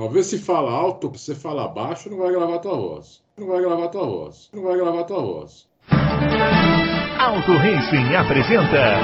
[0.00, 3.20] Uma vez se fala alto, você fala baixo, não vai gravar tua voz.
[3.36, 4.48] Não vai gravar tua voz.
[4.50, 5.66] Não vai gravar tua voz.
[7.18, 8.96] Auto Racing apresenta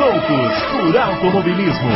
[0.00, 1.90] Loucos por Automobilismo.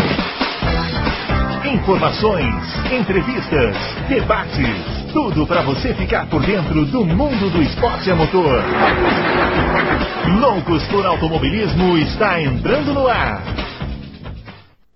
[1.65, 3.75] Informações, entrevistas,
[4.11, 8.63] debates, tudo para você ficar por dentro do mundo do esporte a motor.
[10.39, 13.70] Loucos por Automobilismo está entrando no ar.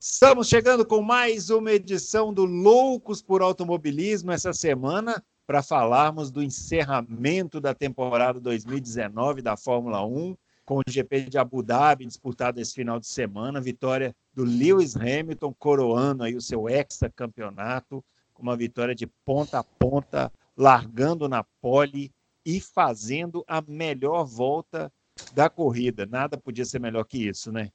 [0.07, 6.43] Estamos chegando com mais uma edição do Loucos por Automobilismo essa semana para falarmos do
[6.43, 12.75] encerramento da temporada 2019 da Fórmula 1, com o GP de Abu Dhabi disputado esse
[12.75, 18.95] final de semana, vitória do Lewis Hamilton coroando aí o seu hexacampeonato, com uma vitória
[18.95, 22.13] de ponta a ponta, largando na pole
[22.45, 24.93] e fazendo a melhor volta
[25.33, 26.05] da corrida.
[26.05, 27.71] Nada podia ser melhor que isso, né?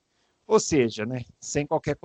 [0.50, 1.96] Ou seja, né, sem qualquer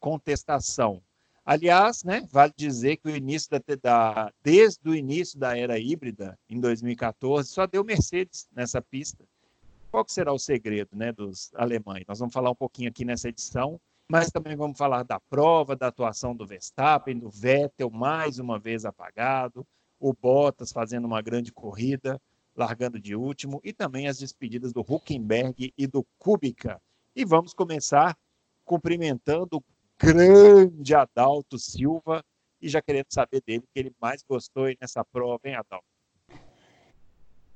[0.00, 1.00] contestação.
[1.46, 6.36] Aliás, né, vale dizer que o início da, da, desde o início da era híbrida,
[6.48, 9.24] em 2014, só deu Mercedes nessa pista.
[9.92, 12.02] Qual será o segredo né, dos alemães?
[12.08, 15.86] Nós vamos falar um pouquinho aqui nessa edição, mas também vamos falar da prova, da
[15.86, 19.64] atuação do Verstappen, do Vettel, mais uma vez apagado,
[20.00, 22.20] o Bottas fazendo uma grande corrida,
[22.56, 26.82] largando de último, e também as despedidas do Huckenberg e do Kubica.
[27.16, 28.16] E vamos começar
[28.64, 29.64] cumprimentando o
[29.96, 32.24] grande Adalto Silva
[32.60, 35.86] e já querendo saber dele o que ele mais gostou nessa prova, hein, Adalto?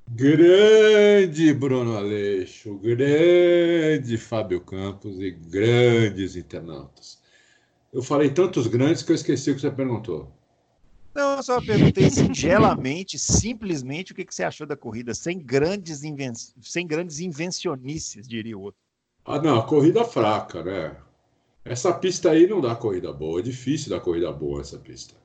[0.07, 7.21] Grande Bruno Aleixo, grande Fábio Campos e grandes internautas.
[7.91, 10.31] Eu falei tantos grandes que eu esqueci o que você perguntou.
[11.13, 16.31] Não, eu só perguntei singelamente, simplesmente, o que você achou da corrida, sem grandes, inven...
[16.61, 18.79] sem grandes invencionices, diria o outro.
[19.25, 20.95] Ah, não, corrida fraca, né?
[21.63, 25.15] Essa pista aí não dá corrida boa, é difícil dar corrida boa essa pista.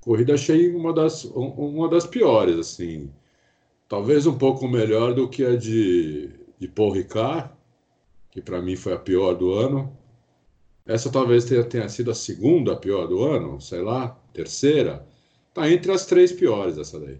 [0.00, 3.10] Corrida achei uma das, uma das piores, assim.
[3.88, 7.50] Talvez um pouco melhor do que a de, de Paul Ricard,
[8.30, 9.96] que para mim foi a pior do ano.
[10.86, 15.06] Essa talvez tenha, tenha sido a segunda pior do ano, sei lá, terceira.
[15.54, 17.18] Tá entre as três piores essa daí.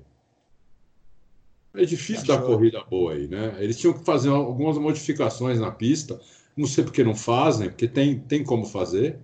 [1.76, 3.56] É difícil dar corrida boa aí, né?
[3.58, 6.20] Eles tinham que fazer algumas modificações na pista.
[6.56, 9.18] Não sei porque não fazem, porque tem, tem como fazer.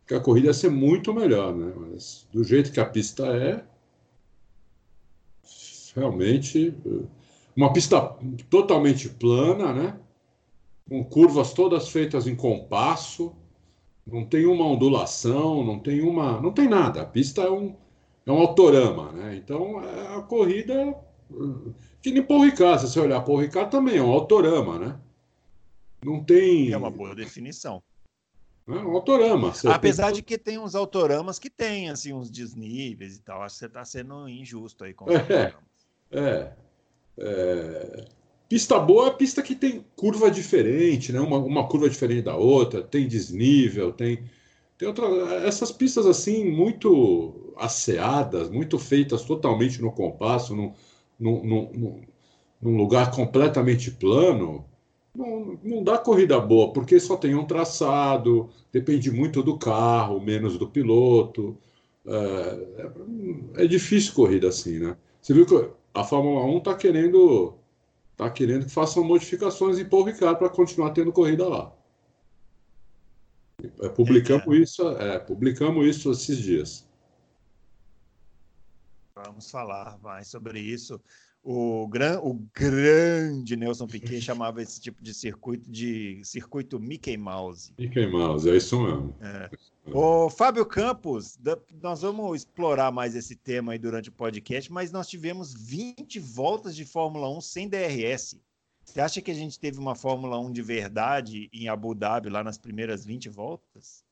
[0.00, 1.72] Porque a corrida ia ser muito melhor, né?
[1.76, 3.62] Mas do jeito que a pista é,
[5.94, 6.74] realmente
[7.54, 8.16] uma pista
[8.48, 10.00] totalmente plana, né?
[10.88, 13.34] Com curvas todas feitas em compasso,
[14.06, 17.02] não tem uma ondulação, não tem uma, não tem nada.
[17.02, 17.74] A pista é um
[18.24, 19.36] é um autorama, né?
[19.36, 20.94] Então a corrida
[22.02, 25.00] que nem Paul Ricard, se você olhar Paul Ricard também é um autorama, né?
[26.04, 26.72] Não tem.
[26.72, 27.82] É uma boa definição.
[28.66, 29.52] É um autorama.
[29.66, 30.16] Apesar tem...
[30.16, 33.42] de que tem uns autoramas que tem assim, uns desníveis e tal.
[33.42, 35.54] Acho que você está sendo injusto aí com os é,
[36.10, 36.52] é,
[37.18, 38.04] é,
[38.48, 41.20] Pista boa é pista que tem curva diferente, né?
[41.20, 44.24] Uma, uma curva diferente da outra, tem desnível, tem.
[44.78, 45.04] Tem outra,
[45.44, 50.72] essas pistas assim muito asseadas, muito feitas totalmente no compasso, no,
[51.18, 52.02] num, num,
[52.60, 54.64] num lugar completamente plano,
[55.14, 60.56] não, não dá corrida boa, porque só tem um traçado, depende muito do carro, menos
[60.56, 61.56] do piloto.
[62.06, 62.82] É,
[63.56, 64.96] é, é difícil corrida assim, né?
[65.20, 67.54] Você viu que a Fórmula 1 está querendo,
[68.16, 71.74] tá querendo que façam modificações em Paul Ricard para continuar tendo corrida lá.
[73.80, 76.87] É, publicamos é, isso, é, publicamos isso esses dias.
[79.24, 81.00] Vamos falar mais sobre isso.
[81.42, 87.72] O, gran, o grande Nelson Piquet chamava esse tipo de circuito de circuito Mickey Mouse.
[87.78, 89.14] Mickey Mouse, é isso mesmo.
[89.20, 89.50] É.
[89.92, 91.38] O Fábio Campos,
[91.80, 96.76] nós vamos explorar mais esse tema aí durante o podcast, mas nós tivemos 20 voltas
[96.76, 98.36] de Fórmula 1 sem DRS.
[98.84, 102.42] Você acha que a gente teve uma Fórmula 1 de verdade em Abu Dhabi lá
[102.42, 104.04] nas primeiras 20 voltas?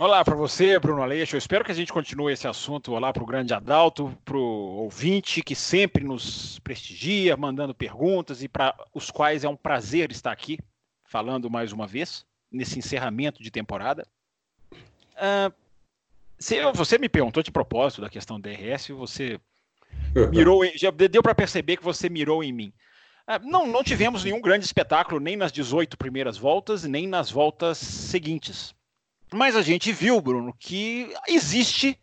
[0.00, 1.34] Olá para você, Bruno Aleixo.
[1.34, 2.92] Eu espero que a gente continue esse assunto.
[2.92, 8.46] Olá para o grande Adalto, para o ouvinte que sempre nos prestigia, mandando perguntas e
[8.48, 10.56] para os quais é um prazer estar aqui
[11.02, 14.06] falando mais uma vez nesse encerramento de temporada.
[14.72, 15.52] Uh,
[16.38, 19.40] se você me perguntou de propósito da questão do DRS, você
[20.30, 22.72] mirou, já deu para perceber que você mirou em mim.
[23.26, 27.78] Uh, não, não tivemos nenhum grande espetáculo nem nas 18 primeiras voltas, nem nas voltas
[27.78, 28.77] seguintes.
[29.32, 31.98] Mas a gente viu, Bruno, que existe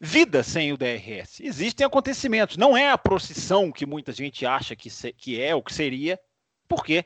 [0.00, 1.40] vida sem o DRS.
[1.40, 2.56] Existem acontecimentos.
[2.56, 6.18] Não é a procissão que muita gente acha que, se, que é o que seria,
[6.66, 7.04] porque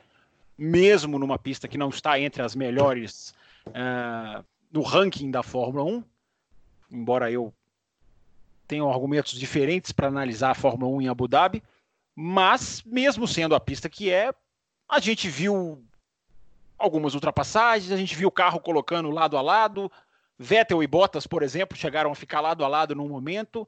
[0.56, 3.34] mesmo numa pista que não está entre as melhores
[3.68, 6.04] uh, no ranking da Fórmula 1,
[6.92, 7.52] embora eu
[8.68, 11.62] tenha argumentos diferentes para analisar a Fórmula 1 em Abu Dhabi,
[12.14, 14.32] mas mesmo sendo a pista que é,
[14.88, 15.84] a gente viu
[16.78, 19.90] algumas ultrapassagens, a gente viu o carro colocando lado a lado,
[20.38, 23.66] Vettel e Bottas, por exemplo, chegaram a ficar lado a lado num momento,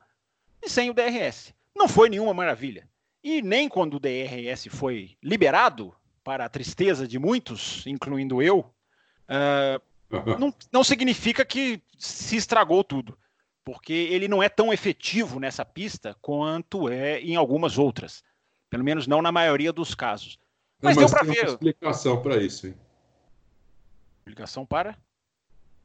[0.63, 1.55] e sem o DRS.
[1.75, 2.89] Não foi nenhuma maravilha.
[3.23, 5.95] E nem quando o DRS foi liberado,
[6.27, 13.17] para a tristeza de muitos, incluindo eu, uh, não, não significa que se estragou tudo,
[13.65, 18.25] porque ele não é tão efetivo nessa pista quanto é em algumas outras.
[18.69, 20.37] Pelo menos não na maioria dos casos.
[20.83, 21.43] Mas, mas deu para ver.
[21.45, 22.75] Uma explicação para isso, hein?
[24.27, 24.97] Explicação para?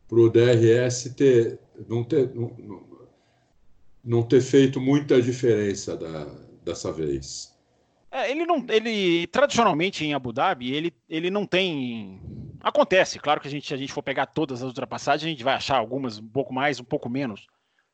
[0.08, 2.84] Para o DRS ter, não, ter, não,
[4.04, 6.26] não ter feito muita diferença da,
[6.64, 7.56] dessa vez.
[8.10, 12.20] É, ele não, ele tradicionalmente em Abu Dhabi ele, ele não tem.
[12.60, 15.44] Acontece, claro que a gente, se a gente for pegar todas as ultrapassagens, a gente
[15.44, 17.46] vai achar algumas um pouco mais, um pouco menos.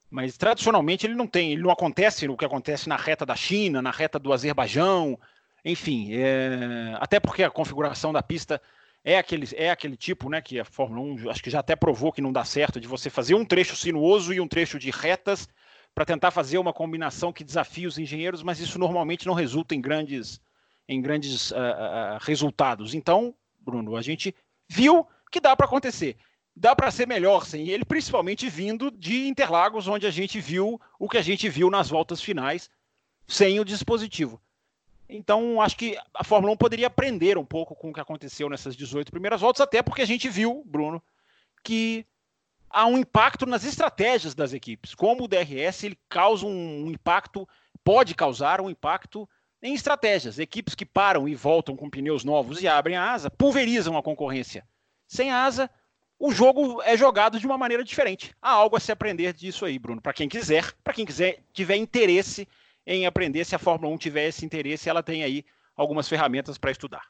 [0.09, 3.81] Mas tradicionalmente ele não tem, ele não acontece o que acontece na reta da China,
[3.81, 5.19] na reta do Azerbaijão,
[5.63, 8.61] enfim, é, até porque a configuração da pista
[9.07, 12.12] é aquele, é aquele tipo, né, que a Fórmula 1 acho que já até provou
[12.12, 15.48] que não dá certo, de você fazer um trecho sinuoso e um trecho de retas
[15.95, 19.80] para tentar fazer uma combinação que desafie os engenheiros, mas isso normalmente não resulta em
[19.80, 20.42] grandes,
[20.89, 22.94] em grandes uh, uh, resultados.
[22.94, 24.36] Então, Bruno, a gente
[24.68, 26.18] viu que dá para acontecer.
[26.54, 31.07] Dá para ser melhor sem ele, principalmente vindo de Interlagos, onde a gente viu o
[31.07, 32.69] que a gente viu nas voltas finais
[33.25, 34.42] sem o dispositivo.
[35.09, 38.75] Então, acho que a Fórmula 1 poderia aprender um pouco com o que aconteceu nessas
[38.75, 41.01] 18 primeiras voltas, até porque a gente viu, Bruno,
[41.63, 42.06] que
[42.69, 44.94] há um impacto nas estratégias das equipes.
[44.94, 47.48] Como o DRS ele causa um impacto,
[47.83, 49.27] pode causar um impacto
[49.62, 50.39] em estratégias.
[50.39, 54.68] Equipes que param e voltam com pneus novos e abrem a asa pulverizam a concorrência.
[55.07, 55.69] Sem asa,
[56.19, 58.36] o jogo é jogado de uma maneira diferente.
[58.42, 60.01] Há algo a se aprender disso aí, Bruno.
[60.01, 62.48] Para quem quiser, para quem quiser tiver interesse
[62.88, 65.44] em aprender, se a Fórmula 1 tiver esse interesse, ela tem aí
[65.75, 67.04] algumas ferramentas para estudar.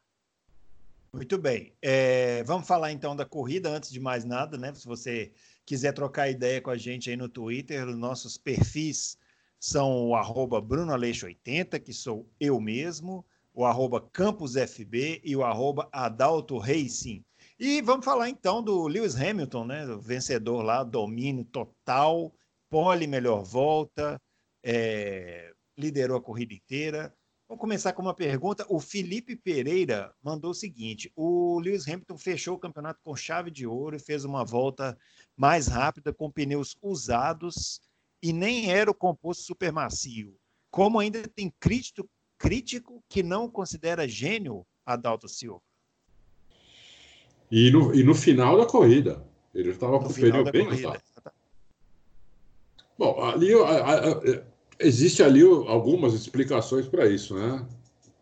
[1.14, 1.74] Muito bem.
[1.82, 4.74] É, vamos falar então da corrida, antes de mais nada, né?
[4.74, 5.32] Se você
[5.66, 9.18] quiser trocar ideia com a gente aí no Twitter, os nossos perfis
[9.60, 16.58] são o arroba BrunoAleixo80, que sou eu mesmo, o arroba CampusFB e o arroba Adalto
[16.58, 17.24] Racing.
[17.60, 19.86] E vamos falar então do Lewis Hamilton, né?
[19.88, 22.34] O vencedor lá, domínio total,
[22.70, 24.22] pole melhor volta,
[24.64, 27.14] é, liderou a corrida inteira.
[27.48, 28.66] Vamos começar com uma pergunta.
[28.68, 33.66] O Felipe Pereira mandou o seguinte: o Lewis Hamilton fechou o campeonato com chave de
[33.66, 34.98] ouro e fez uma volta
[35.36, 37.80] mais rápida com pneus usados
[38.22, 40.36] e nem era o composto super macio.
[40.70, 45.62] Como ainda tem crítico, crítico que não considera gênio Adalto Silva.
[47.50, 51.02] E no, e no final da corrida, ele estava com o pneu bem usado.
[52.98, 54.44] Bom, ali a, a, a,
[54.80, 57.66] Existe ali algumas explicações para isso, né?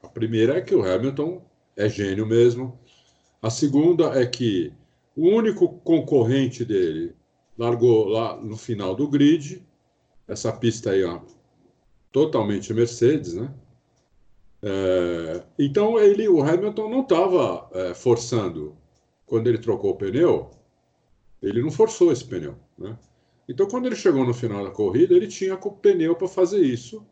[0.01, 1.41] A primeira é que o Hamilton
[1.75, 2.79] é gênio mesmo.
[3.41, 4.71] A segunda é que
[5.15, 7.13] o único concorrente dele
[7.57, 9.65] largou lá no final do grid.
[10.27, 11.21] Essa pista aí, ó,
[12.11, 13.53] totalmente Mercedes, né?
[14.63, 18.75] É, então ele, o Hamilton não estava é, forçando
[19.25, 20.49] quando ele trocou o pneu.
[21.41, 22.97] Ele não forçou esse pneu, né?
[23.47, 27.05] Então, quando ele chegou no final da corrida, ele tinha pneu para fazer isso.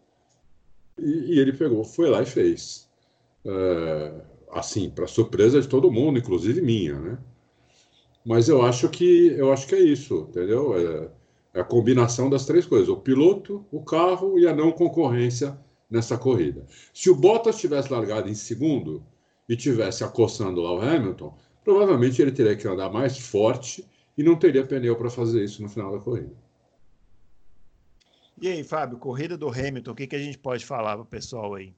[1.00, 2.90] E, e, ele pegou, foi lá e fez.
[3.46, 7.18] É, assim, para surpresa de todo mundo, inclusive minha, né?
[8.26, 10.78] Mas eu acho que eu acho que é isso, entendeu?
[10.78, 11.10] É,
[11.56, 15.58] é a combinação das três coisas: o piloto, o carro e a não concorrência
[15.90, 16.66] nessa corrida.
[16.94, 19.04] Se o Bottas tivesse largado em segundo
[19.48, 23.86] e tivesse acossando lá o Hamilton, provavelmente ele teria que andar mais forte
[24.18, 26.34] e não teria pneu para fazer isso no final da corrida.
[28.42, 31.06] E aí, Fábio, corrida do Hamilton, o que, que a gente pode falar para o
[31.06, 31.74] pessoal aí?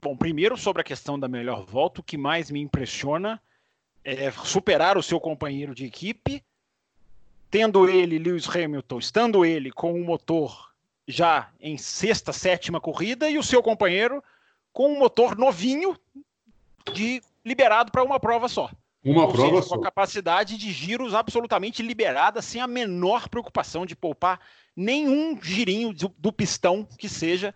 [0.00, 3.40] Bom, primeiro sobre a questão da melhor volta, o que mais me impressiona
[4.04, 6.42] é superar o seu companheiro de equipe,
[7.50, 10.72] tendo ele, Lewis Hamilton, estando ele com o motor
[11.06, 14.22] já em sexta, sétima corrida e o seu companheiro
[14.72, 15.98] com um motor novinho
[16.92, 18.70] de liberado para uma prova só.
[19.08, 19.68] Uma Ou prova seja.
[19.68, 24.38] Com a capacidade de giros absolutamente liberada, sem a menor preocupação de poupar
[24.76, 27.54] nenhum girinho do, do pistão que seja.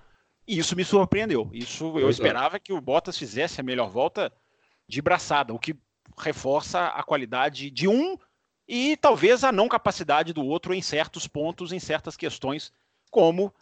[0.48, 1.50] E isso me surpreendeu.
[1.52, 4.32] Isso eu esperava que o Bottas fizesse a melhor volta
[4.88, 5.76] de braçada, o que
[6.18, 8.18] reforça a qualidade de um
[8.66, 12.72] e talvez a não capacidade do outro em certos pontos, em certas questões,
[13.10, 13.52] como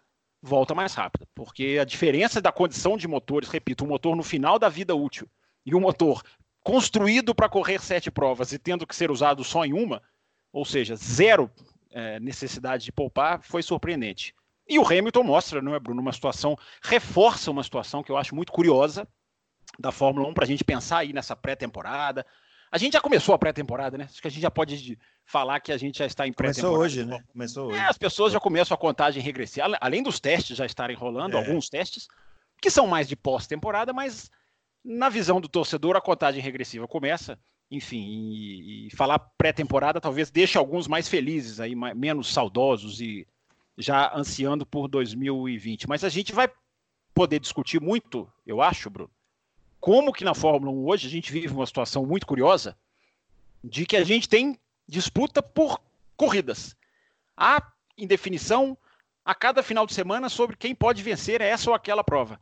[0.41, 1.27] volta mais rápida.
[1.35, 5.29] Porque a diferença da condição de motores, repito, o motor no final da vida útil
[5.67, 6.23] e o motor
[6.63, 10.03] construído para correr sete provas e tendo que ser usado só em uma,
[10.53, 11.51] ou seja, zero
[11.91, 14.35] é, necessidade de poupar, foi surpreendente.
[14.69, 18.35] E o Hamilton mostra, não é, Bruno, uma situação, reforça uma situação que eu acho
[18.35, 19.07] muito curiosa
[19.79, 22.25] da Fórmula 1 para a gente pensar aí nessa pré-temporada.
[22.71, 24.05] A gente já começou a pré-temporada, né?
[24.09, 26.77] Acho que a gente já pode falar que a gente já está em pré-temporada.
[26.77, 27.25] Começou hoje, né?
[27.33, 27.79] Começou hoje.
[27.79, 31.41] É, as pessoas já começam a contagem regressiva, além dos testes já estarem rolando, é.
[31.41, 32.07] alguns testes,
[32.63, 34.31] que são mais de pós-temporada, mas
[34.85, 37.39] na visão do torcedor a contagem regressiva começa
[37.71, 43.27] enfim, e, e falar pré-temporada talvez deixe alguns mais felizes aí, mais, menos saudosos e
[43.79, 45.89] já ansiando por 2020.
[45.89, 46.51] Mas a gente vai
[47.15, 49.11] poder discutir muito, eu acho, Bruno,
[49.79, 52.77] como que na Fórmula 1 hoje a gente vive uma situação muito curiosa
[53.63, 55.81] de que a gente tem disputa por
[56.17, 56.77] corridas.
[57.37, 58.77] Há indefinição
[59.25, 62.41] a cada final de semana sobre quem pode vencer essa ou aquela prova.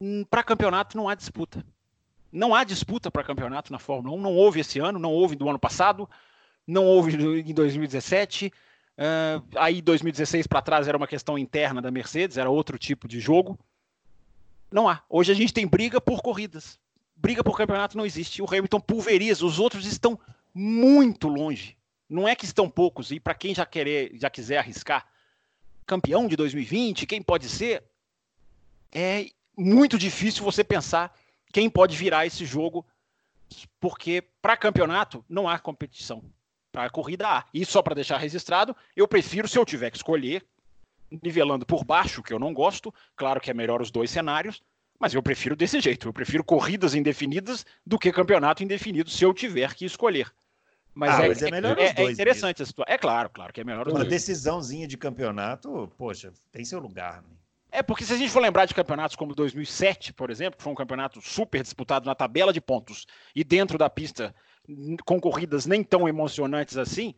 [0.00, 1.64] Hum, Para campeonato não há disputa.
[2.32, 5.48] Não há disputa para campeonato na Fórmula 1, não houve esse ano, não houve do
[5.48, 6.10] ano passado,
[6.66, 8.52] não houve em 2017.
[8.96, 13.20] Uh, aí 2016 para trás era uma questão interna da Mercedes, era outro tipo de
[13.20, 13.58] jogo.
[14.70, 15.02] Não há.
[15.08, 16.78] Hoje a gente tem briga por corridas.
[17.14, 18.42] Briga por campeonato não existe.
[18.42, 20.18] O Hamilton pulveriza, os outros estão
[20.52, 21.76] muito longe.
[22.08, 25.06] Não é que estão poucos, e para quem já, querer, já quiser arriscar,
[25.86, 27.82] campeão de 2020, quem pode ser,
[28.92, 31.14] é muito difícil você pensar
[31.52, 32.84] quem pode virar esse jogo,
[33.80, 36.24] porque para campeonato não há competição.
[36.72, 37.44] Para corrida há.
[37.54, 40.44] E só para deixar registrado, eu prefiro, se eu tiver que escolher,
[41.22, 44.60] nivelando por baixo, que eu não gosto, claro que é melhor os dois cenários,
[44.98, 46.08] mas eu prefiro desse jeito.
[46.08, 50.32] Eu prefiro corridas indefinidas do que campeonato indefinido, se eu tiver que escolher.
[50.94, 52.62] Mas, ah, é, mas é, melhor é, é interessante mesmo.
[52.62, 52.94] a situação.
[52.94, 54.10] É claro, claro que é melhor os Uma dois.
[54.10, 57.22] decisãozinha de campeonato, poxa, tem seu lugar.
[57.22, 57.28] Né?
[57.74, 60.72] É, porque se a gente for lembrar de campeonatos como 2007, por exemplo, que foi
[60.72, 63.04] um campeonato super disputado na tabela de pontos
[63.34, 64.32] e dentro da pista,
[65.04, 67.16] com corridas nem tão emocionantes assim,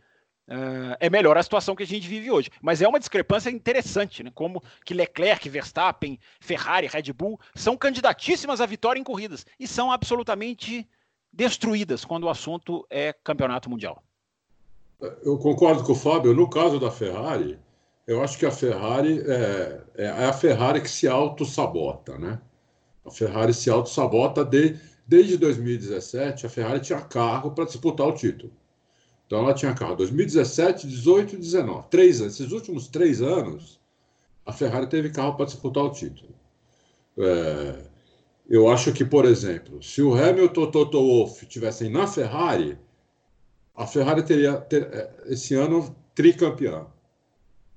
[0.48, 2.48] uh, é melhor a situação que a gente vive hoje.
[2.62, 4.32] Mas é uma discrepância interessante, né?
[4.34, 9.92] Como que Leclerc, Verstappen, Ferrari, Red Bull são candidatíssimas à vitória em corridas e são
[9.92, 10.88] absolutamente
[11.30, 14.02] destruídas quando o assunto é campeonato mundial.
[15.22, 16.32] Eu concordo com o Fábio.
[16.32, 17.58] No caso da Ferrari,
[18.06, 22.40] eu acho que a Ferrari é, é a Ferrari que se auto-sabota, né?
[23.04, 26.46] A Ferrari se auto-sabota de, desde 2017.
[26.46, 28.52] A Ferrari tinha carro para disputar o título.
[29.26, 31.88] Então ela tinha carro 2017, 18 e 19.
[31.90, 33.80] Três, esses últimos três anos,
[34.44, 36.34] a Ferrari teve carro para disputar o título.
[37.18, 37.82] É,
[38.48, 42.78] eu acho que, por exemplo, se o Hamilton e o Toto Wolff estivessem na Ferrari,
[43.74, 46.95] a Ferrari teria ter, é, esse ano tricampeão.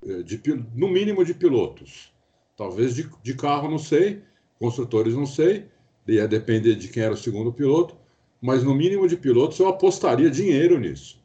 [0.06, 0.40] Eh, de,
[0.74, 2.12] no mínimo de pilotos.
[2.56, 4.22] Talvez de, de carro, não sei,
[4.58, 5.66] construtores, não sei,
[6.06, 7.96] ia depender de quem era o segundo piloto,
[8.40, 11.22] mas no mínimo de pilotos eu apostaria dinheiro nisso.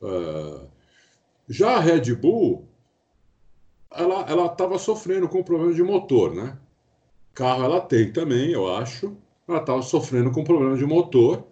[0.00, 0.66] Uh,
[1.48, 2.66] já a Red Bull,
[3.90, 6.58] ela estava sofrendo com problema de motor, né?
[7.34, 9.16] Carro ela tem também, eu acho.
[9.46, 11.46] Ela estava sofrendo com problema de motor.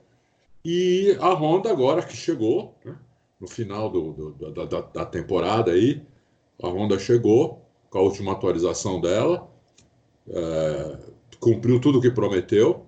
[0.64, 2.96] E a Honda agora que chegou, né?
[3.40, 6.02] no final do, do, da, da, da temporada aí,
[6.62, 9.50] a Honda chegou com a última atualização dela,
[10.28, 10.98] é,
[11.40, 12.86] cumpriu tudo o que prometeu.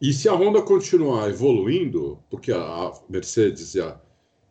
[0.00, 4.00] E se a Honda continuar evoluindo, porque a Mercedes e a,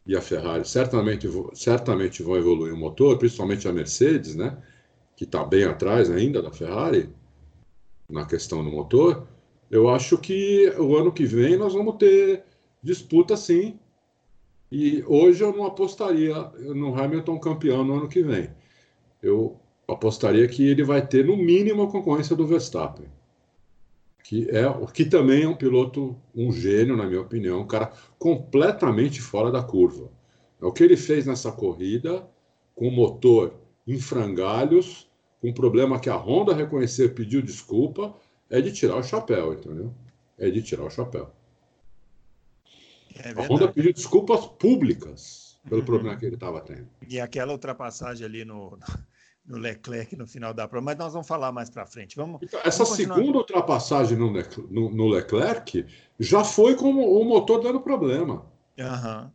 [0.05, 4.57] e a Ferrari certamente, certamente vão evoluir o motor, principalmente a Mercedes, né,
[5.15, 7.09] que está bem atrás ainda da Ferrari
[8.09, 9.27] na questão do motor,
[9.69, 12.43] eu acho que o ano que vem nós vamos ter
[12.83, 13.79] disputa sim
[14.71, 16.33] e hoje eu não apostaria
[16.73, 18.49] no Hamilton campeão no ano que vem.
[19.21, 23.05] Eu apostaria que ele vai ter, no mínimo, a concorrência do Verstappen.
[24.23, 24.63] Que, é,
[24.93, 29.61] que também é um piloto, um gênio, na minha opinião, um cara completamente fora da
[29.61, 30.09] curva.
[30.61, 32.25] É o que ele fez nessa corrida,
[32.73, 33.53] com o motor
[33.85, 35.09] em frangalhos,
[35.41, 38.15] com um problema que a Honda reconheceu pediu desculpa,
[38.49, 39.93] é de tirar o chapéu, entendeu?
[40.37, 41.29] É de tirar o chapéu.
[43.15, 45.85] É a Honda pediu desculpas públicas pelo uhum.
[45.85, 46.87] problema que ele estava tendo.
[47.07, 48.77] E aquela ultrapassagem ali no,
[49.45, 52.15] no Leclerc no final da prova, mas nós vamos falar mais para frente.
[52.15, 54.31] Vamos, então, essa vamos segunda ultrapassagem no,
[54.69, 55.85] no, no, Leclerc
[56.19, 58.45] já foi com o motor dando problema.
[58.77, 59.29] Uhum.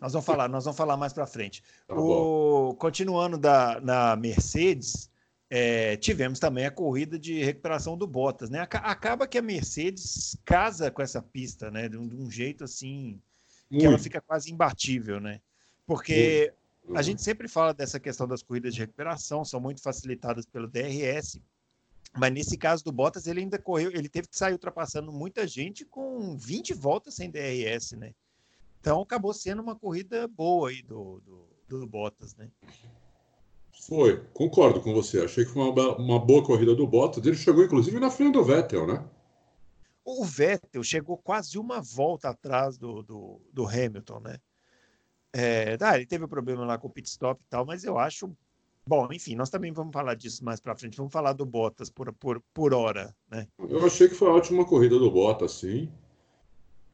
[0.00, 1.62] Nós vamos falar, nós vamos falar mais para frente.
[1.86, 5.10] Tá o, continuando da, na Mercedes,
[5.56, 8.58] é, tivemos também a corrida de recuperação do Bottas, né?
[8.60, 11.88] Acaba que a Mercedes casa com essa pista, né?
[11.88, 13.22] De um, de um jeito assim
[13.70, 15.40] que ela fica quase imbatível, né?
[15.86, 16.52] Porque
[16.92, 21.40] a gente sempre fala dessa questão das corridas de recuperação, são muito facilitadas pelo DRS,
[22.16, 25.84] mas nesse caso do Bottas, ele ainda correu, ele teve que sair ultrapassando muita gente
[25.84, 28.12] com 20 voltas sem DRS, né?
[28.80, 32.50] Então acabou sendo uma corrida boa aí do, do, do Bottas, né?
[33.82, 35.20] Foi, concordo com você.
[35.20, 37.24] Achei que foi uma, uma boa corrida do Bottas.
[37.24, 39.04] Ele chegou, inclusive, na frente do Vettel, né?
[40.04, 44.38] O Vettel chegou quase uma volta atrás do, do, do Hamilton, né?
[45.32, 47.98] É, tá, ele teve um problema lá com o pit stop e tal, mas eu
[47.98, 48.30] acho.
[48.86, 50.96] Bom, enfim, nós também vamos falar disso mais para frente.
[50.96, 53.48] Vamos falar do Bottas por, por, por hora, né?
[53.58, 55.90] Eu achei que foi uma ótima corrida do Bottas, sim.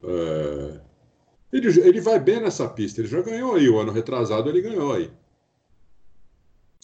[0.03, 0.81] É...
[1.53, 3.01] Ele, ele vai bem nessa pista.
[3.01, 3.69] Ele já ganhou aí.
[3.69, 5.11] O ano retrasado ele ganhou aí.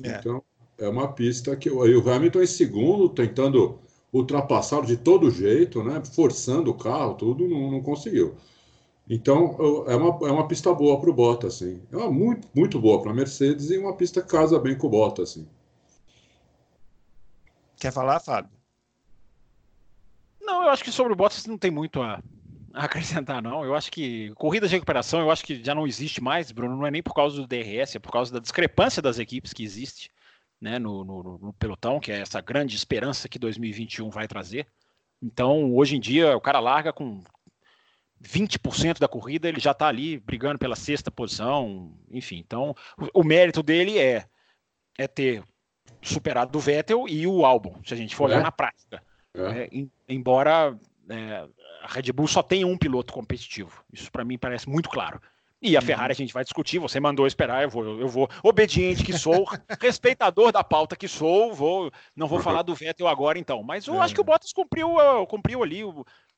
[0.02, 0.18] É.
[0.18, 0.42] Então,
[0.78, 3.78] é uma pista que o Hamilton em segundo, tentando
[4.12, 6.02] ultrapassar de todo jeito, né?
[6.04, 8.36] Forçando o carro, tudo, não, não conseguiu.
[9.08, 11.80] Então, é uma, é uma pista boa para o Bottas, assim.
[11.92, 14.88] É uma muito, muito boa para a Mercedes e uma pista que casa bem com
[14.88, 15.48] o Bottas, assim.
[17.76, 18.50] Quer falar, Fábio?
[20.40, 22.20] Não, eu acho que sobre o Bottas não tem muito a,
[22.76, 23.64] acrescentar, não.
[23.64, 26.76] Eu acho que corrida de recuperação, eu acho que já não existe mais, Bruno.
[26.76, 29.64] Não é nem por causa do DRS, é por causa da discrepância das equipes que
[29.64, 30.10] existe
[30.60, 34.66] né, no, no, no pelotão, que é essa grande esperança que 2021 vai trazer.
[35.22, 37.22] Então, hoje em dia, o cara larga com
[38.22, 42.36] 20% da corrida, ele já está ali brigando pela sexta posição, enfim.
[42.38, 44.26] Então, o, o, mérito dele é,
[44.98, 45.42] é ter
[46.02, 48.42] superado o Vettel e o Albon, se a gente for olhar é.
[48.42, 49.02] na prática.
[49.34, 49.62] É.
[49.62, 50.78] É, em, embora
[51.08, 51.48] é,
[51.86, 55.20] a Red Bull só tem um piloto competitivo, isso para mim parece muito claro.
[55.62, 55.86] E a uhum.
[55.86, 59.46] Ferrari a gente vai discutir, você mandou esperar, eu vou, eu vou, obediente que sou,
[59.80, 63.94] respeitador da pauta que sou, vou, não vou falar do Vettel agora então, mas eu
[63.94, 63.98] é.
[63.98, 64.96] acho que o Bottas cumpriu,
[65.28, 65.82] cumpriu ali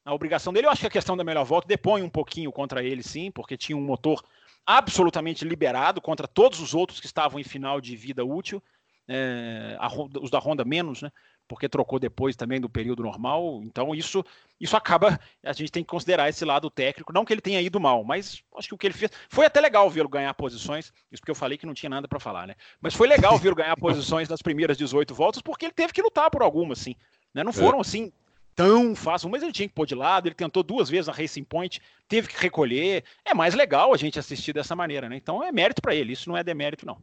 [0.04, 0.66] a obrigação dele.
[0.66, 3.56] Eu acho que a questão da melhor volta depõe um pouquinho contra ele, sim, porque
[3.56, 4.22] tinha um motor
[4.64, 8.62] absolutamente liberado contra todos os outros que estavam em final de vida útil,
[9.08, 9.88] é, a,
[10.20, 11.10] os da Honda menos, né?
[11.48, 13.60] Porque trocou depois também do período normal.
[13.64, 14.24] Então isso
[14.60, 17.80] isso acaba a gente tem que considerar esse lado técnico, não que ele tenha ido
[17.80, 21.20] mal, mas acho que o que ele fez foi até legal vê-lo ganhar posições, isso
[21.20, 22.54] porque eu falei que não tinha nada para falar, né?
[22.80, 26.30] Mas foi legal vê-lo ganhar posições nas primeiras 18 voltas, porque ele teve que lutar
[26.30, 26.94] por algumas, assim,
[27.32, 27.42] né?
[27.42, 27.80] Não foram é.
[27.80, 28.12] assim
[28.54, 31.44] tão fácil, mas ele tinha que pôr de lado, ele tentou duas vezes na Racing
[31.44, 33.04] Point, teve que recolher.
[33.24, 35.16] É mais legal a gente assistir dessa maneira, né?
[35.16, 37.00] Então é mérito para ele, isso não é demérito não.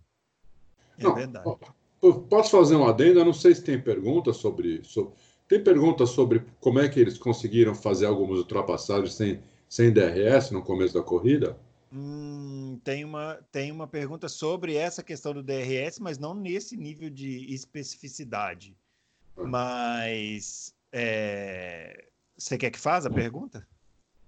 [0.99, 1.57] É não,
[2.13, 3.19] Posso fazer um adendo?
[3.19, 5.13] Eu não sei se tem pergunta sobre, sobre.
[5.47, 9.39] Tem pergunta sobre como é que eles conseguiram fazer algumas ultrapassagens sem,
[9.69, 11.57] sem DRS no começo da corrida?
[11.93, 17.09] Hum, tem, uma, tem uma pergunta sobre essa questão do DRS, mas não nesse nível
[17.09, 18.75] de especificidade.
[19.37, 19.43] Ah.
[19.43, 22.05] Mas é...
[22.37, 23.65] você quer que faça a pergunta?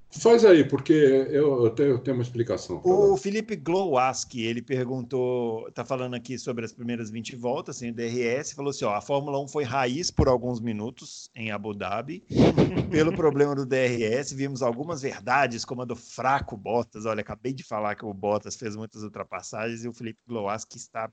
[0.09, 2.81] Faz aí, porque eu, eu, tenho, eu tenho, uma explicação.
[2.83, 3.17] O dar.
[3.17, 8.53] Felipe Glowaski, ele perguntou, está falando aqui sobre as primeiras 20 voltas, sem assim, DRS,
[8.53, 12.23] falou assim, ó, a Fórmula 1 foi raiz por alguns minutos em Abu Dhabi,
[12.89, 17.63] pelo problema do DRS, vimos algumas verdades, como a do fraco Bottas, olha, acabei de
[17.63, 21.11] falar que o Bottas fez muitas ultrapassagens e o Felipe Glowaski está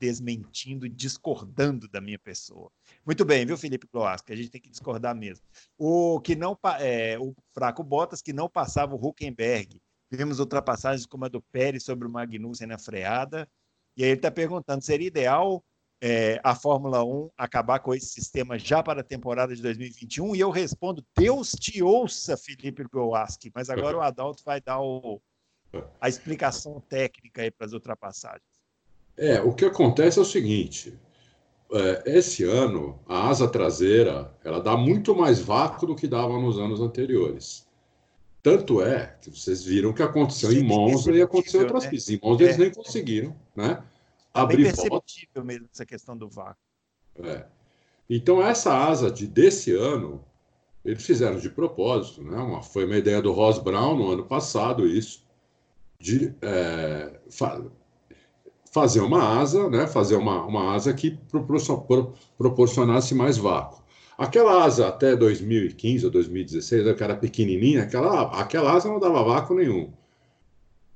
[0.00, 2.72] desmentindo discordando da minha pessoa.
[3.04, 4.32] Muito bem, viu, Felipe Gloasco?
[4.32, 5.44] A gente tem que discordar mesmo.
[5.76, 9.80] O que não é, o fraco Bottas que não passava o Huckenberg.
[10.10, 13.46] Vimos ultrapassagens como a do Pérez sobre o Magnussen na freada.
[13.96, 15.62] E aí ele está perguntando: seria ideal
[16.00, 20.34] é, a Fórmula 1 acabar com esse sistema já para a temporada de 2021?
[20.34, 23.52] E eu respondo: Deus te ouça, Felipe Gloaschi.
[23.54, 25.20] Mas agora o Adalto vai dar o,
[26.00, 28.49] a explicação técnica aí para as ultrapassagens.
[29.20, 30.98] É, o que acontece é o seguinte:
[31.70, 36.58] é, esse ano a asa traseira ela dá muito mais vácuo do que dava nos
[36.58, 37.68] anos anteriores.
[38.42, 41.90] Tanto é que vocês viram que aconteceu em Monza e aconteceu em outras né?
[41.90, 42.14] pistas.
[42.14, 43.84] Em Monza é, eles nem conseguiram, né?
[44.34, 46.62] É abrir bem perceptível mesmo essa questão do vácuo.
[47.22, 47.44] É.
[48.08, 50.24] Então essa asa de desse ano
[50.82, 52.38] eles fizeram de propósito, né?
[52.38, 55.28] Uma, foi uma ideia do Ross Brown no ano passado isso
[55.98, 57.20] de é,
[58.70, 61.18] fazer uma asa, né, fazer uma, uma asa que
[62.38, 63.82] proporcionasse mais vácuo.
[64.16, 69.54] Aquela asa até 2015 ou 2016, que era pequenininha, aquela, aquela asa não dava vácuo
[69.54, 69.90] nenhum.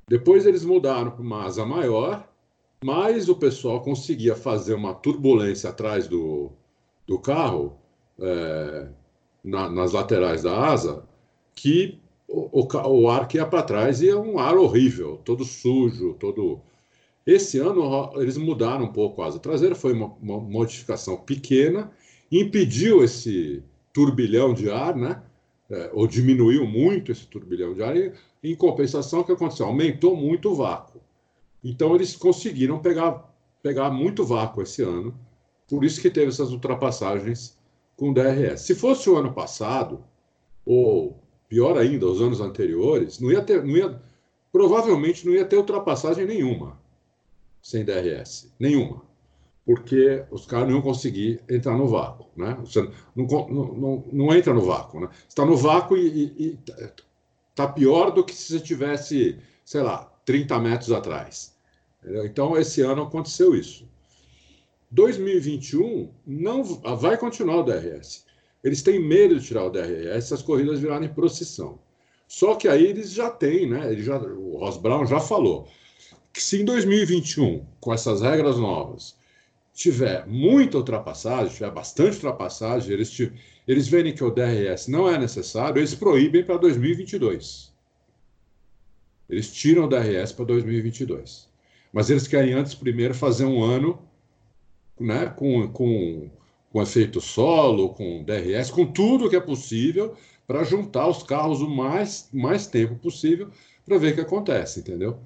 [0.06, 2.28] Depois eles mudaram para uma asa maior,
[2.84, 6.52] mas o pessoal conseguia fazer uma turbulência atrás do,
[7.06, 7.78] do carro,
[8.20, 8.88] é,
[9.42, 11.02] na, nas laterais da asa,
[11.54, 16.14] que o, o, o ar que ia para trás ia um ar horrível, todo sujo,
[16.14, 16.60] todo
[17.26, 21.90] esse ano eles mudaram um pouco a asa traseira, foi uma, uma modificação pequena,
[22.30, 25.22] impediu esse turbilhão de ar, né?
[25.70, 29.66] É, ou diminuiu muito esse turbilhão de ar, e em compensação, o que aconteceu?
[29.66, 31.00] Aumentou muito o vácuo.
[31.62, 35.18] Então eles conseguiram pegar, pegar muito vácuo esse ano,
[35.66, 37.56] por isso que teve essas ultrapassagens
[37.96, 38.60] com DRS.
[38.60, 40.04] Se fosse o ano passado,
[40.66, 43.64] ou pior ainda, os anos anteriores, não ia ter.
[43.64, 44.02] Não ia,
[44.52, 46.83] provavelmente não ia ter ultrapassagem nenhuma
[47.64, 48.52] sem DRS.
[48.60, 49.02] Nenhuma.
[49.64, 52.26] Porque os caras não conseguir entrar no vácuo.
[52.36, 52.54] Né?
[52.60, 52.82] Você
[53.16, 55.00] não, não, não, não entra no vácuo.
[55.00, 55.08] Né?
[55.26, 56.58] Está no vácuo e
[57.48, 61.54] está pior do que se você tivesse, sei lá, 30 metros atrás.
[62.26, 63.88] Então, esse ano aconteceu isso.
[64.90, 68.26] 2021 não vai continuar o DRS.
[68.62, 71.78] Eles têm medo de tirar o DRS as corridas virarem procissão.
[72.28, 73.90] Só que aí eles já têm, né?
[73.90, 75.66] Ele já, o Ross Brown já falou
[76.34, 79.16] que se em 2021, com essas regras novas,
[79.72, 83.16] tiver muita ultrapassagem, tiver bastante ultrapassagem, eles,
[83.68, 87.72] eles verem que o DRS não é necessário, eles proíbem para 2022.
[89.30, 91.48] Eles tiram o DRS para 2022.
[91.92, 94.02] Mas eles querem antes, primeiro, fazer um ano
[94.98, 96.28] né, com, com,
[96.72, 100.16] com efeito solo, com DRS, com tudo que é possível,
[100.48, 103.50] para juntar os carros o mais, mais tempo possível
[103.86, 105.20] para ver o que acontece, entendeu?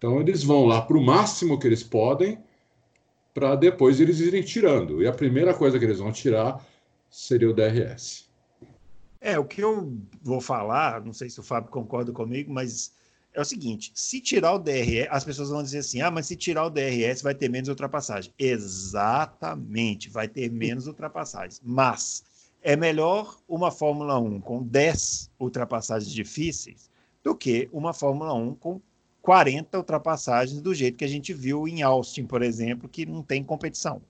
[0.00, 2.42] Então eles vão lá para o máximo que eles podem,
[3.34, 5.02] para depois eles irem tirando.
[5.02, 6.66] E a primeira coisa que eles vão tirar
[7.10, 8.24] seria o DRS.
[9.20, 12.94] É, o que eu vou falar, não sei se o Fábio concorda comigo, mas
[13.34, 16.34] é o seguinte: se tirar o DRS, as pessoas vão dizer assim: ah, mas se
[16.34, 18.32] tirar o DRS vai ter menos ultrapassagem.
[18.38, 21.60] Exatamente, vai ter menos ultrapassagens.
[21.62, 22.24] Mas
[22.62, 26.88] é melhor uma Fórmula 1 com 10 ultrapassagens difíceis
[27.22, 28.80] do que uma Fórmula 1 com
[29.22, 33.44] 40 ultrapassagens do jeito que a gente viu em Austin, por exemplo, que não tem
[33.44, 34.02] competição.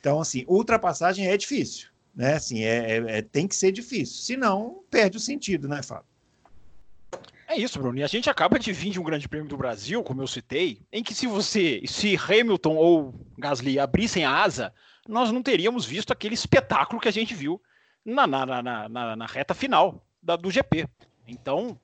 [0.00, 2.34] Então, assim, ultrapassagem é difícil, né?
[2.34, 6.10] Assim, é, é, é tem que ser difícil, senão perde o sentido, né, Fábio?
[7.50, 7.98] É isso, Bruno.
[7.98, 10.80] E a gente acaba de vir de um Grande Prêmio do Brasil, como eu citei,
[10.92, 14.72] em que se você, se Hamilton ou Gasly abrissem a asa,
[15.08, 17.60] nós não teríamos visto aquele espetáculo que a gente viu
[18.04, 20.86] na, na, na, na, na reta final da, do GP.
[21.26, 21.76] Então,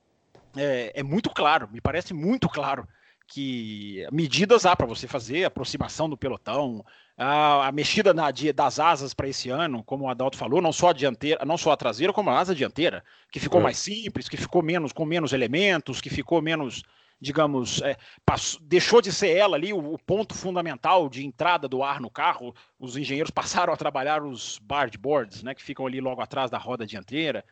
[0.57, 2.87] é, é muito claro, me parece muito claro
[3.27, 6.83] que medidas há para você fazer, aproximação do pelotão,
[7.17, 10.89] a, a mexida na, das asas para esse ano, como o Adalto falou, não só
[10.89, 13.63] a dianteira, não só a traseira, como a asa dianteira, que ficou é.
[13.63, 16.83] mais simples, que ficou menos com menos elementos, que ficou menos,
[17.19, 21.83] digamos, é, passou, deixou de ser ela ali o, o, ponto fundamental de entrada do
[21.83, 22.55] ar no carro.
[22.79, 24.57] Os engenheiros passaram a trabalhar os
[24.97, 27.43] boards, né, que ficam ali logo atrás da roda dianteira.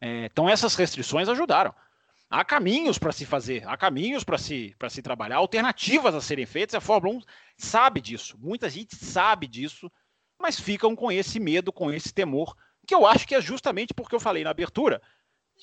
[0.00, 1.74] É, então essas restrições ajudaram
[2.34, 6.74] há caminhos para se fazer, há caminhos para se, se trabalhar, alternativas a serem feitas.
[6.74, 7.20] A Fórmula 1
[7.56, 9.90] sabe disso, muita gente sabe disso,
[10.36, 14.16] mas ficam com esse medo, com esse temor, que eu acho que é justamente porque
[14.16, 15.00] eu falei na abertura,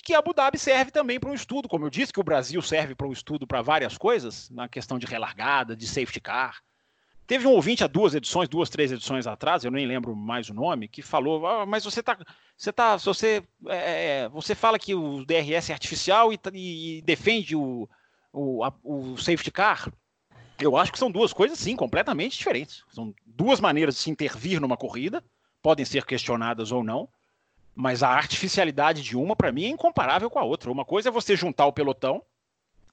[0.02, 2.96] que Abu Dhabi serve também para um estudo, como eu disse que o Brasil serve
[2.96, 6.62] para um estudo para várias coisas, na questão de relargada, de safety car.
[7.32, 10.54] Teve um ouvinte há duas edições, duas, três edições atrás, eu nem lembro mais o
[10.54, 12.18] nome, que falou: ah, mas você está
[12.58, 17.56] você tá, você, é, é, você fala que o DRS é artificial e, e defende
[17.56, 17.88] o,
[18.34, 19.90] o, a, o safety car.
[20.60, 22.84] Eu acho que são duas coisas, sim, completamente diferentes.
[22.90, 25.24] São duas maneiras de se intervir numa corrida,
[25.62, 27.08] podem ser questionadas ou não,
[27.74, 30.70] mas a artificialidade de uma, para mim, é incomparável com a outra.
[30.70, 32.22] Uma coisa é você juntar o pelotão,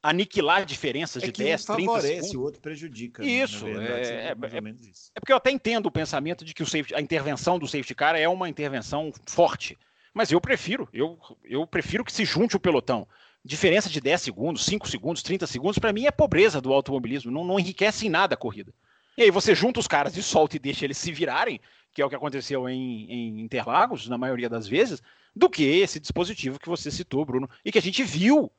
[0.03, 3.23] aniquilar diferenças é de 10, 30 favorece, o outro prejudica.
[3.23, 3.73] Né, isso, né?
[3.73, 5.11] verdade, é, é, é, isso.
[5.15, 7.95] é, porque eu até entendo o pensamento de que o safety, a intervenção do safety
[7.95, 9.77] car é uma intervenção forte.
[10.15, 13.07] Mas eu prefiro, eu, eu prefiro que se junte o pelotão.
[13.45, 17.45] Diferença de 10 segundos, 5 segundos, 30 segundos, para mim é pobreza do automobilismo, não,
[17.45, 18.73] não enriquece em nada a corrida.
[19.17, 21.61] E aí você junta os caras e solta e deixa eles se virarem,
[21.93, 25.03] que é o que aconteceu em, em Interlagos, na maioria das vezes,
[25.35, 28.51] do que esse dispositivo que você citou, Bruno, e que a gente viu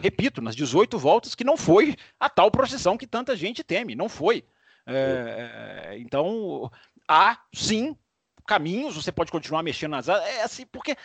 [0.00, 4.08] repito, nas 18 voltas, que não foi a tal procissão que tanta gente teme, não
[4.08, 4.44] foi.
[4.86, 6.70] É, é, então,
[7.06, 7.96] há sim
[8.46, 10.96] caminhos, você pode continuar mexendo nas é assim, porque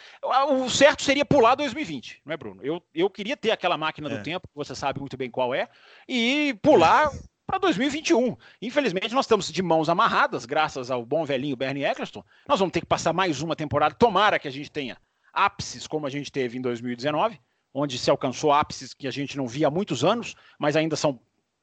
[0.47, 2.63] o certo seria pular 2020, não é, Bruno?
[2.63, 4.21] Eu, eu queria ter aquela máquina do é.
[4.21, 5.67] tempo, você sabe muito bem qual é,
[6.07, 7.11] e pular
[7.45, 8.37] para 2021.
[8.61, 12.23] Infelizmente, nós estamos de mãos amarradas, graças ao bom velhinho Bernie Eccleston.
[12.47, 13.93] Nós vamos ter que passar mais uma temporada.
[13.93, 14.97] Tomara que a gente tenha
[15.33, 17.37] ápices como a gente teve em 2019
[17.73, 21.19] onde se alcançou ápices que a gente não via há muitos anos, mas ainda são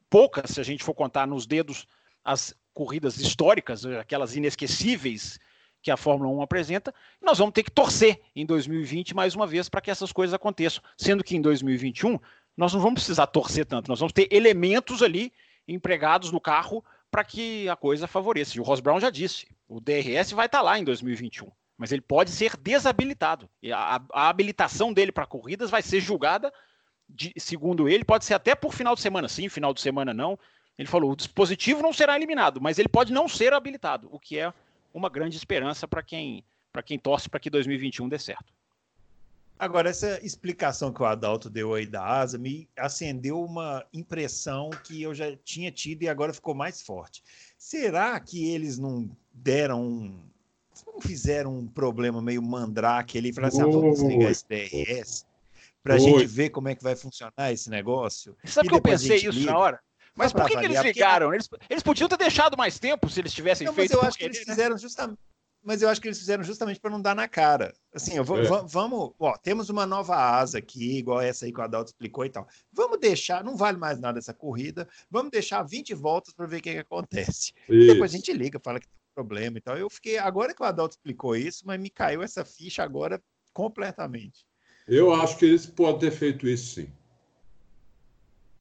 [0.08, 1.86] poucas, se a gente for contar nos dedos
[2.24, 5.38] as corridas históricas, aquelas inesquecíveis
[5.82, 9.68] que a Fórmula 1 apresenta, nós vamos ter que torcer em 2020 mais uma vez
[9.68, 12.18] para que essas coisas aconteçam, sendo que em 2021
[12.56, 15.32] nós não vamos precisar torcer tanto, nós vamos ter elementos ali
[15.66, 18.56] empregados no carro para que a coisa favoreça.
[18.56, 21.92] E o Ross Brown já disse, o DRS vai estar tá lá em 2021 mas
[21.92, 23.48] ele pode ser desabilitado.
[23.72, 26.52] A, a habilitação dele para corridas vai ser julgada,
[27.08, 30.38] de, segundo ele, pode ser até por final de semana sim, final de semana não.
[30.76, 34.38] Ele falou: o dispositivo não será eliminado, mas ele pode não ser habilitado, o que
[34.38, 34.52] é
[34.92, 36.44] uma grande esperança para quem,
[36.84, 38.52] quem torce para que 2021 dê certo.
[39.58, 45.00] Agora, essa explicação que o Adalto deu aí da asa me acendeu uma impressão que
[45.00, 47.22] eu já tinha tido e agora ficou mais forte.
[47.56, 50.20] Será que eles não deram um.
[50.86, 53.32] Não fizeram um problema meio mandrake ali?
[53.32, 55.26] Falaram assim: ah, vamos desligar esse DRS
[55.82, 58.36] para a gente ver como é que vai funcionar esse negócio.
[58.44, 59.52] Sabe que eu pensei isso liga.
[59.52, 59.80] na hora?
[60.14, 61.28] Mas por que, que eles ligaram?
[61.28, 61.36] Porque...
[61.36, 63.92] Eles, eles podiam ter deixado mais tempo se eles tivessem não, feito.
[63.92, 64.44] Mas eu acho que eles né?
[64.44, 65.18] fizeram justamente
[65.62, 67.74] mas eu acho que eles fizeram justamente para não dar na cara.
[67.94, 68.44] Assim, vou, é.
[68.66, 72.30] vamos, ó, temos uma nova asa aqui, igual essa aí que o Adalto explicou e
[72.30, 72.48] tal.
[72.72, 76.62] Vamos deixar, não vale mais nada essa corrida, vamos deixar 20 voltas para ver o
[76.62, 77.52] que, que acontece.
[77.68, 79.76] Depois a gente liga, fala que tem problema e tal.
[79.76, 84.46] Eu fiquei, agora que o Adalto explicou isso, mas me caiu essa ficha agora completamente.
[84.86, 86.92] Eu acho que eles podem ter feito isso sim.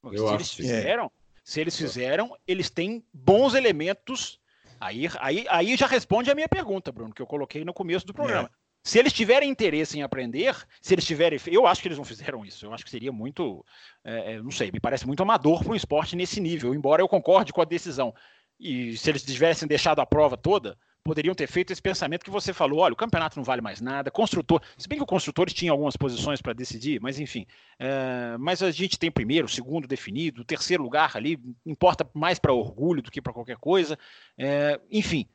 [0.04, 1.10] Eu se acho eles fizeram, é.
[1.44, 4.40] se eles fizeram, eles têm bons elementos
[4.80, 8.14] Aí, aí, aí já responde a minha pergunta, Bruno, que eu coloquei no começo do
[8.14, 8.50] programa.
[8.50, 8.60] É.
[8.82, 11.38] Se eles tiverem interesse em aprender, se eles tiverem.
[11.48, 12.64] Eu acho que eles não fizeram isso.
[12.64, 13.62] Eu acho que seria muito.
[14.02, 17.08] É, é não sei, me parece muito amador para um esporte nesse nível, embora eu
[17.08, 18.14] concorde com a decisão.
[18.60, 22.52] E se eles tivessem deixado a prova toda, poderiam ter feito esse pensamento que você
[22.52, 24.60] falou: olha, o campeonato não vale mais nada, construtor.
[24.76, 27.46] Se bem que o construtor tinha algumas posições para decidir, mas enfim.
[27.78, 33.00] É, mas a gente tem primeiro, segundo definido, terceiro lugar ali, importa mais para orgulho
[33.00, 33.98] do que para qualquer coisa.
[34.36, 35.26] É, enfim,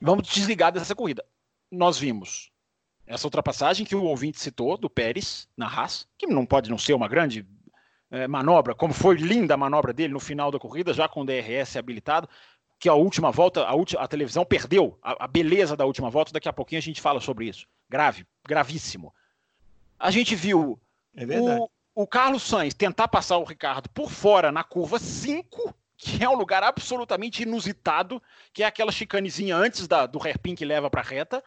[0.00, 1.24] vamos desligar dessa corrida.
[1.70, 2.50] Nós vimos
[3.06, 6.94] essa ultrapassagem que o ouvinte citou, do Pérez, na Haas, que não pode não ser
[6.94, 7.46] uma grande
[8.10, 11.24] é, manobra, como foi linda a manobra dele no final da corrida, já com o
[11.24, 12.28] DRS habilitado
[12.78, 16.32] que a última volta, a, ulti, a televisão perdeu a, a, beleza da última volta.
[16.32, 17.66] Daqui a pouquinho a gente fala sobre isso.
[17.88, 19.14] Grave, gravíssimo.
[19.98, 20.78] A gente viu
[21.16, 26.22] é o, o Carlos Sainz tentar passar o Ricardo por fora na curva 5, que
[26.22, 28.20] é um lugar absolutamente inusitado,
[28.52, 31.42] que é aquela chicanezinha antes da, do hairpin que leva para a reta.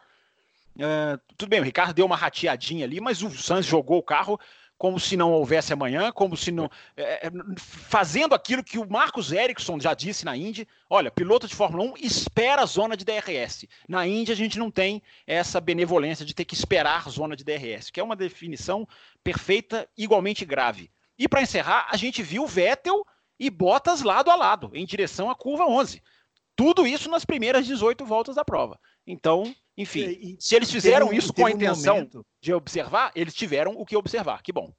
[0.76, 4.40] Uh, tudo bem, o Ricardo deu uma rateadinha ali, mas o Sainz jogou o carro
[4.78, 6.70] como se não houvesse amanhã, como se não.
[6.96, 11.54] É, é, fazendo aquilo que o Marcos Ericsson já disse na Indy: olha, piloto de
[11.54, 13.66] Fórmula 1 espera a zona de DRS.
[13.88, 17.90] Na Indy a gente não tem essa benevolência de ter que esperar zona de DRS,
[17.90, 18.86] que é uma definição
[19.22, 20.90] perfeita, igualmente grave.
[21.18, 23.04] E para encerrar, a gente viu Vettel
[23.38, 26.00] e Bottas lado a lado, em direção à curva 11.
[26.54, 28.78] Tudo isso nas primeiras 18 voltas da prova.
[29.08, 32.26] Então, enfim, e, se eles fizeram isso com a intenção um momento...
[32.42, 34.42] de observar, eles tiveram o que observar.
[34.42, 34.70] Que bom.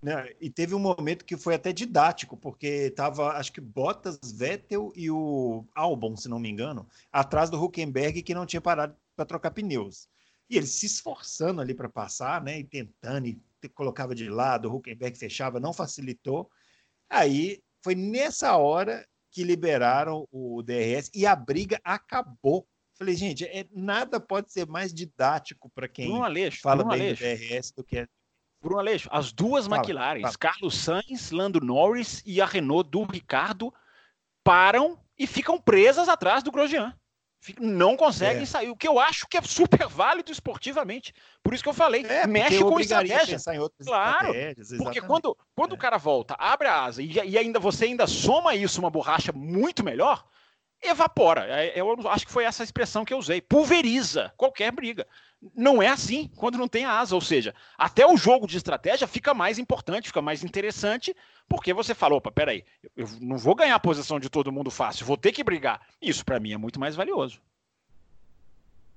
[0.00, 4.92] Né, e teve um momento que foi até didático, porque estava, acho que Bottas, Vettel
[4.94, 9.24] e o Albon, se não me engano, atrás do Huckenberg, que não tinha parado para
[9.24, 10.06] trocar pneus.
[10.48, 12.60] E eles se esforçando ali para passar, né?
[12.60, 13.40] E tentando, e
[13.74, 16.48] colocava de lado, o Huckenberg fechava, não facilitou.
[17.08, 23.66] Aí foi nessa hora que liberaram o DRS e a briga acabou Falei, gente, é,
[23.72, 27.22] nada pode ser mais didático para quem Bruno Aleixo, fala Bruno bem Aleixo.
[27.22, 28.06] do DRS do que é.
[28.62, 30.34] Bruno Aleixo, as duas fala, McLaren, fala.
[30.38, 33.74] Carlos Sainz, Lando Norris e a Renault do Ricardo
[34.42, 36.94] param e ficam presas atrás do Grosjean.
[37.60, 38.46] Não conseguem é.
[38.46, 41.12] sair, o que eu acho que é super válido esportivamente.
[41.42, 43.38] Por isso que eu falei, é, mexe com estratégia.
[43.84, 44.32] claro,
[44.78, 45.74] porque quando, quando é.
[45.74, 49.32] o cara volta, abre a asa e, e ainda você ainda soma isso uma borracha
[49.32, 50.24] muito melhor,
[50.88, 51.46] evapora.
[51.48, 53.40] É, eu acho que foi essa expressão que eu usei.
[53.40, 55.06] Pulveriza qualquer briga.
[55.54, 57.14] Não é assim quando não tem asa.
[57.14, 61.14] Ou seja, até o jogo de estratégia fica mais importante, fica mais interessante,
[61.48, 62.64] porque você falou, opa, peraí,
[62.96, 65.80] eu não vou ganhar a posição de todo mundo fácil, vou ter que brigar.
[66.00, 67.40] Isso para mim é muito mais valioso.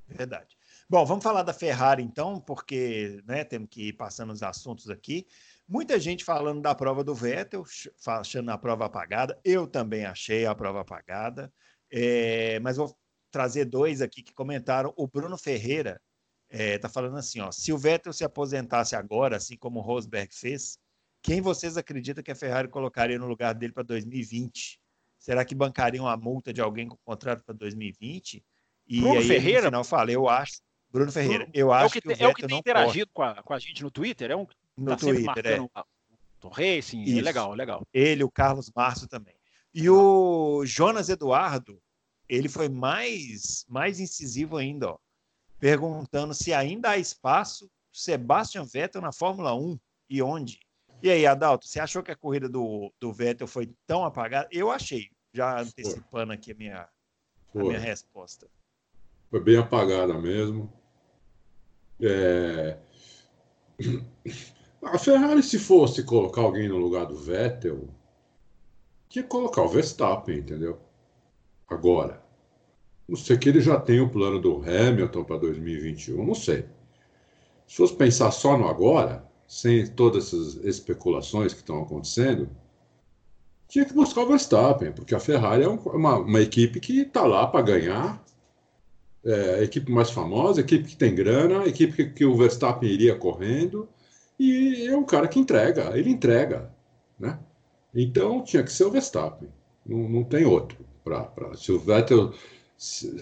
[0.07, 0.57] Verdade.
[0.89, 5.27] Bom, vamos falar da Ferrari então, porque né, temos que ir passando os assuntos aqui.
[5.67, 7.65] Muita gente falando da prova do Vettel,
[8.05, 9.37] achando a prova apagada.
[9.43, 11.51] Eu também achei a prova apagada.
[11.91, 12.95] É, mas vou
[13.31, 14.93] trazer dois aqui que comentaram.
[14.95, 16.01] O Bruno Ferreira
[16.49, 19.81] está é, tá falando assim: ó, se o Vettel se aposentasse agora, assim como o
[19.81, 20.79] Rosberg fez,
[21.21, 24.79] quem vocês acreditam que a Ferrari colocaria no lugar dele para 2020?
[25.17, 28.43] Será que bancariam a multa de alguém com contrato para 2020?
[28.87, 29.63] E Bruno aí, Ferreira?
[29.63, 30.61] no final, falei, eu acho.
[30.89, 33.11] Bruno Ferreira, Bruno, eu acho é que, que o Vettel é o que tem interagido
[33.13, 34.47] com a, com a, gente no Twitter, é um
[34.77, 35.59] no tá Twitter, é.
[36.43, 37.85] O Racing, é legal, legal.
[37.93, 39.36] Ele, o Carlos Márcio também.
[39.79, 41.79] E o Jonas Eduardo,
[42.27, 44.97] ele foi mais, mais incisivo ainda, ó,
[45.59, 50.61] perguntando se ainda há espaço Sebastian Vettel na Fórmula 1 e onde.
[51.03, 54.47] E aí, Adalto, você achou que a corrida do, do Vettel foi tão apagada?
[54.51, 56.89] Eu achei, já antecipando aqui a minha,
[57.53, 58.47] a minha resposta.
[59.29, 60.73] Foi bem apagada mesmo.
[62.01, 62.79] É...
[64.81, 67.89] A Ferrari, se fosse colocar alguém no lugar do Vettel,
[69.09, 70.79] que colocar o Verstappen, entendeu?
[71.67, 72.25] Agora.
[73.07, 76.65] Não sei que ele já tem o plano do Hamilton para 2021, não sei.
[77.65, 82.49] Se fosse pensar só no agora, sem todas essas especulações que estão acontecendo,
[83.67, 87.47] tinha que buscar o Verstappen, porque a Ferrari é uma, uma equipe que está lá
[87.47, 88.23] para ganhar,
[89.25, 93.87] é, equipe mais famosa, equipe que tem grana, equipe que, que, o Verstappen iria correndo,
[94.39, 96.73] e é um cara que entrega, ele entrega,
[97.19, 97.39] né?
[97.99, 99.49] Então tinha que ser o Verstappen,
[99.83, 100.77] não, não tem outro.
[101.03, 102.31] Pra, pra, se o Vettel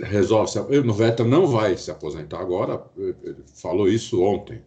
[0.03, 4.61] resolve, se, o Vettel não vai se aposentar agora, ele falou isso ontem.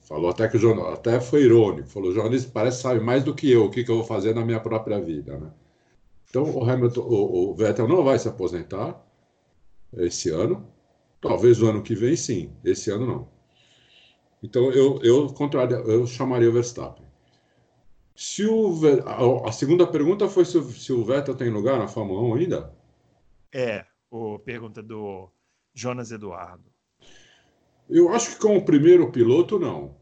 [0.00, 3.34] Falou até que o jornal, até foi irônico, falou, o jornalista parece sabe mais do
[3.34, 5.52] que eu o que, que eu vou fazer na minha própria vida, né?
[6.30, 8.98] Então o Hamilton, o, o Vettel não vai se aposentar
[9.98, 10.66] esse ano,
[11.20, 13.28] talvez o ano que vem sim, esse ano não.
[14.42, 17.07] Então eu eu contrário, eu chamaria o Verstappen.
[18.18, 18.74] Se o
[19.46, 22.74] a, segunda pergunta foi se, se o Vettel tem lugar na Fórmula 1 ainda?
[23.54, 25.30] É, o pergunta do
[25.72, 26.64] Jonas Eduardo.
[27.88, 29.94] Eu acho que como primeiro piloto, não.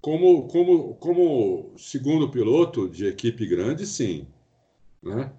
[0.00, 4.26] Como, como, como segundo piloto de equipe grande, sim.
[5.02, 5.30] Né?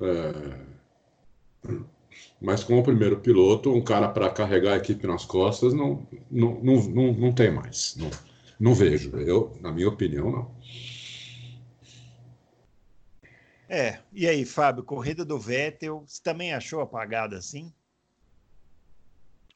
[0.00, 0.64] É...
[2.40, 6.82] Mas como primeiro piloto, um cara para carregar a equipe nas costas, não, não, não,
[6.88, 7.94] não, não tem mais.
[7.98, 8.10] Não,
[8.58, 9.14] não vejo.
[9.18, 10.50] Eu, na minha opinião, não.
[13.72, 17.72] É, e aí, Fábio, corrida do Vettel, você também achou apagada assim?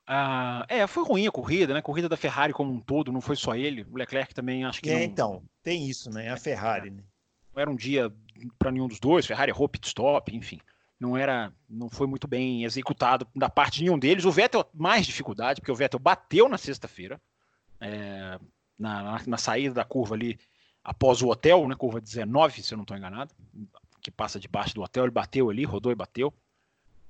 [0.07, 1.81] Ah, é, foi ruim a corrida, né?
[1.81, 3.85] A corrida da Ferrari como um todo, não foi só ele.
[3.91, 4.89] O Leclerc também acho que.
[4.89, 5.03] É, não...
[5.03, 6.31] então, tem isso, né?
[6.31, 7.03] A Ferrari, né?
[7.53, 8.13] Não era um dia
[8.57, 10.61] para nenhum dos dois, Ferrari errou pit stop, enfim.
[11.01, 14.25] Não era, não foi muito bem executado da parte de nenhum deles.
[14.25, 17.21] O Vettel mais dificuldade, porque o Vettel bateu na sexta-feira,
[17.81, 18.39] é,
[18.79, 20.39] na, na, na, saída da curva ali
[20.85, 21.75] após o hotel, né?
[21.75, 23.35] Curva 19, se eu não estou enganado,
[24.05, 26.33] que passa debaixo do hotel, ele bateu ali, rodou e bateu.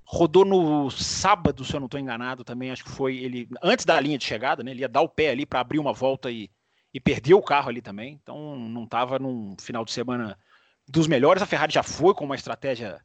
[0.06, 3.98] Rodou no sábado, se eu não estou enganado, também acho que foi ele antes da
[3.98, 4.70] linha de chegada, né?
[4.70, 6.48] Ele ia dar o pé ali para abrir uma volta e,
[6.92, 8.18] e perdeu o carro ali também.
[8.22, 10.38] Então não estava num final de semana
[10.86, 11.42] dos melhores.
[11.42, 13.00] A Ferrari já foi com uma estratégia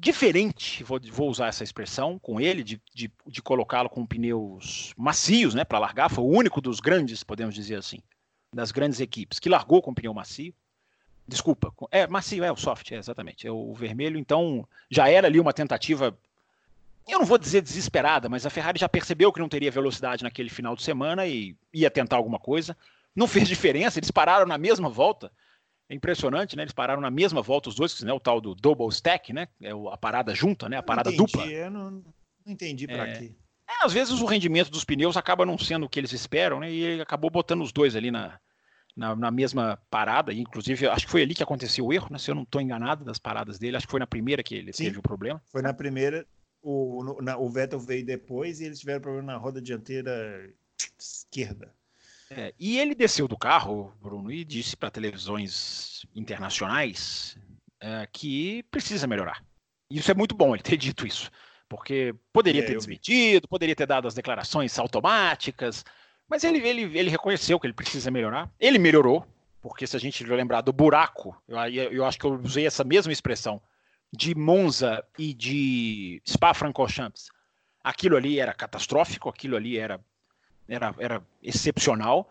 [0.00, 5.54] diferente, vou, vou usar essa expressão, com ele, de, de, de colocá-lo com pneus macios,
[5.54, 6.08] né, para largar.
[6.08, 7.98] Foi o único dos grandes, podemos dizer assim,
[8.54, 10.54] das grandes equipes, que largou com pneu macio.
[11.28, 13.46] Desculpa, é macio, é o soft, é, exatamente.
[13.46, 16.16] É o vermelho, então já era ali uma tentativa.
[17.06, 20.48] Eu não vou dizer desesperada, mas a Ferrari já percebeu que não teria velocidade naquele
[20.48, 22.74] final de semana e ia tentar alguma coisa.
[23.14, 25.30] Não fez diferença, eles pararam na mesma volta.
[25.86, 26.62] É impressionante, né?
[26.62, 28.12] Eles pararam na mesma volta, os dois, né?
[28.12, 29.48] O tal do double stack, né?
[29.62, 30.78] É a parada junta, né?
[30.78, 31.46] A parada entendi, dupla.
[31.46, 32.04] Eu não, não
[32.46, 33.18] entendi para é...
[33.18, 33.32] quê.
[33.68, 36.70] É, às vezes o rendimento dos pneus acaba não sendo o que eles esperam, né?
[36.72, 38.40] E ele acabou botando os dois ali na,
[38.98, 42.18] na, na, mesma parada, inclusive acho que foi ali que aconteceu o erro, né?
[42.18, 44.72] Se eu não estou enganado das paradas dele, acho que foi na primeira que ele
[44.72, 45.40] Sim, teve o problema.
[45.46, 46.26] Foi na primeira,
[46.60, 50.52] o, no, na, o Vettel veio depois e eles tiveram problema na roda dianteira
[50.98, 51.72] esquerda.
[52.28, 57.38] É, e ele desceu do carro, Bruno, e disse para televisões internacionais
[57.80, 59.44] é, que precisa melhorar.
[59.88, 61.30] Isso é muito bom ele ter dito isso,
[61.68, 65.84] porque poderia é, ter desmentido, poderia ter dado as declarações automáticas,
[66.28, 68.50] mas ele, ele, ele reconheceu que ele precisa melhorar.
[68.60, 69.26] Ele melhorou,
[69.62, 71.56] porque se a gente lembrar do buraco, eu,
[71.92, 73.60] eu acho que eu usei essa mesma expressão,
[74.12, 77.30] de Monza e de Spa-Francorchamps.
[77.82, 80.00] Aquilo ali era catastrófico, aquilo ali era,
[80.68, 82.30] era, era excepcional.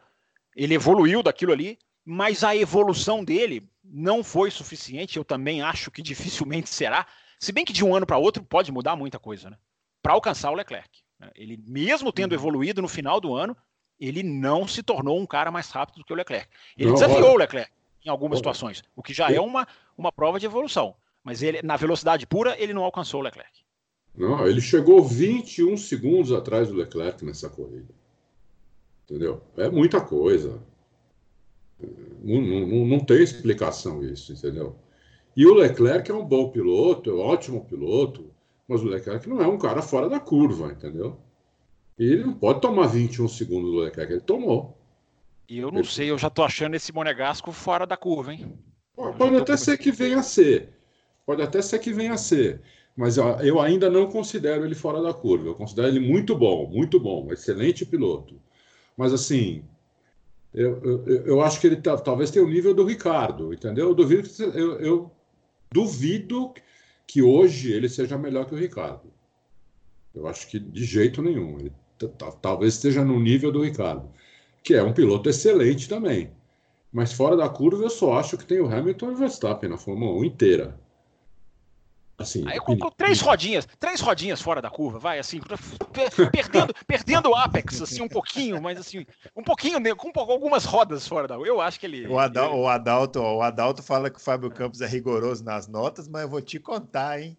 [0.55, 5.17] Ele evoluiu daquilo ali, mas a evolução dele não foi suficiente.
[5.17, 7.05] Eu também acho que dificilmente será.
[7.39, 9.57] Se bem que de um ano para outro pode mudar muita coisa, né?
[10.01, 10.89] Para alcançar o Leclerc.
[11.35, 12.37] Ele, mesmo tendo uhum.
[12.37, 13.57] evoluído no final do ano,
[13.99, 16.47] ele não se tornou um cara mais rápido do que o Leclerc.
[16.77, 17.71] Ele não, desafiou olha, o Leclerc
[18.05, 20.95] em algumas olha, situações, o que já é uma, uma prova de evolução.
[21.23, 23.51] Mas ele, na velocidade pura, ele não alcançou o Leclerc.
[24.15, 27.93] Não, ele chegou 21 segundos atrás do Leclerc nessa corrida.
[29.03, 29.41] Entendeu?
[29.57, 30.59] É muita coisa.
[32.23, 34.75] Não, não, não tem explicação isso, entendeu?
[35.35, 38.31] E o Leclerc é um bom piloto, é um ótimo piloto,
[38.67, 41.19] mas o Leclerc não é um cara fora da curva, entendeu?
[41.97, 44.77] Ele não pode tomar 21 segundos do Leclerc, ele tomou.
[45.49, 45.87] E eu não ele...
[45.87, 48.53] sei, eu já tô achando esse Monegasco fora da curva, hein?
[48.95, 50.69] Pode, até ser que venha a ser.
[51.25, 52.61] Pode até ser que venha a ser.
[52.95, 55.47] Mas eu ainda não considero ele fora da curva.
[55.47, 58.41] Eu considero ele muito bom, muito bom, excelente piloto.
[58.95, 59.63] Mas assim,
[60.53, 63.89] eu, eu, eu acho que ele tá, talvez tenha o nível do Ricardo, entendeu?
[63.89, 65.11] Eu duvido, que, eu, eu
[65.71, 66.53] duvido
[67.05, 69.13] que hoje ele seja melhor que o Ricardo.
[70.15, 71.59] Eu acho que de jeito nenhum.
[71.59, 71.71] Ele
[72.41, 74.09] talvez esteja no nível do Ricardo,
[74.63, 76.31] que é um piloto excelente também.
[76.91, 79.77] Mas fora da curva, eu só acho que tem o Hamilton e o Verstappen na
[79.77, 80.79] Fórmula 1 inteira.
[82.17, 85.39] Assim, Aí com, com três rodinhas, três rodinhas fora da curva, vai assim,
[86.31, 91.27] perdendo, perdendo o apex, assim, um pouquinho, mas assim, um pouquinho, com algumas rodas fora
[91.27, 91.47] da curva.
[91.47, 92.07] Eu acho que ele.
[92.07, 92.61] O, Adal, ele...
[92.61, 96.29] o, Adalto, o Adalto fala que o Fábio Campos é rigoroso nas notas, mas eu
[96.29, 97.37] vou te contar, hein?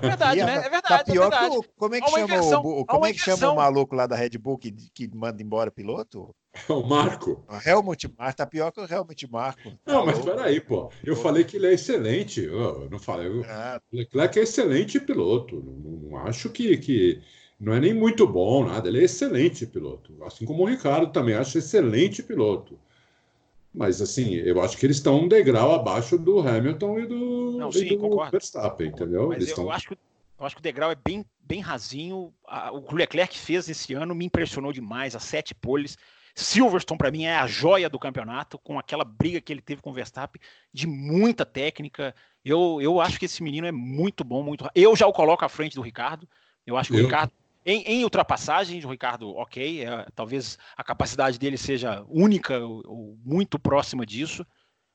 [0.00, 0.56] Verdade, né?
[0.56, 0.88] É verdade.
[0.88, 1.50] Tá pior é verdade.
[1.50, 4.06] Que o, como é que, chama, inversão, o, como é que chama o maluco lá
[4.06, 6.34] da Red Bull que, que manda embora piloto?
[6.68, 7.44] O Marco.
[7.48, 9.72] O Helmut Marko, tá pior que o Helmut Marko.
[9.86, 10.90] Não, mas peraí, pô.
[11.04, 12.42] Eu falei que ele é excelente.
[12.42, 13.28] Eu não falei.
[13.28, 13.80] O ah.
[13.92, 15.62] Leclerc é excelente piloto.
[15.62, 17.22] Não, não, acho que, que.
[17.58, 18.88] Não é nem muito bom, nada.
[18.88, 20.24] Ele é excelente piloto.
[20.24, 22.78] Assim como o Ricardo também acho excelente piloto.
[23.72, 27.70] Mas, assim, eu acho que eles estão um degrau abaixo do Hamilton e do, não,
[27.70, 28.30] sim, e do.
[28.30, 29.28] Verstappen, entendeu?
[29.28, 29.70] Mas eles eu, estão...
[29.70, 32.32] acho que, eu acho que o degrau é bem, bem rasinho.
[32.72, 35.14] O que o Leclerc fez esse ano me impressionou demais.
[35.14, 35.96] As sete poles.
[36.34, 39.90] Silverstone, para mim, é a joia do campeonato, com aquela briga que ele teve com
[39.90, 40.40] o Verstappen,
[40.72, 42.14] de muita técnica.
[42.44, 44.68] Eu, eu acho que esse menino é muito bom, muito.
[44.74, 46.28] Eu já o coloco à frente do Ricardo.
[46.66, 47.02] Eu acho que eu...
[47.02, 47.32] o Ricardo
[47.70, 53.18] em, em ultrapassagem, o Ricardo, ok, é, talvez a capacidade dele seja única ou, ou,
[53.24, 54.46] muito próxima disso,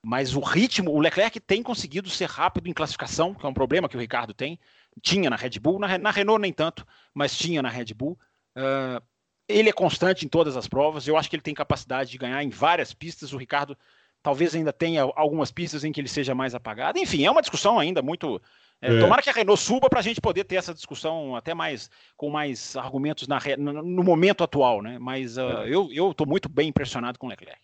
[0.03, 3.89] mas o ritmo, o Leclerc tem conseguido ser rápido em classificação, que é um problema
[3.89, 4.59] que o Ricardo tem.
[5.01, 8.17] Tinha na Red Bull, na, na Renault nem tanto, mas tinha na Red Bull.
[8.55, 9.03] Uh,
[9.47, 12.43] ele é constante em todas as provas, eu acho que ele tem capacidade de ganhar
[12.43, 13.33] em várias pistas.
[13.33, 13.77] O Ricardo
[14.21, 16.99] talvez ainda tenha algumas pistas em que ele seja mais apagado.
[16.99, 18.41] Enfim, é uma discussão ainda muito
[18.81, 18.99] é, é.
[18.99, 22.29] Tomara que a Renault suba para a gente poder ter essa discussão até mais com
[22.29, 24.97] mais argumentos na, no, no momento atual, né?
[24.99, 25.69] Mas uh, é.
[25.69, 27.59] eu eu estou muito bem impressionado com o Leclerc.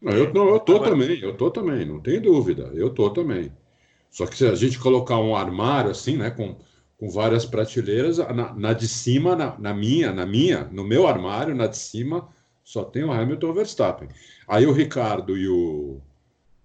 [0.00, 0.90] Não, eu, não, eu tô Agora...
[0.90, 3.52] também, eu tô também, não tem dúvida, eu tô também.
[4.10, 6.56] Só que se a gente colocar um armário assim, né, com,
[6.96, 11.54] com várias prateleiras, na, na de cima, na, na, minha, na minha, no meu armário,
[11.54, 12.28] na de cima,
[12.64, 14.08] só tem o Hamilton e o Verstappen.
[14.46, 16.00] Aí o Ricardo e o,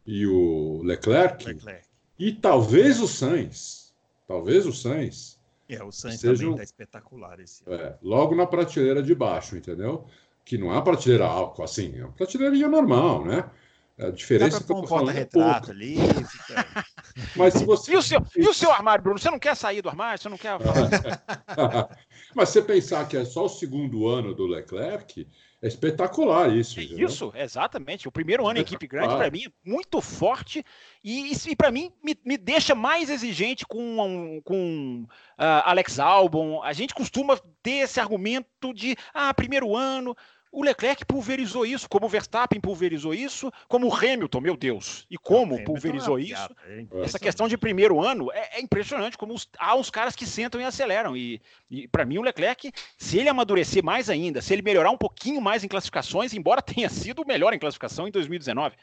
[0.05, 1.92] e o Leclerc, Leclerc.
[2.17, 3.93] E talvez o Sainz,
[4.27, 5.39] talvez o Sainz.
[5.67, 7.81] É, o Sainz seja, também está espetacular esse ano.
[7.81, 10.05] É, logo na prateleira de baixo, entendeu?
[10.45, 13.49] Que não é uma prateleira alta, assim, é uma prateleira normal, né?
[13.97, 15.95] A diferença Dá pra pôr um porta-retrato ali.
[15.95, 16.85] Fica...
[17.35, 17.93] Mas se você...
[17.93, 19.19] e, o seu, e o seu armário, Bruno?
[19.19, 20.19] Você não quer sair do armário?
[20.19, 20.57] Você não quer.
[22.33, 25.27] Mas você pensar que é só o segundo ano do Leclerc,
[25.63, 26.77] é espetacular isso.
[26.77, 28.05] É isso, exatamente.
[28.05, 30.61] O primeiro ano em equipe grande, para mim, é muito forte
[31.01, 35.05] e, e para mim me, me, deixa mais exigente com, com
[35.39, 36.61] uh, Alex Albon.
[36.61, 40.13] A gente costuma ter esse argumento de ah, primeiro ano,
[40.53, 45.03] o Leclerc pulverizou isso, como o Verstappen pulverizou isso, como o Hamilton, meu Deus.
[45.09, 46.55] E como pulverizou isso.
[46.67, 50.27] É essa questão de primeiro ano é, é impressionante, como os, há uns caras que
[50.27, 51.17] sentam e aceleram.
[51.17, 51.41] E,
[51.71, 55.41] e para mim, o Leclerc, se ele amadurecer mais ainda, se ele melhorar um pouquinho
[55.41, 58.75] mais em classificações, embora tenha sido o melhor em classificação em 2019,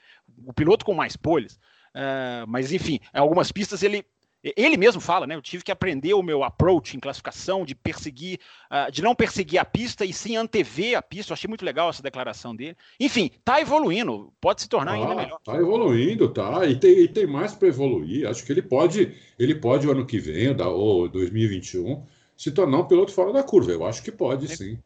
[0.44, 1.54] o piloto com mais poles.
[1.94, 4.04] Uh, mas enfim, em algumas pistas ele
[4.42, 5.34] ele mesmo fala, né?
[5.34, 8.38] Eu tive que aprender o meu approach em classificação, de perseguir,
[8.70, 11.32] uh, de não perseguir a pista e sim antever a pista.
[11.32, 12.76] Eu achei muito legal essa declaração dele.
[12.98, 15.38] Enfim, tá evoluindo, pode se tornar ah, ainda melhor.
[15.44, 16.64] Tá evoluindo, tá.
[16.66, 18.26] E tem, e tem mais para evoluir.
[18.26, 22.02] Acho que ele pode, ele pode o ano que vem, ou 2021,
[22.36, 23.72] se tornar um piloto fora da curva.
[23.72, 24.78] Eu acho que pode, sim.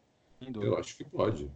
[0.61, 1.49] Eu acho que pode.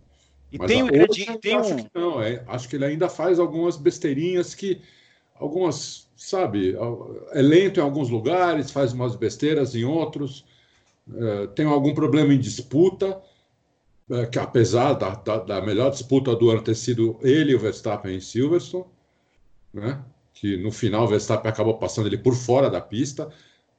[0.52, 3.78] E Mas tem, um, tem acho que não, é, acho que ele ainda faz algumas
[3.78, 4.82] besteirinhas que
[5.36, 6.76] algumas sabe,
[7.32, 10.46] é lento em alguns lugares, faz umas besteiras em outros,
[11.16, 13.22] é, tem algum problema em disputa,
[14.12, 17.60] é, que apesar da, da, da, melhor disputa do ano ter sido ele e o
[17.60, 18.84] Verstappen em Silverstone,
[19.74, 20.04] né?
[20.34, 23.30] que no final o Verstappen acabou passando ele por fora da pista,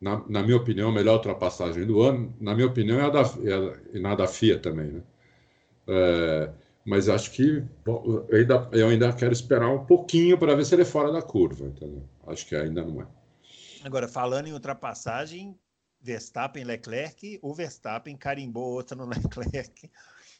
[0.00, 3.20] na, na minha opinião, a melhor ultrapassagem do ano, na minha opinião, é a da,
[3.20, 4.92] é a, na da FIA também.
[4.92, 5.02] Né?
[5.88, 6.50] É,
[6.84, 10.74] mas acho que bom, eu, ainda, eu ainda quero esperar um pouquinho para ver se
[10.74, 12.02] ele é fora da curva, entendeu?
[12.26, 13.06] Acho que ainda não é.
[13.84, 15.56] Agora, falando em ultrapassagem,
[16.00, 19.90] Verstappen Leclerc, o Verstappen carimbou outra no Leclerc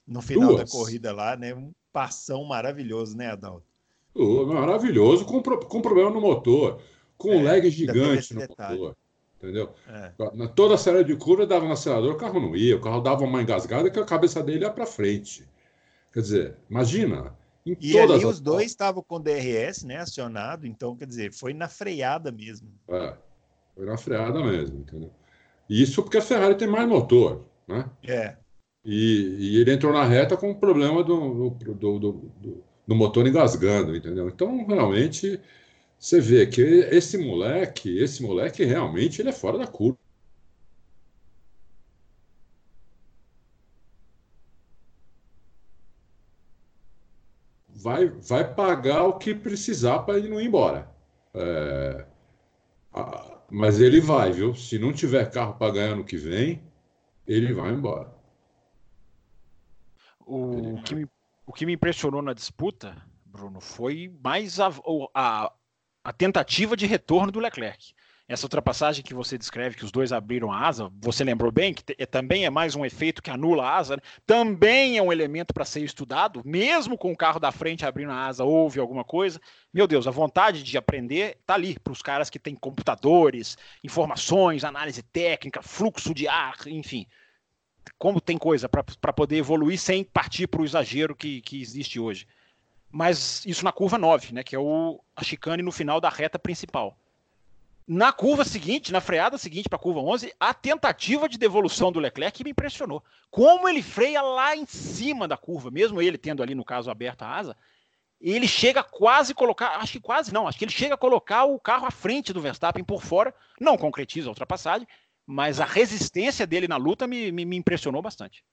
[0.06, 0.64] no final Duas.
[0.64, 1.54] da corrida lá, né?
[1.54, 3.66] Um passão maravilhoso, né, Adalto?
[4.14, 6.80] Uh, maravilhoso, com, com problema no motor,
[7.16, 8.78] com é, um lag gigante no detalhe.
[8.78, 8.96] motor.
[9.38, 9.72] Entendeu?
[9.88, 10.12] É.
[10.34, 13.00] Na, toda a série de curva dava no acelerador, o carro não ia, o carro
[13.00, 15.48] dava uma engasgada que a cabeça dele ia para frente.
[16.12, 17.36] Quer dizer, imagina.
[17.64, 22.32] e ali os dois estavam com DRS né, acionado, então, quer dizer, foi na freada
[22.32, 22.68] mesmo.
[22.88, 23.14] É,
[23.74, 25.10] foi na freada mesmo, entendeu?
[25.68, 27.88] Isso porque a Ferrari tem mais motor, né?
[28.02, 28.36] É.
[28.84, 33.26] E, e ele entrou na reta com o problema do, do, do, do, do motor
[33.26, 34.28] engasgando, entendeu?
[34.28, 35.38] Então, realmente,
[35.98, 39.98] você vê que esse moleque, esse moleque realmente ele é fora da curva.
[47.82, 50.88] Vai, vai pagar o que precisar para ele não ir embora.
[51.34, 52.06] É,
[52.92, 54.54] Ah, mas ele vai, viu?
[54.54, 56.62] Se não tiver carro para ganhar no que vem,
[57.26, 58.12] ele vai embora.
[60.26, 61.06] O que, me,
[61.46, 64.70] o que me impressionou na disputa, Bruno, foi mais a,
[65.14, 65.52] a,
[66.04, 67.92] a tentativa de retorno do Leclerc.
[68.30, 71.82] Essa ultrapassagem que você descreve, que os dois abriram a asa, você lembrou bem que
[71.98, 74.02] é, também é mais um efeito que anula a asa, né?
[74.24, 78.26] também é um elemento para ser estudado, mesmo com o carro da frente abrindo a
[78.26, 79.40] asa, houve alguma coisa.
[79.74, 84.62] Meu Deus, a vontade de aprender está ali para os caras que têm computadores, informações,
[84.62, 87.08] análise técnica, fluxo de ar, enfim.
[87.98, 92.28] Como tem coisa para poder evoluir sem partir para o exagero que, que existe hoje.
[92.92, 96.38] Mas isso na curva 9, né, que é o, a chicane no final da reta
[96.38, 96.96] principal
[97.92, 101.98] na curva seguinte, na freada seguinte para a curva 11, a tentativa de devolução do
[101.98, 103.02] Leclerc me impressionou.
[103.28, 107.26] Como ele freia lá em cima da curva, mesmo ele tendo ali, no caso, aberta
[107.26, 107.56] a asa,
[108.20, 111.58] ele chega quase colocar, acho que quase não, acho que ele chega a colocar o
[111.58, 114.86] carro à frente do Verstappen por fora, não concretiza a ultrapassagem,
[115.26, 118.44] mas a resistência dele na luta me, me, me impressionou bastante.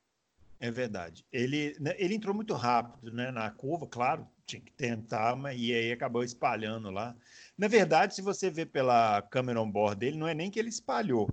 [0.60, 1.24] É verdade.
[1.32, 5.74] Ele, né, ele entrou muito rápido né, na curva, claro, tinha que tentar, mas e
[5.74, 7.16] aí acabou espalhando lá.
[7.58, 11.30] Na verdade, se você ver pela câmera on-board dele, não é nem que ele espalhou.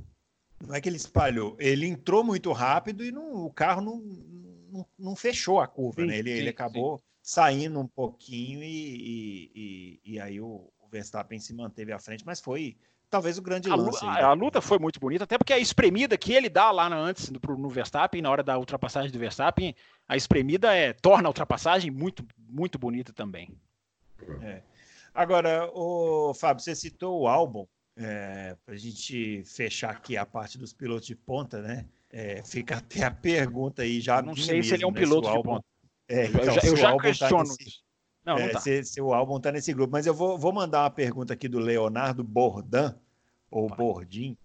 [0.66, 1.56] Não é que ele espalhou.
[1.58, 3.98] Ele entrou muito rápido e não, o carro não,
[4.70, 6.18] não, não, fechou a curva, sim, né?
[6.18, 7.04] Ele, sim, ele acabou sim.
[7.22, 12.24] saindo um pouquinho e, e, e, e aí o, o, Verstappen se manteve à frente,
[12.24, 12.76] mas foi
[13.10, 14.04] talvez o grande a, lance.
[14.04, 17.30] A, a, luta foi muito bonita, até porque a espremida que ele dá lá antes
[17.30, 19.74] no, no Verstappen, na hora da ultrapassagem do Verstappen,
[20.08, 23.56] a espremida é, torna a ultrapassagem muito, muito bonita também.
[24.42, 24.62] É.
[25.14, 30.58] Agora, o Fábio, você citou o álbum, é, para a gente fechar aqui a parte
[30.58, 31.86] dos pilotos de ponta, né?
[32.10, 34.20] É, fica até a pergunta aí já.
[34.20, 35.64] Não sei mesmo, se ele é um né, piloto de ponta.
[36.08, 37.83] É, então, eu já, eu já tá questiono tá nesse,
[38.24, 38.60] Não, não é, tá.
[38.60, 39.92] se, se, o álbum está nesse grupo.
[39.92, 42.94] Mas eu vou, vou mandar uma pergunta aqui do Leonardo Bordan,
[43.50, 44.36] ou Bordim.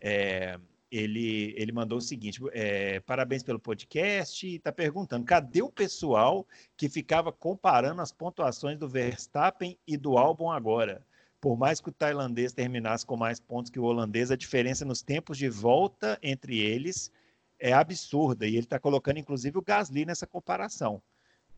[0.00, 0.58] É,
[0.90, 4.46] ele, ele mandou o seguinte: é, parabéns pelo podcast.
[4.46, 6.46] E está perguntando: cadê o pessoal
[6.76, 11.04] que ficava comparando as pontuações do Verstappen e do álbum agora?
[11.40, 15.02] Por mais que o tailandês terminasse com mais pontos que o holandês, a diferença nos
[15.02, 17.12] tempos de volta entre eles
[17.58, 18.46] é absurda.
[18.46, 21.02] E ele está colocando, inclusive, o Gasly nessa comparação.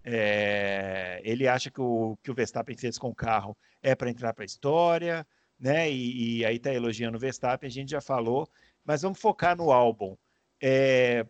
[0.05, 4.32] É, ele acha que o que o Verstappen fez com o carro é para entrar
[4.32, 5.26] para a história,
[5.59, 5.90] né?
[5.90, 8.49] E, e aí está elogiando o Verstappen, a gente já falou
[8.88, 10.16] mas vamos focar no álbum.
[10.62, 11.26] É,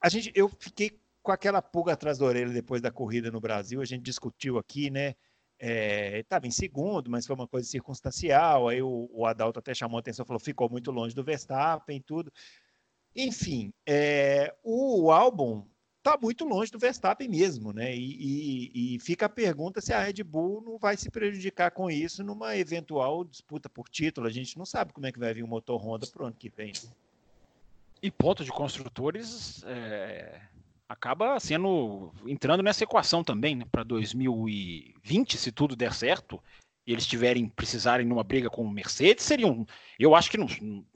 [0.00, 3.82] a gente, eu fiquei com aquela pulga atrás da orelha depois da corrida no Brasil.
[3.82, 5.14] A gente discutiu aqui, né?
[5.60, 8.70] Estava é, em segundo, mas foi uma coisa circunstancial.
[8.70, 12.32] Aí o, o Adalto até chamou a atenção, falou ficou muito longe do Verstappen, tudo.
[13.14, 15.62] Enfim, é, o álbum
[16.06, 17.94] está muito longe do Verstappen mesmo, né?
[17.94, 21.90] E, e, e, fica a pergunta se a Red Bull não vai se prejudicar com
[21.90, 24.28] isso numa eventual disputa por título.
[24.28, 26.36] A gente não sabe como é que vai vir o motor Honda para o ano
[26.38, 26.72] que vem.
[28.00, 30.40] E ponto de construtores é,
[30.88, 33.64] acaba sendo entrando nessa equação também, né?
[33.70, 36.40] Para 2020, se tudo der certo,
[36.86, 39.66] e eles tiverem precisarem numa briga com o Mercedes, seriam.
[39.98, 40.46] Eu acho que não,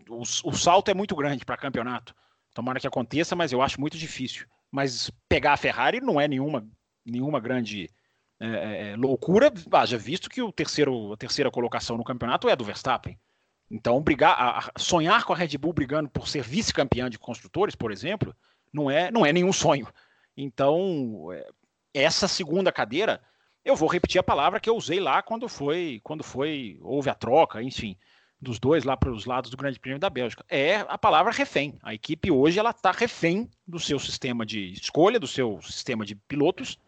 [0.09, 2.15] o, o salto é muito grande para campeonato.
[2.55, 6.67] Tomara que aconteça, mas eu acho muito difícil mas pegar a Ferrari não é nenhuma,
[7.05, 7.91] nenhuma grande
[8.39, 12.57] é, é, é, loucura, haja visto que o terceiro, a terceira colocação no campeonato é
[12.57, 13.19] do Verstappen.
[13.71, 17.93] Então, brigar, a, sonhar com a Red Bull brigando por ser vice-campeã de construtores, por
[17.93, 18.35] exemplo,
[18.73, 19.89] não é, não é nenhum sonho.
[20.37, 21.49] Então, é,
[21.93, 23.21] essa segunda cadeira,
[23.65, 27.15] eu vou repetir a palavra que eu usei lá quando foi, quando foi, houve a
[27.15, 27.97] troca, enfim
[28.41, 30.45] dos dois lá para os lados do Grande Prêmio da Bélgica.
[30.49, 31.79] É a palavra refém.
[31.83, 36.15] A equipe hoje ela está refém do seu sistema de escolha, do seu sistema de
[36.15, 36.79] pilotos,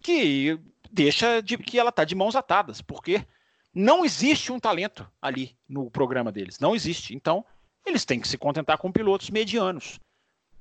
[0.00, 0.58] que
[0.90, 3.24] deixa de que ela está de mãos atadas, porque
[3.72, 7.14] não existe um talento ali no programa deles, não existe.
[7.14, 7.44] Então
[7.84, 10.00] eles têm que se contentar com pilotos medianos.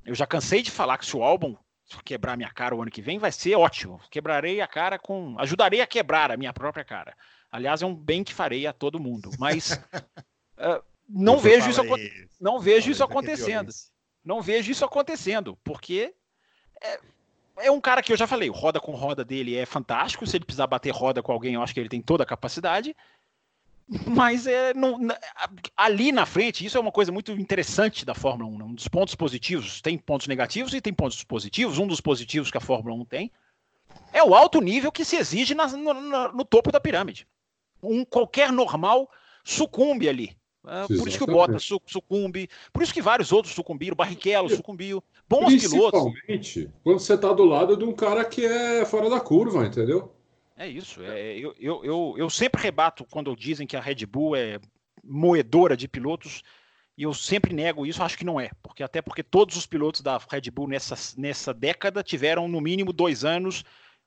[0.05, 1.55] Eu já cansei de falar que se o álbum
[2.03, 3.99] quebrar minha cara o ano que vem vai ser ótimo.
[4.11, 7.15] Quebrarei a cara com, ajudarei a quebrar a minha própria cara.
[7.51, 9.31] Aliás, é um bem que farei a todo mundo.
[9.39, 9.79] Mas
[10.57, 13.71] Uh, não, vejo isso, isso, não vejo isso acontecendo.
[14.23, 16.13] Não vejo isso acontecendo, porque
[16.81, 16.99] é,
[17.57, 20.25] é, um cara que eu já falei, roda com roda dele é fantástico.
[20.25, 22.95] Se ele precisar bater roda com alguém, eu acho que ele tem toda a capacidade.
[24.07, 24.97] Mas é, não,
[25.77, 28.57] ali na frente, isso é uma coisa muito interessante da Fórmula 1.
[28.57, 28.63] Né?
[28.65, 31.77] Um dos pontos positivos, tem pontos negativos e tem pontos positivos.
[31.77, 33.31] Um dos positivos que a Fórmula 1 tem
[34.11, 35.93] é o alto nível que se exige na, no,
[36.33, 37.27] no, topo da pirâmide.
[37.81, 39.09] Um qualquer normal
[39.43, 40.35] sucumbe ali.
[40.67, 44.49] Ah, por isso que o Bottas sucumbe, por isso que vários outros sucumbiram, o Barrichello
[44.49, 46.01] sucumbiu, bons pilotos.
[46.01, 50.11] Principalmente quando você está do lado de um cara que é fora da curva, entendeu?
[50.57, 51.03] É isso.
[51.03, 54.59] É, eu, eu, eu, eu sempre rebato quando dizem que a Red Bull é
[55.03, 56.41] moedora de pilotos,
[56.97, 60.01] e eu sempre nego isso, acho que não é, porque até porque todos os pilotos
[60.01, 63.63] da Red Bull nessa, nessa década tiveram no mínimo dois anos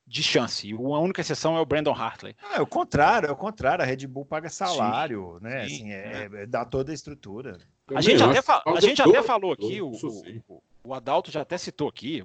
[0.09, 0.67] de chance.
[0.67, 2.35] E a única exceção é o Brandon Hartley.
[2.41, 3.83] Ah, é o contrário, é o contrário.
[3.83, 5.67] A Red Bull paga salário, sim, né?
[5.67, 6.41] Sim, assim, é, é.
[6.41, 7.59] é, dá toda a estrutura.
[7.95, 11.87] A gente, até, a gente até falou aqui, o, o, o Adalto já até citou
[11.87, 12.23] aqui,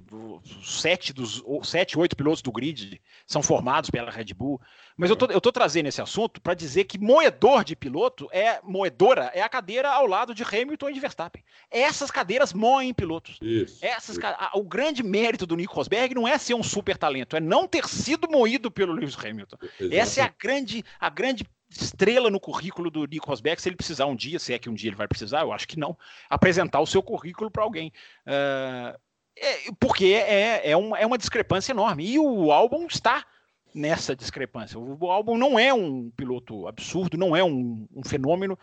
[0.63, 4.61] sete dos sete, oito pilotos do grid são formados pela Red Bull.
[4.97, 8.61] Mas eu tô, eu tô trazendo esse assunto para dizer que moedor de piloto é
[8.63, 11.43] moedora, é a cadeira ao lado de Hamilton e de Verstappen.
[11.69, 13.37] Essas cadeiras moem pilotos.
[13.41, 14.25] Isso, Essas, isso.
[14.25, 17.67] A, o grande mérito do Nico Rosberg não é ser um super talento, é não
[17.67, 19.57] ter sido moído pelo Lewis Hamilton.
[19.61, 19.97] Exatamente.
[19.97, 24.05] Essa é a grande, a grande estrela no currículo do Nico Rosberg, se ele precisar
[24.05, 25.97] um dia, se é que um dia ele vai precisar, eu acho que não,
[26.29, 27.91] apresentar o seu currículo para alguém.
[28.25, 28.97] Uh,
[29.37, 32.05] é, porque é, é, uma, é uma discrepância enorme.
[32.05, 33.25] E o álbum está
[33.73, 34.79] nessa discrepância.
[34.79, 38.57] O, álbum não é um piloto absurdo, não é um, um, fenômeno.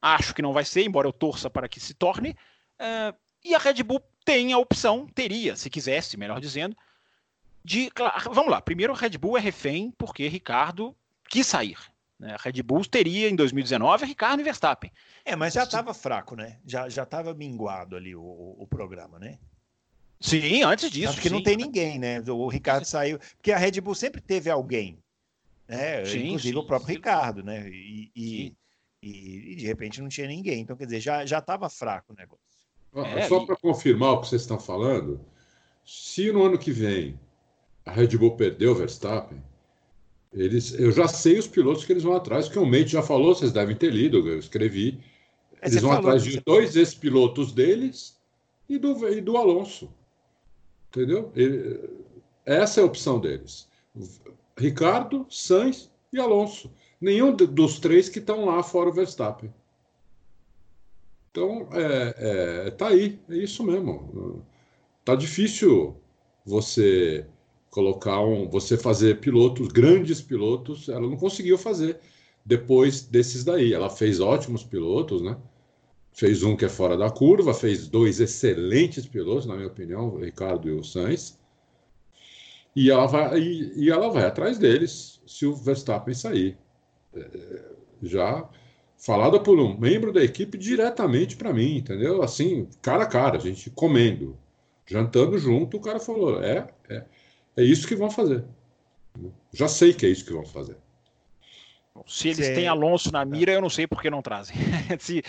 [0.00, 2.36] Acho que não vai ser, embora eu torça para que se torne.
[2.78, 6.76] Uh, e a Red Bull tem a opção, teria, se quisesse, melhor dizendo,
[7.64, 7.90] de.
[7.90, 10.94] Claro, vamos lá, primeiro a Red Bull é refém porque Ricardo
[11.28, 11.78] quis sair.
[12.20, 12.34] Né?
[12.34, 14.92] A Red Bull teria em 2019 Ricardo e Verstappen.
[15.24, 16.58] É, mas já estava fraco, né?
[16.66, 18.20] Já estava minguado ali o,
[18.58, 19.38] o, programa, né?
[20.20, 21.14] Sim, antes disso.
[21.14, 22.22] Porque não tem ninguém, né?
[22.28, 23.18] O Ricardo saiu.
[23.36, 24.98] Porque a Red Bull sempre teve alguém.
[25.66, 26.04] Né?
[26.04, 26.94] Sim, Inclusive sim, o próprio sim.
[26.96, 27.66] Ricardo, né?
[27.70, 28.54] E, e,
[29.02, 30.60] e, e, de repente não tinha ninguém.
[30.60, 32.44] Então, quer dizer, já estava fraco o negócio.
[33.16, 35.24] É, Só para confirmar o que vocês estão falando,
[35.86, 37.18] se no ano que vem
[37.86, 39.42] a Red Bull perdeu o Verstappen,
[40.32, 43.34] eles, eu já sei os pilotos que eles vão atrás, que o Mate já falou,
[43.34, 45.00] vocês devem ter lido, eu escrevi.
[45.62, 48.18] Eles vão atrás de dois ex-pilotos deles
[48.68, 49.92] e do, e do Alonso.
[50.88, 51.30] Entendeu?
[51.34, 51.90] Ele,
[52.44, 53.68] essa é a opção deles.
[54.56, 56.72] Ricardo, Sainz e Alonso.
[57.00, 59.52] Nenhum dos três que estão lá fora o Verstappen.
[61.30, 62.14] Então, é,
[62.66, 64.44] é, tá aí, é isso mesmo.
[65.04, 65.96] Tá difícil
[66.44, 67.26] você
[67.70, 71.98] colocar um, você fazer pilotos, grandes pilotos, ela não conseguiu fazer
[72.44, 73.72] depois desses daí.
[73.72, 75.36] Ela fez ótimos pilotos, né?
[76.12, 80.18] Fez um que é fora da curva, fez dois excelentes pilotos, na minha opinião, o
[80.18, 81.38] Ricardo e o Sainz.
[82.74, 86.58] E ela vai, e, e ela vai atrás deles se o Verstappen sair.
[87.14, 87.62] É,
[88.02, 88.48] já
[88.96, 92.22] falada por um membro da equipe diretamente para mim, entendeu?
[92.22, 94.36] Assim, cara a cara, a gente comendo,
[94.86, 97.04] jantando junto, o cara falou: é, é
[97.60, 98.44] é isso que vão fazer.
[99.52, 100.76] Já sei que é isso que vão fazer.
[102.06, 104.56] Se eles têm Alonso na mira, eu não sei por que não trazem.
[104.98, 105.22] Se,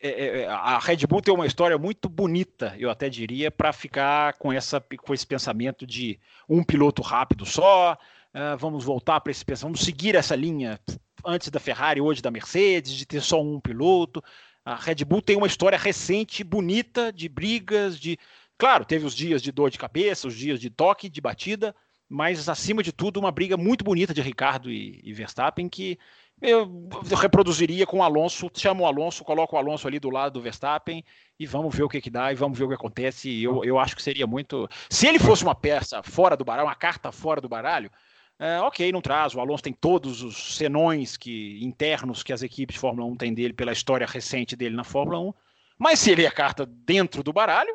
[0.00, 4.32] é, é, a Red Bull tem uma história muito bonita, eu até diria, para ficar
[4.34, 7.96] com, essa, com esse pensamento de um piloto rápido só.
[8.34, 10.80] Uh, vamos voltar para esse pensamento, vamos seguir essa linha
[11.24, 14.22] antes da Ferrari, hoje da Mercedes, de ter só um piloto.
[14.64, 18.18] A Red Bull tem uma história recente, bonita, de brigas, de
[18.56, 21.74] Claro, teve os dias de dor de cabeça, os dias de toque, de batida,
[22.08, 25.98] mas acima de tudo, uma briga muito bonita de Ricardo e, e Verstappen que
[26.40, 30.34] eu, eu, reproduziria com o Alonso, chama o Alonso, coloca o Alonso ali do lado
[30.34, 31.04] do Verstappen
[31.38, 33.42] e vamos ver o que, que dá e vamos ver o que acontece.
[33.42, 34.68] Eu, eu acho que seria muito.
[34.90, 37.90] Se ele fosse uma peça fora do baralho, uma carta fora do baralho,
[38.38, 39.34] é, ok, não traz.
[39.34, 43.32] O Alonso tem todos os senões que, internos que as equipes de Fórmula 1 têm
[43.34, 45.32] dele pela história recente dele na Fórmula 1.
[45.78, 47.74] Mas se ele é carta dentro do baralho,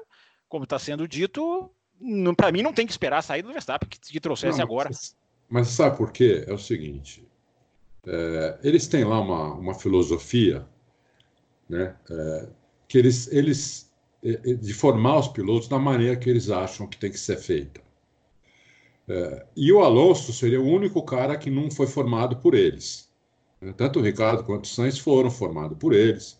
[0.50, 1.72] como está sendo dito,
[2.36, 4.90] para mim não tem que esperar a saída do Verstappen que, que trouxesse não, agora.
[5.48, 6.44] Mas sabe por quê?
[6.48, 7.26] É o seguinte:
[8.06, 10.68] é, eles têm lá uma, uma filosofia,
[11.70, 12.50] né, é,
[12.88, 13.92] que eles, eles
[14.24, 17.38] é, é, de formar os pilotos da maneira que eles acham que tem que ser
[17.38, 17.82] feita.
[19.08, 23.10] É, e o Alonso seria o único cara que não foi formado por eles.
[23.62, 23.74] Né?
[23.76, 26.39] Tanto o Ricardo quanto o Sainz foram formados por eles.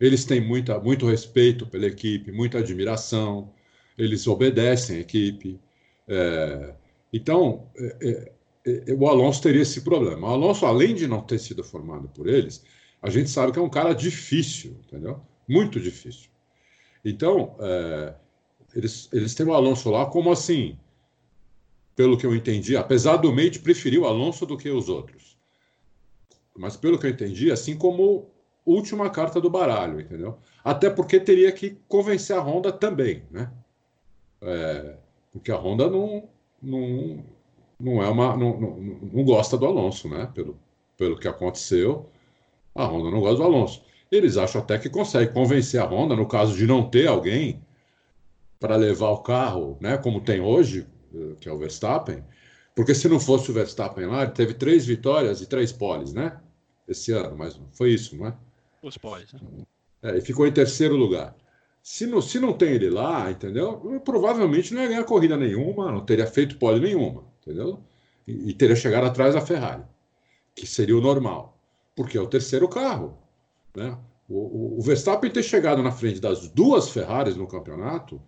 [0.00, 3.52] Eles têm muita, muito respeito pela equipe, muita admiração,
[3.96, 5.60] eles obedecem a equipe.
[6.08, 6.74] É,
[7.12, 8.32] então, é,
[8.66, 10.28] é, é, o Alonso teria esse problema.
[10.28, 12.64] O Alonso, além de não ter sido formado por eles,
[13.00, 15.20] a gente sabe que é um cara difícil, entendeu?
[15.48, 16.30] Muito difícil.
[17.04, 18.14] Então, é,
[18.74, 20.78] eles, eles têm o Alonso lá como assim,
[21.94, 25.38] pelo que eu entendi, apesar do Mate preferir o Alonso do que os outros.
[26.56, 28.30] Mas pelo que eu entendi, assim como
[28.64, 30.38] última carta do baralho, entendeu?
[30.62, 33.50] Até porque teria que convencer a Honda também, né?
[34.40, 34.96] É,
[35.32, 36.28] porque a Honda não,
[36.62, 37.24] não,
[37.78, 38.76] não é uma não, não,
[39.12, 40.30] não, gosta do Alonso, né?
[40.34, 40.58] Pelo,
[40.96, 42.08] pelo que aconteceu,
[42.74, 43.82] a Honda não gosta do Alonso.
[44.10, 47.62] Eles acham até que consegue convencer a Honda, no caso de não ter alguém
[48.60, 49.98] para levar o carro, né?
[49.98, 50.86] Como tem hoje,
[51.40, 52.24] que é o Verstappen,
[52.74, 56.40] porque se não fosse o Verstappen lá, ele teve três vitórias e três poles, né?
[56.88, 58.36] Esse ano, mas foi isso, não é?
[58.84, 59.34] Os pode.
[59.34, 59.40] Né?
[60.02, 61.34] É, e ficou em terceiro lugar.
[61.82, 64.00] Se não, se não tem ele lá, entendeu?
[64.04, 67.82] Provavelmente não ia ganhar corrida nenhuma, não teria feito pole nenhuma, entendeu?
[68.26, 69.82] E, e teria chegado atrás da Ferrari,
[70.54, 71.58] que seria o normal,
[71.96, 73.18] porque é o terceiro carro,
[73.74, 73.98] né?
[74.28, 78.20] O, o, o Verstappen ter chegado na frente das duas Ferraris no campeonato,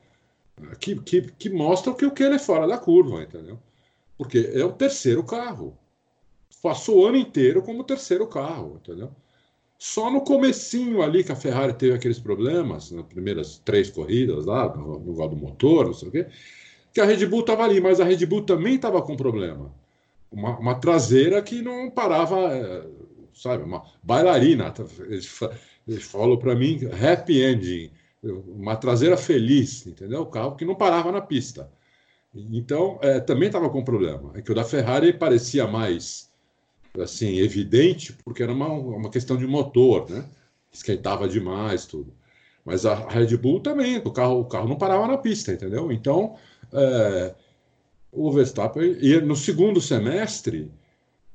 [0.80, 3.58] que, que, que mostra que o que ele é fora da curva, entendeu?
[4.16, 5.78] Porque é o terceiro carro.
[6.62, 9.10] Passou o ano inteiro como terceiro carro, entendeu?
[9.78, 14.74] Só no comecinho ali que a Ferrari teve aqueles problemas, nas primeiras três corridas lá,
[14.74, 16.26] no negócio do motor, não sei o quê,
[16.92, 19.70] que a Red Bull estava ali, mas a Red Bull também estava com problema.
[20.30, 22.86] Uma, uma, traseira que não parava, é,
[23.34, 24.72] sabe, uma bailarina.
[25.00, 25.38] Eles,
[25.86, 27.90] eles falam para mim, happy ending,
[28.22, 30.22] uma traseira feliz, entendeu?
[30.22, 31.70] O carro que não parava na pista.
[32.34, 34.32] Então, é, também estava com problema.
[34.34, 36.30] É que o da Ferrari parecia mais
[37.02, 40.24] assim evidente, porque era uma, uma questão de motor, né?
[40.72, 42.12] Esquentava demais tudo.
[42.64, 45.92] Mas a Red Bull também, o carro, o carro não parava na pista, entendeu?
[45.92, 46.36] Então,
[46.72, 47.34] é,
[48.10, 50.70] o Verstappen e no segundo semestre,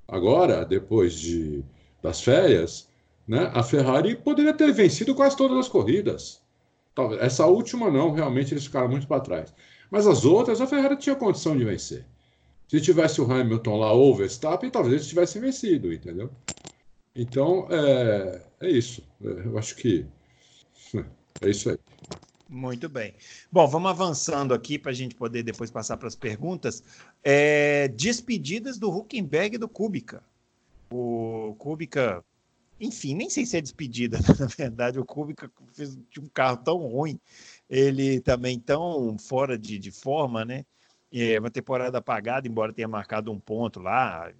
[0.07, 1.63] agora, depois de,
[2.01, 2.89] das férias,
[3.27, 6.41] né, a Ferrari poderia ter vencido quase todas as corridas.
[7.21, 9.53] Essa última não, realmente eles ficaram muito para trás.
[9.89, 12.05] Mas as outras, a Ferrari tinha condição de vencer.
[12.71, 16.31] Se tivesse o Hamilton lá ou o Verstappen, talvez eles tivessem vencido, entendeu?
[17.13, 19.03] Então, é, é isso.
[19.21, 20.05] É, eu acho que
[21.41, 21.77] é isso aí.
[22.47, 23.13] Muito bem.
[23.51, 26.81] Bom, vamos avançando aqui para a gente poder depois passar para as perguntas.
[27.21, 30.23] É, despedidas do Huckenberg e do Kubica.
[30.89, 32.23] O Kubica,
[32.79, 34.97] enfim, nem sei se é despedida, na verdade.
[34.97, 37.19] O Kubica fez um carro tão ruim,
[37.69, 40.65] ele também tão fora de, de forma, né?
[41.11, 44.31] É uma temporada apagada, embora tenha marcado um ponto lá,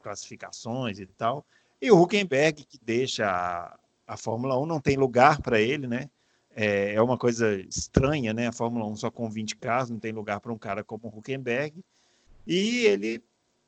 [0.00, 1.44] classificações e tal.
[1.80, 6.08] E o Huckenberg, que deixa a, a Fórmula 1, não tem lugar para ele, né?
[6.56, 8.46] É, é, uma coisa estranha, né?
[8.46, 11.18] A Fórmula 1 só com 20 carros, não tem lugar para um cara como o
[11.18, 11.84] Huckenberg.
[12.46, 13.22] E ele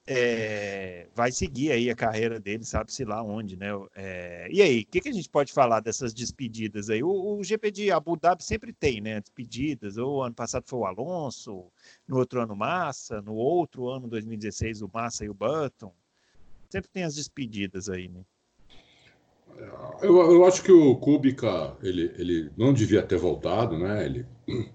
[0.07, 3.69] é, vai seguir aí a carreira dele, sabe-se lá onde, né?
[3.95, 7.03] É, e aí, o que, que, a gente pode falar dessas despedidas aí?
[7.03, 9.21] O, o, GP de Abu Dhabi sempre tem, né?
[9.21, 9.97] Despedidas.
[9.97, 11.67] O ano passado foi o Alonso,
[12.07, 15.93] no outro ano Massa, no outro ano, 2016, o Massa e o Button.
[16.71, 18.21] Sempre tem as despedidas aí, né?
[20.03, 24.05] Eu, eu acho que o Kubica, ele, ele não devia ter voltado, né?
[24.05, 24.27] Ele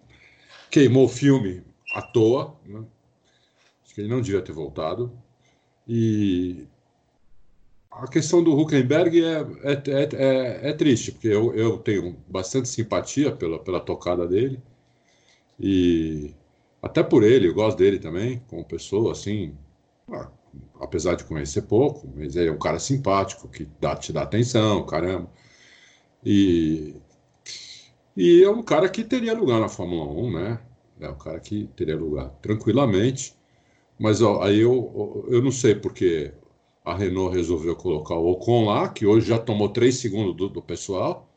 [0.69, 1.63] queimou o filme
[1.93, 2.84] à toa, né?
[3.91, 5.11] Acho que ele não devia ter voltado.
[5.85, 6.65] E
[7.91, 12.69] a questão do Huckenberg é, é, é, é, é triste, porque eu, eu tenho bastante
[12.69, 14.61] simpatia pela, pela tocada dele.
[15.59, 16.33] E
[16.81, 19.57] até por ele, eu gosto dele também, como pessoa, assim,
[20.09, 20.29] ah,
[20.79, 24.85] apesar de conhecer pouco, mas ele é um cara simpático, que dá, te dá atenção,
[24.85, 25.29] caramba.
[26.25, 26.95] E,
[28.15, 30.59] e é um cara que teria lugar na Fórmula 1, né?
[31.01, 33.40] É um cara que teria lugar tranquilamente.
[34.01, 36.33] Mas ó, aí eu, eu não sei porque
[36.83, 40.59] a Renault resolveu colocar o Ocon lá, que hoje já tomou três segundos do, do
[40.59, 41.29] pessoal.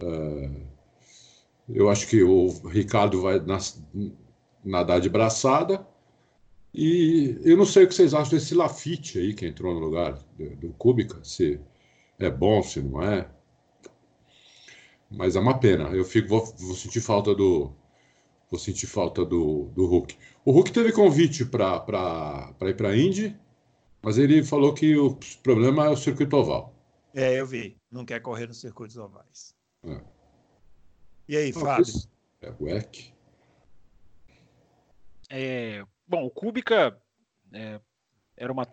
[0.00, 0.50] É,
[1.68, 3.78] eu acho que o Ricardo vai nas,
[4.64, 5.86] nadar de braçada.
[6.72, 10.18] E eu não sei o que vocês acham desse Lafitte aí que entrou no lugar
[10.38, 11.60] do, do Kubica, se
[12.18, 13.28] é bom, se não é.
[15.10, 15.90] Mas é uma pena.
[15.90, 17.70] Eu fico, vou, vou sentir falta do,
[18.50, 20.16] vou sentir falta do, do Hulk.
[20.44, 23.38] O Hulk teve convite para ir para a Indy,
[24.02, 26.74] mas ele falou que o problema é o circuito oval.
[27.14, 27.76] É, eu vi.
[27.90, 29.54] Não quer correr nos circuitos ovais.
[29.84, 30.00] É.
[31.28, 31.94] E aí, Não, Fábio?
[32.42, 33.12] É o EC.
[35.28, 37.00] É, bom, o Kubica
[37.52, 37.80] é,
[38.36, 38.66] era uma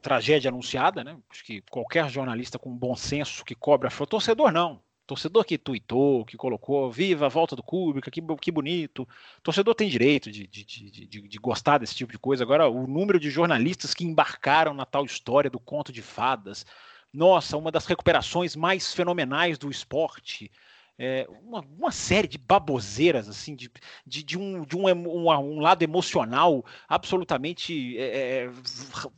[0.00, 1.18] tragédia anunciada, né?
[1.28, 6.36] Acho que qualquer jornalista com bom senso que cobra, torcedor não, Torcedor que tuitou, que
[6.36, 9.06] colocou, viva a volta do Kubica, que, que bonito.
[9.42, 12.42] Torcedor tem direito de, de, de, de gostar desse tipo de coisa.
[12.42, 16.64] Agora, o número de jornalistas que embarcaram na tal história do conto de fadas.
[17.12, 20.50] Nossa, uma das recuperações mais fenomenais do esporte
[20.98, 23.70] é, uma, uma, série de baboseiras, assim, de,
[24.06, 28.50] de, de, um, de um, um, um lado emocional absolutamente é, é,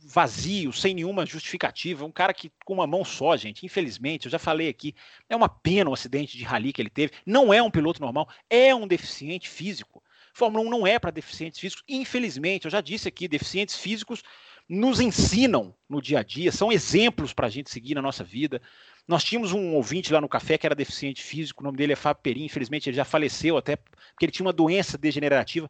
[0.03, 2.05] vazio, sem nenhuma justificativa.
[2.05, 4.95] Um cara que com uma mão só, gente, infelizmente, eu já falei aqui,
[5.29, 7.13] é uma pena o acidente de rally que ele teve.
[7.25, 10.03] Não é um piloto normal, é um deficiente físico.
[10.33, 14.21] Fórmula 1 não é para deficientes físicos, infelizmente, eu já disse aqui, deficientes físicos
[14.67, 18.61] nos ensinam no dia a dia, são exemplos para a gente seguir na nossa vida.
[19.07, 21.95] Nós tínhamos um ouvinte lá no café que era deficiente físico, o nome dele é
[21.95, 25.69] Fábio Perim, infelizmente ele já faleceu até porque ele tinha uma doença degenerativa.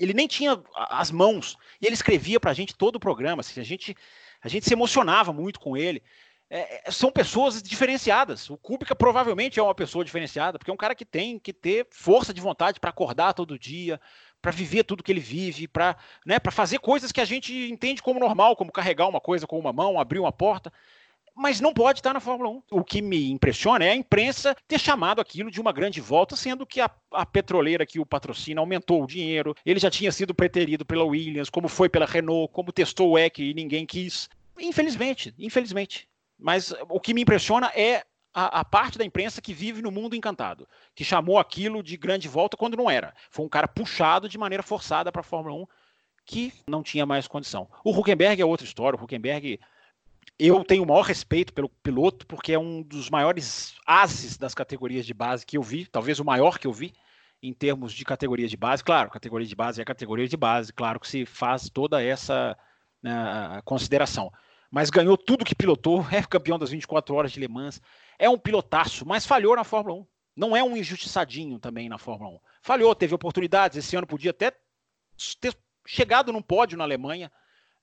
[0.00, 3.40] Ele nem tinha as mãos e ele escrevia para a gente todo o programa.
[3.40, 3.94] Assim, a, gente,
[4.42, 6.02] a gente se emocionava muito com ele.
[6.50, 8.48] é, é, são pessoas diferenciadas.
[8.50, 11.86] O Kubica provavelmente é uma pessoa diferenciada, porque é um cara que tem que ter
[11.90, 14.00] força de vontade para acordar todo dia,
[14.44, 18.20] para viver tudo que ele vive, para né, fazer coisas que a gente entende como
[18.20, 20.70] normal, como carregar uma coisa com uma mão, abrir uma porta.
[21.34, 22.62] Mas não pode estar na Fórmula 1.
[22.72, 26.66] O que me impressiona é a imprensa ter chamado aquilo de uma grande volta, sendo
[26.66, 29.56] que a, a petroleira que o patrocina aumentou o dinheiro.
[29.64, 33.38] Ele já tinha sido preterido pela Williams, como foi pela Renault, como testou o EC
[33.38, 34.28] e ninguém quis.
[34.60, 36.06] Infelizmente, infelizmente.
[36.38, 38.04] Mas o que me impressiona é
[38.34, 42.28] a, a, parte da imprensa que vive no mundo encantado, que chamou aquilo de grande
[42.28, 43.14] volta quando não era.
[43.30, 45.66] Foi um cara puxado de maneira forçada para a Fórmula 1
[46.26, 47.68] que não tinha mais condição.
[47.84, 48.98] O Huckenberg é outra história.
[48.98, 49.60] O Huckenberg,
[50.38, 55.06] eu tenho o maior respeito pelo piloto, porque é um dos maiores ases das categorias
[55.06, 56.92] de base que eu vi, talvez o maior que eu vi
[57.42, 58.82] em termos de categoria de base.
[58.82, 62.56] Claro, categoria de base é categoria de base, claro que se faz toda essa
[63.02, 64.32] né, consideração
[64.74, 67.80] mas ganhou tudo que pilotou, é campeão das 24 horas de Le Mans,
[68.18, 70.06] é um pilotaço, mas falhou na Fórmula 1.
[70.34, 72.40] Não é um injustiçadinho também na Fórmula 1.
[72.60, 74.50] Falhou, teve oportunidades, esse ano podia até
[75.40, 75.56] ter
[75.86, 77.30] chegado num pódio na Alemanha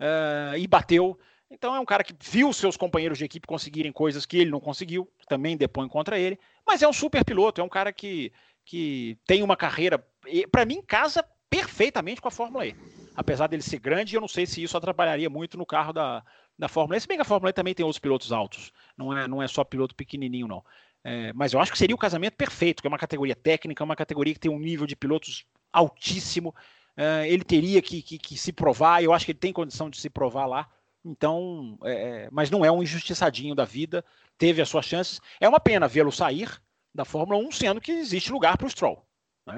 [0.01, 1.17] uh, e bateu.
[1.49, 4.59] Então é um cara que viu seus companheiros de equipe conseguirem coisas que ele não
[4.59, 6.37] conseguiu, também depõe contra ele,
[6.67, 8.33] mas é um super piloto, é um cara que,
[8.65, 10.05] que tem uma carreira,
[10.51, 12.75] para mim, casa perfeitamente com a Fórmula E.
[13.15, 16.23] Apesar dele ser grande, eu não sei se isso atrapalharia muito no carro da,
[16.61, 17.01] da Fórmula E.
[17.01, 19.47] Se bem que a Fórmula E também tem outros pilotos altos, não é, não é
[19.47, 20.63] só piloto pequenininho, não.
[21.03, 23.95] É, mas eu acho que seria o casamento perfeito, que é uma categoria técnica, uma
[23.95, 25.43] categoria que tem um nível de pilotos
[25.73, 26.53] altíssimo.
[26.95, 29.97] É, ele teria que, que, que, se provar, eu acho que ele tem condição de
[29.97, 30.69] se provar lá.
[31.03, 34.05] Então, é, é mas não é um injustiçadinho da vida,
[34.37, 35.19] teve as suas chances.
[35.39, 36.61] É uma pena vê-lo sair
[36.93, 39.03] da Fórmula 1, sendo que existe lugar para o Stroll.
[39.47, 39.55] Né?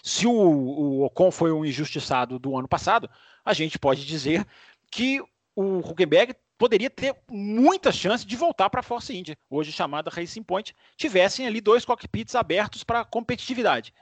[0.00, 3.10] Se o, o Ocon foi um injustiçado do ano passado,
[3.44, 4.46] a gente pode dizer
[4.92, 5.20] que
[5.56, 10.42] o Huckenberg poderia ter muita chance de voltar para a Force India, hoje chamada Racing
[10.42, 13.92] Point, tivessem ali dois cockpits abertos para competitividade.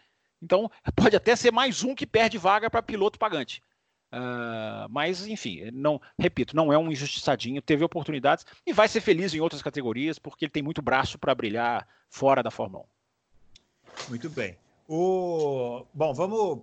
[0.43, 3.63] Então, pode até ser mais um que perde vaga para piloto pagante.
[4.13, 9.33] Uh, mas, enfim, não, repito, não é um injustiçadinho, teve oportunidades e vai ser feliz
[9.35, 14.11] em outras categorias, porque ele tem muito braço para brilhar fora da Fórmula 1.
[14.11, 14.57] Muito bem.
[14.89, 15.85] O...
[15.93, 16.63] Bom, vamos.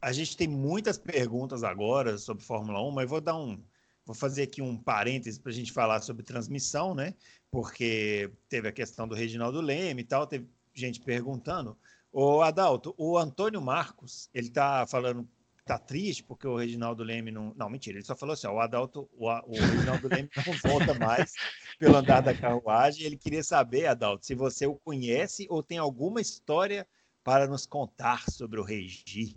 [0.00, 3.62] A gente tem muitas perguntas agora sobre Fórmula 1, mas vou dar um,
[4.10, 7.14] Vou fazer aqui um parêntese para a gente falar sobre transmissão, né?
[7.48, 11.78] Porque teve a questão do Reginaldo Leme e tal, teve gente perguntando.
[12.12, 15.28] O Adalto, o Antônio Marcos, ele está falando,
[15.64, 17.54] tá triste porque o Reginaldo Leme não.
[17.54, 20.92] Não, mentira, ele só falou assim: ó, o Adalto, o, o Reginaldo Leme não volta
[20.92, 21.34] mais
[21.78, 23.06] pelo andar da carruagem.
[23.06, 26.84] Ele queria saber, Adalto, se você o conhece ou tem alguma história
[27.22, 29.36] para nos contar sobre o Regi.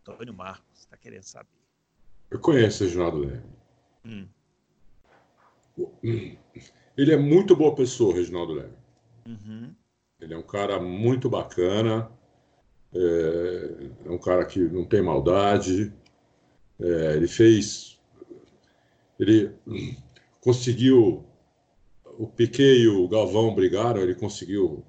[0.00, 1.62] Antônio Marcos está querendo saber.
[2.32, 3.61] Eu conheço o Reginaldo Leme.
[4.04, 4.26] Hum.
[6.96, 8.74] Ele é muito boa pessoa, Reginaldo Leme.
[9.26, 9.74] Uhum.
[10.20, 12.10] Ele é um cara muito bacana,
[12.94, 15.92] é, é, um cara que não tem maldade.
[16.80, 17.98] É, ele fez.
[19.18, 19.52] Ele
[20.40, 21.24] conseguiu.
[22.18, 24.84] O Piquet e o Galvão brigaram, ele conseguiu.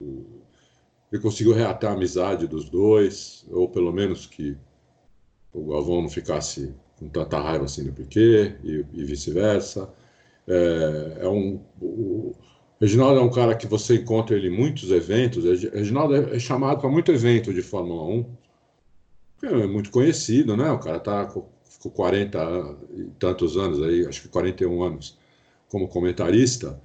[0.00, 4.56] Ele conseguiu reatar a amizade dos dois, ou pelo menos que
[5.52, 9.90] o Galvão não ficasse com tanta raiva assim do Piquet e, e vice-versa.
[10.46, 12.34] É, é, um, o
[12.78, 15.44] Reginaldo é um cara que você encontra ele em muitos eventos.
[15.44, 18.26] Reginaldo é, é chamado para muito evento de Fórmula 1.
[19.42, 20.70] É muito conhecido, né?
[20.70, 25.18] O cara está com 40 e tantos anos aí, acho que 41 anos
[25.68, 26.78] como comentarista.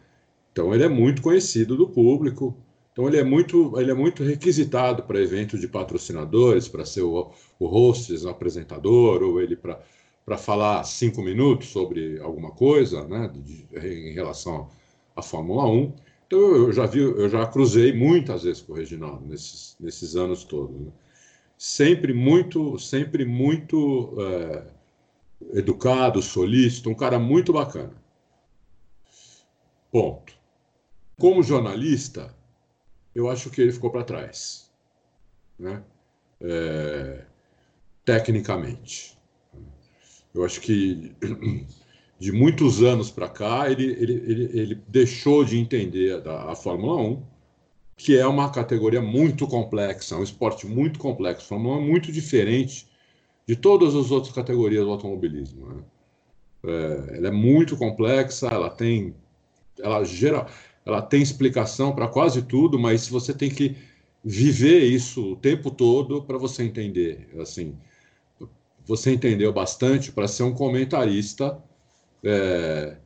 [0.54, 2.58] Então ele é muito conhecido do público.
[2.94, 7.30] Então ele é muito, ele é muito requisitado para eventos de patrocinadores, para ser o,
[7.60, 9.82] o hostess, o apresentador, ou ele para
[10.26, 14.70] para falar cinco minutos sobre alguma coisa, né, de, em relação
[15.16, 15.94] à Fórmula 1.
[16.26, 20.44] Então eu já vi, eu já cruzei muitas vezes com o Reginaldo nesses, nesses anos
[20.44, 20.76] todos.
[20.76, 20.92] Né?
[21.58, 24.64] Sempre muito, sempre muito é,
[25.60, 27.94] educado, solícito, um cara muito bacana.
[29.92, 30.34] Ponto.
[31.18, 32.36] Como jornalista,
[33.14, 34.70] eu acho que ele ficou para trás,
[35.58, 35.82] né?
[36.42, 37.26] É,
[38.04, 39.15] tecnicamente.
[40.36, 41.14] Eu acho que
[42.20, 47.02] de muitos anos para cá ele, ele, ele, ele, deixou de entender a, a, Fórmula
[47.02, 47.24] 1,
[47.96, 51.46] que é uma categoria muito complexa, um esporte muito complexo.
[51.46, 52.86] A Fórmula 1 é muito diferente
[53.48, 55.68] de todas as outras categorias do automobilismo.
[55.68, 55.84] Né?
[56.66, 59.16] É, ela é muito complexa, ela tem,
[59.80, 60.48] ela gera,
[60.86, 63.78] ela tem explicação para quase tudo, mas você tem que
[64.24, 67.30] viver isso o tempo todo para você entender.
[67.40, 67.78] Assim,
[68.86, 71.62] você entendeu bastante para ser um comentarista
[72.24, 72.98] é,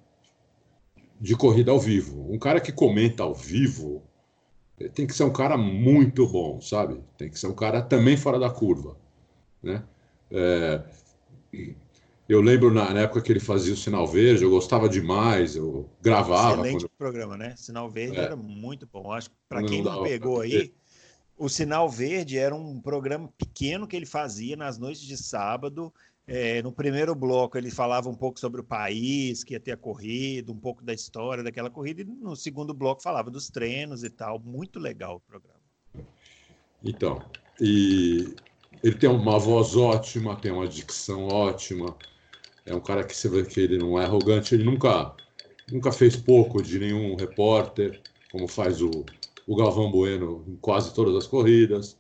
[1.20, 2.32] de corrida ao vivo.
[2.32, 4.04] Um cara que comenta ao vivo
[4.94, 7.04] tem que ser um cara muito bom, sabe?
[7.18, 8.96] Tem que ser um cara também fora da curva,
[9.62, 9.84] né?
[10.32, 10.82] É,
[12.30, 16.62] eu lembro na, época que ele fazia o Sinal Verde, eu gostava demais, eu gravava.
[16.62, 16.92] Excelente quando...
[16.98, 17.56] programa, né?
[17.58, 18.22] Sinal Verde é.
[18.22, 19.12] era muito bom.
[19.12, 20.74] Acho que para quem não, não pegou aí,
[21.40, 25.92] o Sinal Verde era um programa pequeno que ele fazia nas noites de sábado.
[26.28, 29.78] É, no primeiro bloco ele falava um pouco sobre o país, que ia ter a
[29.78, 34.10] corrida, um pouco da história daquela corrida, e no segundo bloco falava dos treinos e
[34.10, 34.38] tal.
[34.38, 35.60] Muito legal o programa.
[36.84, 37.22] Então,
[37.60, 38.36] e
[38.84, 41.96] ele tem uma voz ótima, tem uma dicção ótima.
[42.66, 45.16] É um cara que você vê que ele não é arrogante, ele nunca,
[45.72, 49.06] nunca fez pouco de nenhum repórter, como faz o,
[49.50, 51.98] o Galvão Bueno em quase todas as corridas.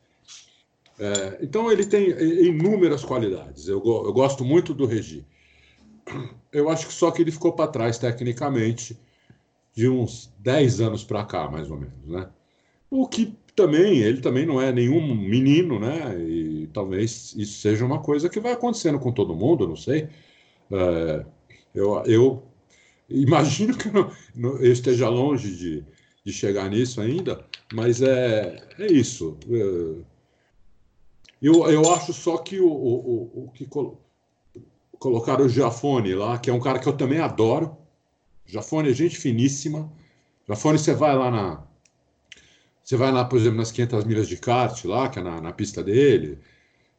[0.99, 2.11] É, então ele tem
[2.47, 3.67] inúmeras qualidades.
[3.67, 5.25] Eu, eu gosto muito do Regi.
[6.51, 8.95] Eu acho que só que ele ficou para trás tecnicamente
[9.75, 12.29] de uns 10 anos para cá, mais ou menos, né?
[12.87, 16.19] O que também, ele também não é nenhum menino, né?
[16.19, 20.07] E talvez isso seja uma coisa que vai acontecendo com todo mundo, não sei.
[20.71, 21.25] É,
[21.73, 22.43] eu, eu
[23.09, 25.83] imagino que não, eu esteja longe de,
[26.31, 29.37] de chegar nisso ainda, mas é, é isso.
[29.49, 30.19] É,
[31.41, 33.99] eu, eu acho só que o, o, o que colo,
[34.99, 37.77] colocaram o Giafone lá, que é um cara que eu também adoro.
[38.45, 39.91] Giafone é gente finíssima.
[40.47, 41.63] Giafone, você vai lá na.
[42.83, 45.53] Você vai lá, por exemplo, nas 500 milhas de kart, lá, que é na, na
[45.53, 46.39] pista dele.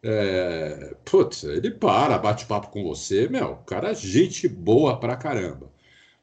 [0.02, 5.70] É, putz, ele para, bate papo com você, meu, cara, é gente boa pra caramba.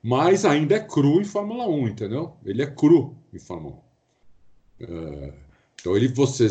[0.02, 2.38] Mas ainda é cru em Fórmula 1, entendeu?
[2.45, 3.88] Ele é cru em Fórmula 1.
[4.84, 5.34] É,
[5.80, 6.48] então ele, você,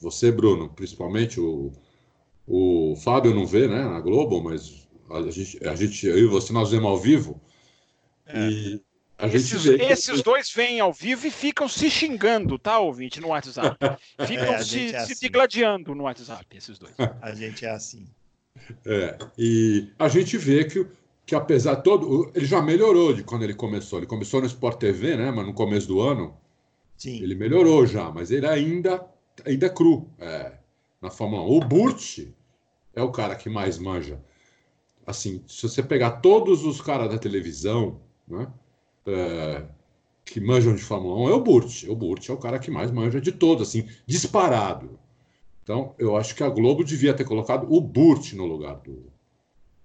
[0.00, 1.72] você, Bruno, principalmente o,
[2.46, 6.52] o Fábio não vê, né, na Globo, mas a gente, a gente eu e você
[6.52, 7.40] nós vemos ao vivo.
[8.26, 8.48] É.
[8.48, 8.82] E
[9.16, 13.20] a gente esses, vê esses dois vêm ao vivo e ficam se xingando, tá, ouvinte,
[13.20, 13.76] no WhatsApp.
[14.26, 15.14] Ficam é, se, é assim.
[15.14, 16.94] se digladiando no WhatsApp, esses dois.
[17.22, 18.06] A gente é assim.
[18.84, 20.86] É, e a gente vê que,
[21.26, 22.30] que apesar de todo.
[22.34, 23.98] Ele já melhorou de quando ele começou.
[23.98, 25.30] Ele começou no Sport TV, né?
[25.30, 26.36] Mas no começo do ano
[26.96, 27.22] Sim.
[27.22, 29.06] Ele melhorou já, mas ele ainda,
[29.44, 30.52] ainda é cru é,
[31.00, 31.56] na Fórmula 1.
[31.56, 32.20] O Burt
[32.94, 34.22] é o cara que mais manja.
[35.06, 38.50] Assim, se você pegar todos os caras da televisão, né,
[39.06, 39.64] é,
[40.24, 41.84] que manjam de Fórmula 1, é o Burt.
[41.84, 44.98] O Burt é o cara que mais manja de todos, assim, disparado.
[45.62, 49.12] Então, eu acho que a Globo devia ter colocado o Burt no lugar do,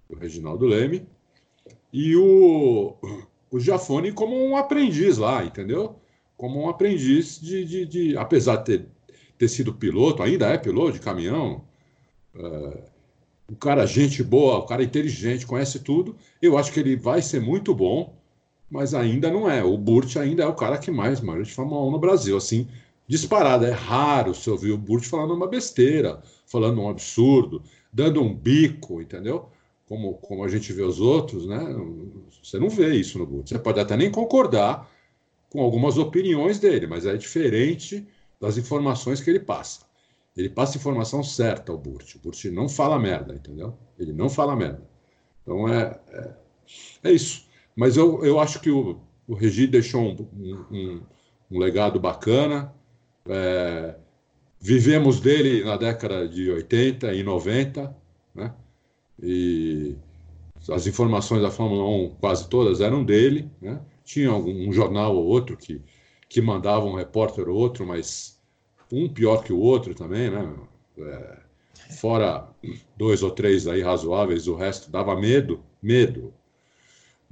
[0.08, 1.06] do Reginaldo Leme
[1.92, 2.96] e o,
[3.50, 6.00] o Jafone como um aprendiz lá, entendeu?
[6.40, 8.86] como um aprendiz de, de, de apesar de ter,
[9.36, 11.62] ter, sido piloto, ainda é piloto de caminhão,
[12.34, 12.82] uh,
[13.46, 17.42] o cara gente boa, o cara inteligente, conhece tudo, eu acho que ele vai ser
[17.42, 18.16] muito bom,
[18.70, 19.62] mas ainda não é.
[19.62, 22.66] O Burt ainda é o cara que mais manja de Fórmula 1 no Brasil, assim,
[23.06, 23.66] disparado.
[23.66, 27.62] É raro você ouvir o Burt falando uma besteira, falando um absurdo,
[27.92, 29.50] dando um bico, entendeu?
[29.90, 31.58] Como, como a gente vê os outros, né?
[32.40, 33.48] Você não vê isso no Burt.
[33.48, 34.88] Você pode até nem concordar,
[35.50, 38.06] com algumas opiniões dele, mas é diferente
[38.40, 39.80] das informações que ele passa.
[40.36, 42.14] Ele passa informação certa ao Burt.
[42.14, 43.76] O Burt não fala merda, entendeu?
[43.98, 44.88] Ele não fala merda.
[45.42, 46.34] Então é, é,
[47.02, 47.48] é isso.
[47.74, 51.02] Mas eu, eu acho que o, o Regi deixou um, um,
[51.50, 52.72] um legado bacana.
[53.28, 53.96] É,
[54.60, 57.92] vivemos dele na década de 80 e 90,
[58.32, 58.54] né?
[59.22, 59.96] E
[60.68, 63.80] as informações da Fórmula 1, quase todas, eram dele, né?
[64.04, 65.80] Tinha um jornal ou outro que,
[66.28, 68.40] que mandava um repórter ou outro, mas
[68.92, 70.54] um pior que o outro também, né?
[70.98, 71.38] É,
[71.98, 72.48] fora
[72.96, 76.34] dois ou três aí razoáveis, o resto dava medo, medo.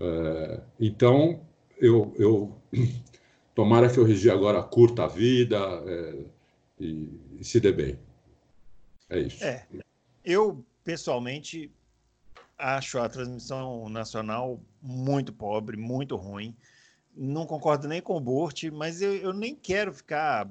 [0.01, 1.41] É, então,
[1.80, 2.57] eu, eu
[3.55, 6.24] tomara que o Regi agora curta a vida é,
[6.80, 7.09] e,
[7.41, 7.99] e, se dê bem.
[9.11, 9.43] É isso.
[9.45, 9.66] É,
[10.24, 11.70] eu, pessoalmente,
[12.59, 16.57] acho a transmissão nacional muito pobre, muito ruim.
[17.15, 20.51] Não concordo nem com o Burt, mas eu, eu nem quero ficar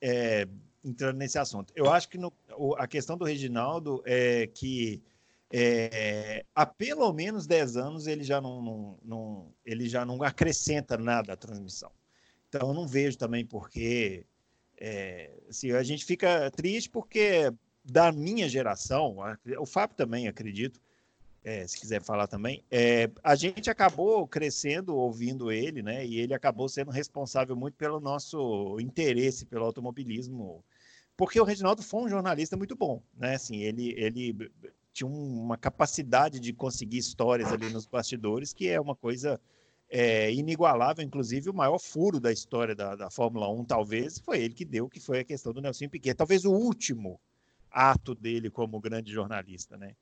[0.00, 0.48] é,
[0.84, 1.72] entrando nesse assunto.
[1.76, 2.32] Eu acho que no,
[2.76, 5.02] a questão do Reginaldo é que
[5.52, 10.96] é, há pelo menos 10 anos ele já não, não, não, ele já não acrescenta
[10.96, 11.92] nada à transmissão.
[12.48, 14.26] Então eu não vejo também porque
[14.78, 17.52] é, assim, a gente fica triste porque
[17.84, 19.16] da minha geração,
[19.58, 20.80] o Fábio também acredito,
[21.44, 26.06] é, se quiser falar também, é, a gente acabou crescendo ouvindo ele, né?
[26.06, 30.64] E ele acabou sendo responsável muito pelo nosso interesse pelo automobilismo,
[31.16, 33.34] porque o Reginaldo foi um jornalista muito bom, né?
[33.34, 34.50] Assim, ele, ele
[34.92, 39.40] tinha uma capacidade de conseguir histórias ali nos bastidores que é uma coisa
[39.90, 44.54] é, inigualável, inclusive o maior furo da história da, da Fórmula 1, talvez, foi ele
[44.54, 46.14] que deu, que foi a questão do Nelson Piquet.
[46.14, 47.20] Talvez o último
[47.70, 49.94] ato dele como grande jornalista, né?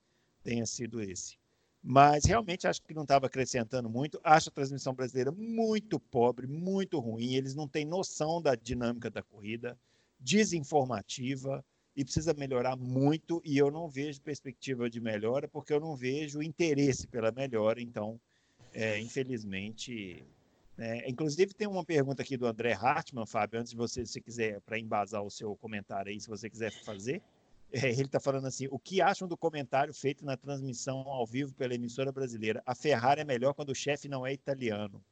[0.43, 1.39] Tenha sido esse.
[1.83, 4.21] Mas realmente acho que não estava acrescentando muito.
[4.23, 7.35] Acho a transmissão brasileira muito pobre, muito ruim.
[7.35, 9.79] Eles não têm noção da dinâmica da corrida,
[10.19, 11.65] desinformativa
[11.97, 13.41] e precisa melhorar muito.
[13.45, 17.81] E eu não vejo perspectiva de melhora porque eu não vejo interesse pela melhora.
[17.81, 18.21] Então,
[18.75, 20.23] é, infelizmente.
[20.77, 21.09] Né?
[21.09, 24.79] Inclusive, tem uma pergunta aqui do André Hartmann, Fábio, antes de você, se quiser, para
[24.79, 27.23] embasar o seu comentário aí, se você quiser fazer.
[27.73, 31.55] É, ele está falando assim: o que acham do comentário feito na transmissão ao vivo
[31.55, 32.63] pela emissora brasileira?
[32.67, 35.03] A Ferrari é melhor quando o chefe não é italiano.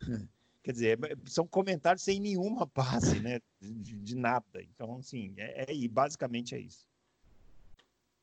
[0.62, 3.40] Quer dizer, é, são comentários sem nenhuma base, né?
[3.60, 4.60] De, de nada.
[4.60, 6.88] Então, assim, é, é, basicamente é isso.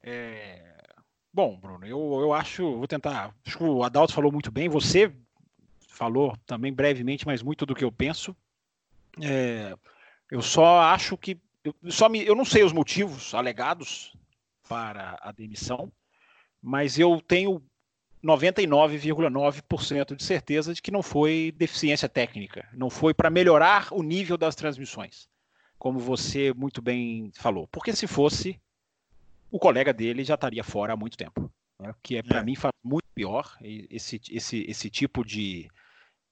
[0.01, 0.93] É...
[1.34, 3.34] Bom, Bruno, eu, eu acho, vou tentar.
[3.45, 4.67] Acho que o Adalto falou muito bem.
[4.67, 5.11] Você
[5.88, 8.36] falou também brevemente, mas muito do que eu penso.
[9.21, 9.73] É,
[10.29, 14.14] eu só acho que eu, só me, eu não sei os motivos alegados
[14.68, 15.91] para a demissão,
[16.61, 17.61] mas eu tenho
[18.24, 24.38] 99,9% de certeza de que não foi deficiência técnica, não foi para melhorar o nível
[24.38, 25.28] das transmissões,
[25.78, 27.68] como você muito bem falou.
[27.68, 28.59] Porque se fosse,
[29.51, 31.51] o colega dele já estaria fora há muito tempo.
[31.80, 31.93] Né?
[32.01, 32.43] Que é, para é.
[32.43, 35.70] mim faz muito pior esse, esse, esse tipo de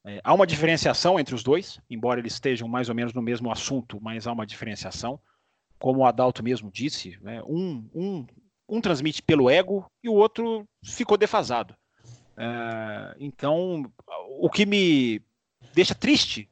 [0.06, 3.52] é, há uma diferenciação entre os dois, embora eles estejam mais ou menos no mesmo
[3.52, 5.20] assunto, mas há uma diferenciação.
[5.78, 8.26] Como o Adalto mesmo disse, né, um, um,
[8.68, 11.76] um transmite pelo ego e o outro ficou defasado.
[12.38, 13.92] É, então,
[14.40, 15.22] o que me
[15.74, 16.50] deixa triste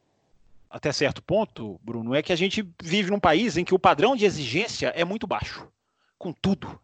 [0.70, 4.16] até certo ponto, Bruno, é que a gente vive num país em que o padrão
[4.16, 5.68] de exigência é muito baixo,
[6.18, 6.80] com tudo.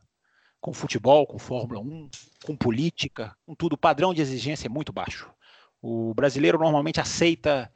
[0.60, 2.10] Com futebol, com Fórmula 1,
[2.44, 3.74] com política, com tudo.
[3.74, 5.32] O padrão de exigência é muito baixo.
[5.88, 7.72] O brasileiro normalmente aceita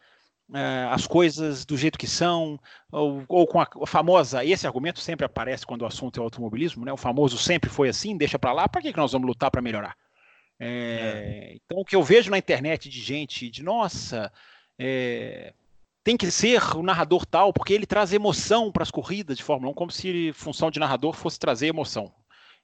[0.51, 2.59] é, as coisas do jeito que são,
[2.91, 4.43] ou, ou com a, a, famosa.
[4.43, 6.91] Esse argumento sempre aparece quando o assunto é automobilismo, né?
[6.91, 9.61] O famoso sempre foi assim, deixa para lá, para que, que nós vamos lutar para
[9.61, 9.95] melhorar?
[10.59, 11.55] É, é.
[11.57, 14.33] Então, o que eu vejo na internet de gente de nossa,
[14.79, 15.53] é,
[16.03, 19.71] tem que ser o narrador tal, porque ele traz emoção para as corridas de Fórmula
[19.71, 22.11] 1, como se função de narrador fosse trazer emoção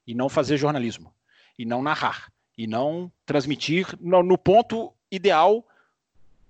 [0.04, 1.14] e não fazer jornalismo,
[1.56, 5.66] e não narrar, e não transmitir no, no ponto ideal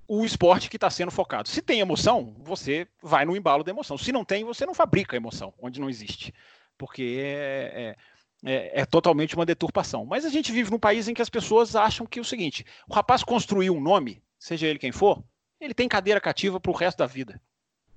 [0.09, 1.49] o esporte que está sendo focado.
[1.49, 3.99] Se tem emoção, você vai no embalo da emoção.
[3.99, 6.33] Se não tem, você não fabrica emoção, onde não existe.
[6.79, 7.97] Porque é,
[8.45, 10.05] é, é, é, totalmente uma deturpação.
[10.05, 12.65] Mas a gente vive num país em que as pessoas acham que é o seguinte:
[12.89, 15.23] o rapaz construiu um nome, seja ele quem for,
[15.61, 17.41] ele tem cadeira cativa para o resto da vida.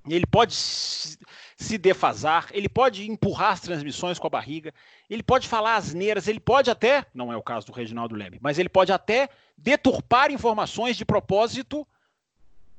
[0.08, 4.72] Ele pode se defasar, ele pode empurrar as transmissões com a barriga,
[5.10, 8.58] ele pode falar asneiras, ele pode até, não é o caso do Reginaldo Leme, mas
[8.58, 9.28] ele pode até
[9.58, 11.86] deturpar informações de propósito,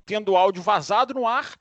[0.04, 1.54] tendo áudio vazado no ar,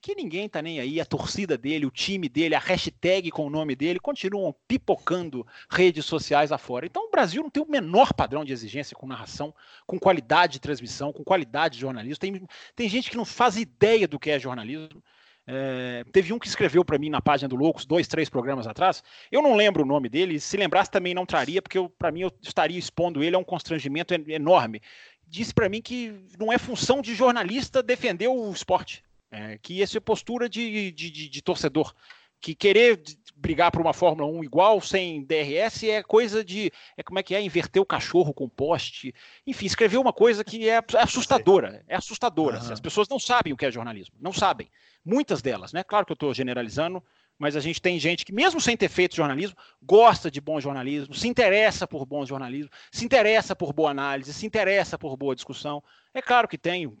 [0.00, 3.50] que ninguém tá nem aí, a torcida dele, o time dele, a hashtag com o
[3.50, 6.86] nome dele, continuam pipocando redes sociais afora.
[6.86, 9.54] Então o Brasil não tem o menor padrão de exigência com narração,
[9.86, 12.18] com qualidade de transmissão, com qualidade de jornalismo.
[12.18, 15.02] Tem, tem gente que não faz ideia do que é jornalismo.
[15.50, 19.02] É, teve um que escreveu para mim na página do Loucos, dois, três programas atrás.
[19.32, 22.32] Eu não lembro o nome dele, se lembrasse também não traria, porque para mim eu
[22.42, 24.82] estaria expondo ele a um constrangimento enorme.
[25.26, 30.00] Disse para mim que não é função de jornalista defender o esporte, é, que essa
[30.00, 31.94] postura de, de, de, de torcedor
[32.40, 33.02] que querer
[33.36, 36.72] brigar por uma Fórmula 1 igual, sem DRS, é coisa de.
[36.96, 37.40] É como é que é?
[37.40, 39.14] Inverter o cachorro com poste.
[39.46, 41.84] Enfim, escreveu uma coisa que é assustadora.
[41.88, 42.62] É assustadora.
[42.62, 42.72] Uhum.
[42.72, 44.16] As pessoas não sabem o que é jornalismo.
[44.20, 44.70] Não sabem.
[45.04, 45.82] Muitas delas, né?
[45.82, 47.02] Claro que eu estou generalizando,
[47.38, 51.14] mas a gente tem gente que, mesmo sem ter feito jornalismo, gosta de bom jornalismo,
[51.14, 55.82] se interessa por bom jornalismo, se interessa por boa análise, se interessa por boa discussão.
[56.12, 56.92] É claro que tem.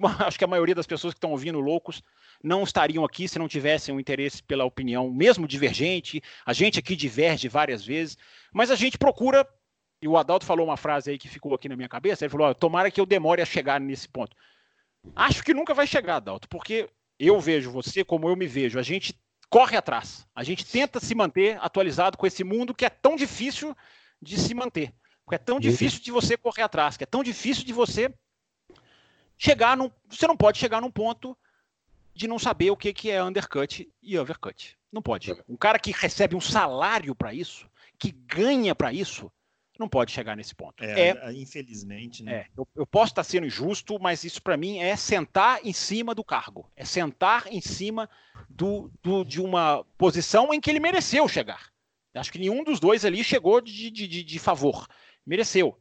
[0.26, 2.02] Acho que a maioria das pessoas que estão ouvindo loucos
[2.42, 6.22] não estariam aqui se não tivessem um interesse pela opinião, mesmo divergente.
[6.44, 8.18] A gente aqui diverge várias vezes,
[8.52, 9.46] mas a gente procura.
[10.02, 12.24] E o Adalto falou uma frase aí que ficou aqui na minha cabeça.
[12.24, 14.36] Ele falou: tomara que eu demore a chegar nesse ponto.
[15.14, 16.88] Acho que nunca vai chegar, Adalto, porque
[17.18, 18.78] eu vejo você como eu me vejo.
[18.78, 19.18] A gente
[19.48, 20.26] corre atrás.
[20.34, 23.74] A gente tenta se manter atualizado com esse mundo que é tão difícil
[24.20, 24.92] de se manter.
[25.28, 28.12] Que é tão difícil de você correr atrás, que é tão difícil de você
[29.36, 29.90] chegar num.
[30.08, 31.36] Você não pode chegar num ponto
[32.14, 34.76] de não saber o que, que é undercut e overcut.
[34.92, 35.32] Não pode.
[35.32, 35.44] É.
[35.48, 39.30] Um cara que recebe um salário para isso, que ganha para isso,
[39.78, 40.84] não pode chegar nesse ponto.
[40.84, 42.32] É, é infelizmente, né?
[42.32, 46.14] É, eu, eu, posso estar sendo injusto, mas isso para mim é sentar em cima
[46.14, 48.08] do cargo, é sentar em cima
[48.48, 51.72] do, do, de uma posição em que ele mereceu chegar.
[52.14, 54.86] Acho que nenhum dos dois ali chegou de, de, de, de favor,
[55.26, 55.76] mereceu,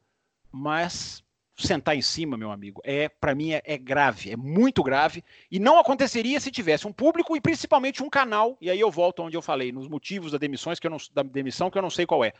[0.52, 1.23] mas
[1.56, 5.60] sentar em cima, meu amigo, é para mim é, é, grave, é muito grave e
[5.60, 8.58] não aconteceria se tivesse um público e principalmente um canal.
[8.60, 11.22] E aí eu volto onde eu falei nos motivos da demissões que eu não, da
[11.22, 12.34] demissão que eu não sei qual é.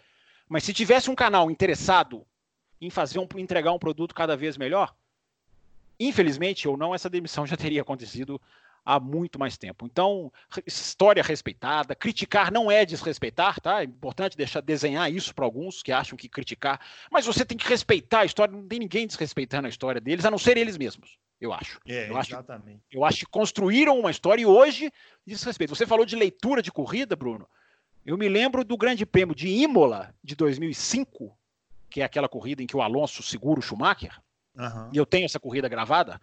[0.50, 2.26] Mas se tivesse um canal interessado
[2.82, 4.94] em fazer um, entregar um produto cada vez melhor,
[6.00, 8.42] infelizmente ou não, essa demissão já teria acontecido
[8.86, 9.86] há muito mais tempo.
[9.86, 10.32] Então,
[10.66, 13.82] história respeitada, criticar não é desrespeitar, tá?
[13.82, 16.80] É importante deixar desenhar isso para alguns que acham que criticar,
[17.12, 20.32] mas você tem que respeitar a história, não tem ninguém desrespeitando a história deles, a
[20.32, 21.80] não ser eles mesmos, eu acho.
[21.88, 22.78] É, eu exatamente.
[22.88, 24.92] Acho, eu acho que construíram uma história e hoje
[25.26, 25.76] desrespeito.
[25.76, 27.48] Você falou de leitura de corrida, Bruno.
[28.06, 31.38] Eu me lembro do Grande Prêmio de Imola de 2005,
[31.90, 34.20] que é aquela corrida em que o Alonso segura o Schumacher.
[34.56, 34.90] Uhum.
[34.92, 36.20] E eu tenho essa corrida gravada.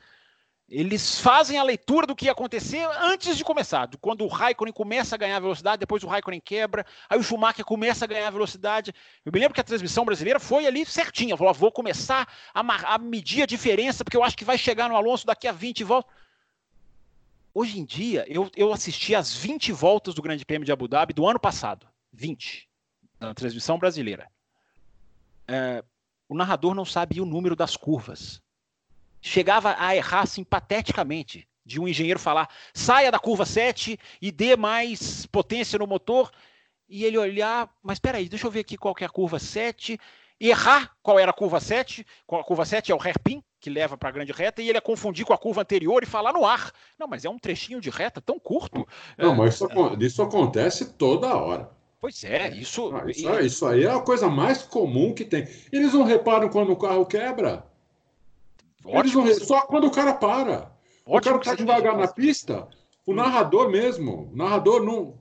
[0.71, 3.91] Eles fazem a leitura do que ia acontecer antes de começar.
[4.01, 8.05] Quando o Raikkonen começa a ganhar velocidade, depois o Raikkonen quebra, aí o Schumacher começa
[8.05, 8.95] a ganhar velocidade.
[9.25, 11.37] Eu me lembro que a transmissão brasileira foi ali certinha.
[11.37, 14.95] Falou: vou começar a, a medir a diferença, porque eu acho que vai chegar no
[14.95, 16.15] Alonso daqui a 20 voltas.
[17.53, 21.13] Hoje em dia, eu, eu assisti as 20 voltas do Grande Prêmio de Abu Dhabi
[21.13, 21.85] do ano passado.
[22.13, 22.69] 20.
[23.19, 24.31] Na transmissão brasileira.
[25.49, 25.83] É,
[26.29, 28.41] o narrador não sabia o número das curvas
[29.21, 35.27] chegava a errar simpateticamente de um engenheiro falar saia da curva 7 e dê mais
[35.27, 36.31] potência no motor,
[36.89, 39.99] e ele olhar, mas espera aí, deixa eu ver aqui qual é a curva 7,
[40.41, 44.09] errar qual era a curva 7, a curva 7 é o hairpin, que leva para
[44.09, 46.73] a grande reta, e ele ia confundir com a curva anterior e falar no ar.
[46.99, 48.87] Não, mas é um trechinho de reta tão curto.
[49.19, 49.69] Não, é, mas isso,
[50.01, 51.71] isso acontece toda hora.
[52.01, 52.91] Pois é, isso...
[52.97, 55.47] Ah, isso, isso aí é a coisa mais comum que tem.
[55.71, 57.70] Eles não reparam quando o carro quebra?
[58.85, 59.27] Ótimo.
[59.27, 60.73] Eles não, só quando o cara para.
[61.07, 62.69] Ótimo o cara está devagar na pista,
[63.07, 65.19] o narrador mesmo, o narrador não.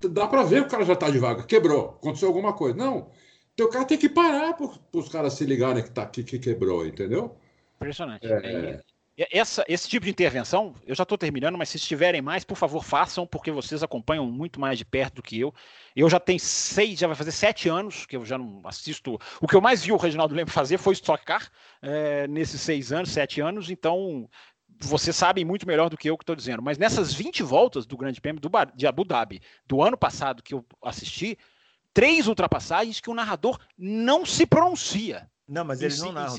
[0.00, 2.76] Dá para ver que o cara já está devagar, quebrou, aconteceu alguma coisa.
[2.76, 3.10] Não.
[3.54, 6.38] Então o cara tem que parar para os caras se ligarem que, tá, que, que
[6.38, 7.36] quebrou, entendeu?
[7.76, 8.26] Impressionante.
[8.26, 8.30] É...
[8.32, 8.80] é
[9.16, 12.82] essa, esse tipo de intervenção, eu já estou terminando, mas se tiverem mais, por favor,
[12.82, 15.54] façam, porque vocês acompanham muito mais de perto do que eu.
[15.94, 19.16] Eu já tenho seis, já vai fazer sete anos que eu já não assisto.
[19.40, 21.48] O que eu mais vi o Reginaldo Leme fazer foi Stock Car
[21.80, 24.28] é, nesses seis anos, sete anos, então
[24.80, 26.62] vocês sabem muito melhor do que eu que estou dizendo.
[26.62, 30.54] Mas nessas 20 voltas do Grande Prêmio do, de Abu Dhabi, do ano passado que
[30.54, 31.38] eu assisti,
[31.92, 35.30] três ultrapassagens que o narrador não se pronuncia.
[35.46, 36.36] Não, mas eles não narram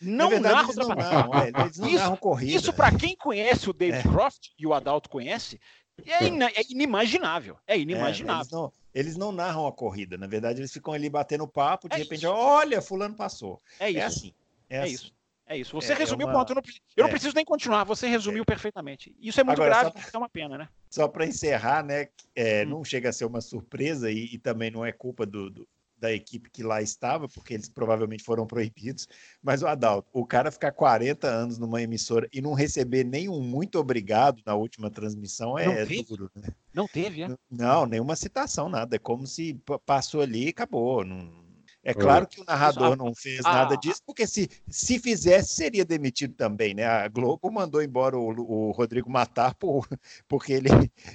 [0.00, 2.52] Não verdade, narram eles não narram, é, eles não isso, narram corrida.
[2.52, 4.10] Isso, para quem conhece o David é.
[4.10, 5.60] Croft, e o Adalto conhece,
[6.06, 7.58] é, in, é inimaginável.
[7.66, 8.40] É inimaginável.
[8.40, 10.16] Eles não, eles, não, narram a corrida.
[10.16, 12.32] Na verdade, eles ficam ali batendo papo, de é repente, isso.
[12.32, 13.60] olha, fulano passou.
[13.78, 13.98] É, isso.
[13.98, 14.34] É assim.
[14.70, 14.92] É, assim.
[14.94, 15.14] isso.
[15.46, 15.72] É isso.
[15.74, 16.34] Você resumiu uma...
[16.34, 16.52] o ponto.
[16.52, 16.62] Eu não,
[16.96, 17.84] eu não preciso nem continuar.
[17.84, 19.14] Você resumiu perfeitamente.
[19.20, 20.10] Isso é muito Agora, grave, pra...
[20.14, 20.68] é uma pena, né?
[20.88, 22.08] Só para encerrar, né?
[22.36, 22.70] Hum.
[22.70, 25.68] Não chega a ser uma surpresa e, e também não é culpa do, do
[26.04, 29.08] da equipe que lá estava, porque eles provavelmente foram proibidos.
[29.42, 33.78] Mas o Adalto, o cara ficar 40 anos numa emissora e não receber nenhum muito
[33.78, 36.48] obrigado na última transmissão é duro, né?
[36.74, 37.28] Não teve, é?
[37.50, 38.96] Não, nenhuma citação, nada.
[38.96, 41.04] É como se passou ali e acabou.
[41.04, 41.44] Não...
[41.82, 46.34] É claro que o narrador não fez nada disso, porque se, se fizesse, seria demitido
[46.34, 46.86] também, né?
[46.86, 49.86] A Globo mandou embora o, o Rodrigo Matar por,
[50.26, 50.68] porque ele,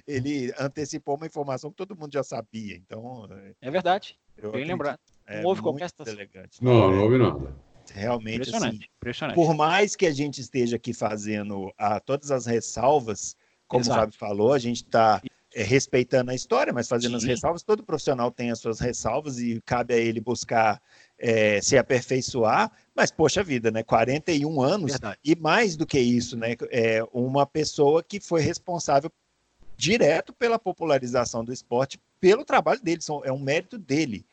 [0.06, 2.76] ele antecipou uma informação que todo mundo já sabia.
[2.76, 3.28] Então.
[3.60, 4.18] É verdade.
[4.42, 5.00] Eu Bem lembrado.
[5.26, 6.14] É não houve qualquer situação.
[6.14, 6.64] Elegante.
[6.64, 7.56] Não, não houve nada.
[7.94, 9.36] Realmente, impressionante, assim, impressionante.
[9.36, 13.36] por mais que a gente esteja aqui fazendo a, ah, todas as ressalvas,
[13.68, 13.98] como Exato.
[13.98, 15.22] o Fábio falou, a gente está
[15.54, 17.18] é, respeitando a história, mas fazendo Sim.
[17.18, 17.64] as ressalvas.
[17.64, 20.80] Todo profissional tem as suas ressalvas e cabe a ele buscar
[21.18, 22.72] é, se aperfeiçoar.
[22.96, 23.82] Mas, poxa vida, né?
[23.82, 25.20] 41 anos Verdade.
[25.24, 26.56] e mais do que isso, né?
[26.70, 29.12] É uma pessoa que foi responsável
[29.76, 34.26] direto pela popularização do esporte, pelo trabalho dele, é um mérito dele.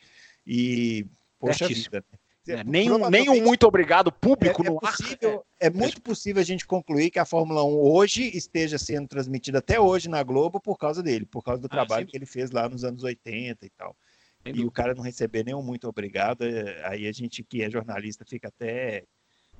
[0.47, 1.07] E,
[1.39, 2.05] poxa vida.
[2.11, 2.19] Né?
[2.49, 5.43] É, nem, um, nem um muito obrigado público é, é no possível, ar.
[5.59, 9.81] É muito possível a gente concluir que a Fórmula 1 hoje esteja sendo transmitida até
[9.81, 12.11] hoje na Globo por causa dele, por causa do ah, trabalho sim.
[12.11, 13.97] que ele fez lá nos anos 80 e tal.
[14.45, 18.25] e o cara não receber nenhum muito obrigado, é, aí a gente que é jornalista
[18.25, 19.03] fica até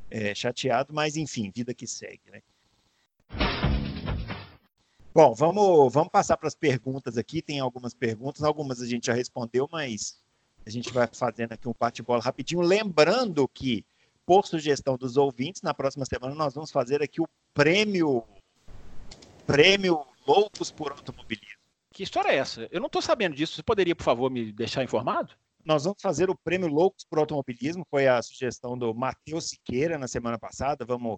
[0.09, 2.41] é, chateado, mas enfim, vida que segue, né?
[5.17, 7.41] Bom, vamos, vamos passar para as perguntas aqui.
[7.41, 10.23] Tem algumas perguntas, algumas a gente já respondeu, mas
[10.67, 12.61] a gente vai fazendo aqui um bate-bola rapidinho.
[12.61, 13.83] Lembrando que,
[14.27, 18.25] por sugestão dos ouvintes, na próxima semana nós vamos fazer aqui o prêmio
[19.47, 21.63] Prêmio Loucos por Automobilismo.
[21.95, 22.69] Que história é essa?
[22.71, 23.55] Eu não estou sabendo disso.
[23.55, 25.33] Você poderia, por favor, me deixar informado?
[25.65, 27.87] Nós vamos fazer o prêmio Loucos por Automobilismo.
[27.89, 30.85] Foi a sugestão do Matheus Siqueira na semana passada.
[30.85, 31.17] Vamos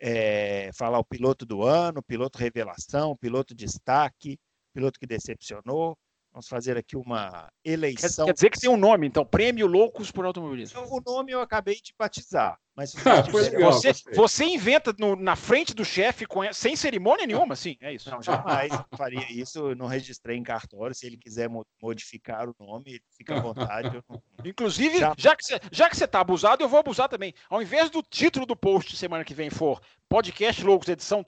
[0.00, 4.38] é, falar o piloto do ano, piloto revelação, piloto destaque,
[4.72, 5.96] piloto que decepcionou.
[6.36, 8.26] Vamos fazer aqui uma eleição.
[8.26, 10.78] quer dizer que tem um nome, então, Prêmio Loucos por Automobilismo.
[10.90, 13.72] O nome eu acabei de batizar, mas Ah, legal.
[13.72, 18.10] Você, você inventa no- na frente do chefe sem cerimônia nenhuma, assim, é isso.
[18.10, 19.70] Não, jamais faria isso.
[19.70, 20.94] Eu não registrei em cartório.
[20.94, 23.96] Se ele quiser mo- modificar o nome, fica à vontade.
[23.96, 27.08] eu não- Inclusive, Já- já, que você, já que você tá abusado, eu vou abusar
[27.08, 27.32] também.
[27.48, 31.24] Ao invés do título do post semana que vem for Podcast Loucos edição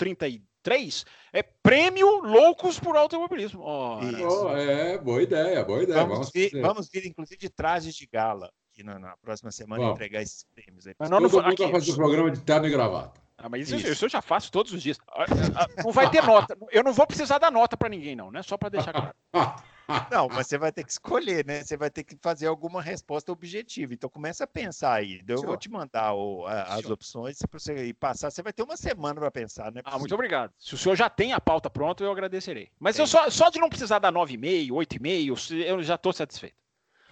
[0.68, 3.62] 33, é Prêmio Loucos por Automobilismo.
[4.02, 4.26] Isso.
[4.44, 6.04] Oh, é, boa ideia, boa ideia.
[6.04, 6.62] Vamos, vir, fazer.
[6.62, 9.96] vamos vir, inclusive, de trajes de gala aqui na, na próxima semana Vamos.
[9.96, 10.94] entregar esses prêmios aí.
[10.98, 13.20] Mas não, não Todo vou- mundo aqui- vai fazer o programa de terno e gravata.
[13.40, 13.92] Ah, mas isso, Isso.
[13.92, 14.98] isso eu já faço todos os dias.
[15.10, 15.24] Ah,
[15.56, 16.56] ah, Não vai ter nota.
[16.72, 18.42] Eu não vou precisar dar nota para ninguém, não, né?
[18.42, 19.14] Só para deixar claro.
[20.10, 21.62] Não, mas você vai ter que escolher, né?
[21.64, 23.94] Você vai ter que fazer alguma resposta objetiva.
[23.94, 25.22] Então começa a pensar aí.
[25.26, 25.56] Eu vou Senhor.
[25.58, 28.30] te mandar o- a- as opções para você ir passar.
[28.30, 29.80] Você vai ter uma semana para pensar, né?
[29.84, 30.52] Ah, muito obrigado.
[30.58, 32.70] Se o senhor já tem a pauta pronta, eu agradecerei.
[32.78, 33.02] Mas Tem.
[33.02, 36.62] eu só, só de não precisar dar 9,5, 8,5, se- eu já estou satisfeito.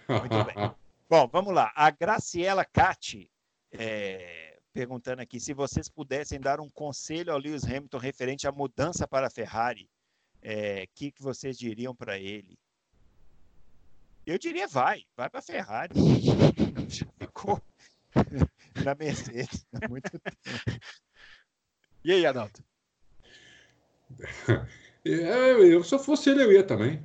[0.07, 0.55] Muito bem.
[1.09, 1.71] Bom, vamos lá.
[1.75, 3.31] A Graciela Cati
[3.71, 9.07] é, perguntando aqui se vocês pudessem dar um conselho ao Lewis Hamilton referente à mudança
[9.07, 9.89] para a Ferrari,
[10.43, 12.57] o que, que vocês diriam para ele?
[14.27, 15.93] Eu diria vai, vai para a Ferrari.
[16.89, 17.61] Já ficou
[18.83, 20.37] na Mercedes há muito tempo.
[22.03, 22.61] E aí, Adalto?
[25.05, 27.01] É, eu, se eu fosse ele, eu ia também.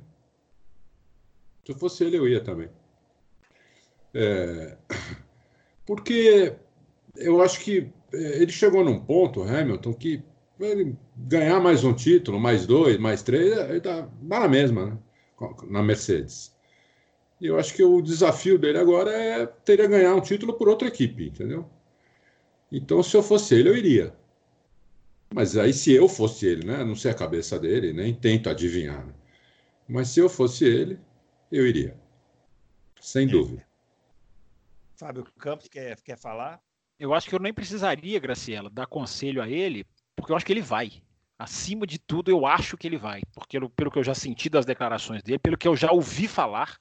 [1.65, 2.69] Se eu fosse ele, eu ia também.
[4.13, 4.77] É,
[5.87, 6.53] porque
[7.15, 10.21] eu acho que é, ele chegou num ponto, Hamilton, que
[10.59, 14.97] ele ganhar mais um título, mais dois, mais três, ele tá, dá na mesma, né?
[15.69, 16.53] na Mercedes.
[17.43, 21.27] Eu acho que o desafio dele agora é teria ganhar um título por outra equipe,
[21.27, 21.69] entendeu?
[22.71, 24.15] Então, se eu fosse ele, eu iria.
[25.35, 26.85] Mas aí, se eu fosse ele, né?
[26.85, 29.05] Não sei a cabeça dele, nem tento adivinhar.
[29.05, 29.13] né?
[29.89, 30.97] Mas se eu fosse ele,
[31.51, 31.99] eu iria.
[33.01, 33.65] Sem dúvida.
[34.95, 36.61] Fábio Campos quer, quer falar?
[36.97, 40.53] Eu acho que eu nem precisaria, Graciela, dar conselho a ele, porque eu acho que
[40.53, 41.03] ele vai.
[41.37, 44.47] Acima de tudo, eu acho que ele vai, porque pelo, pelo que eu já senti
[44.47, 46.79] das declarações dele, pelo que eu já ouvi falar,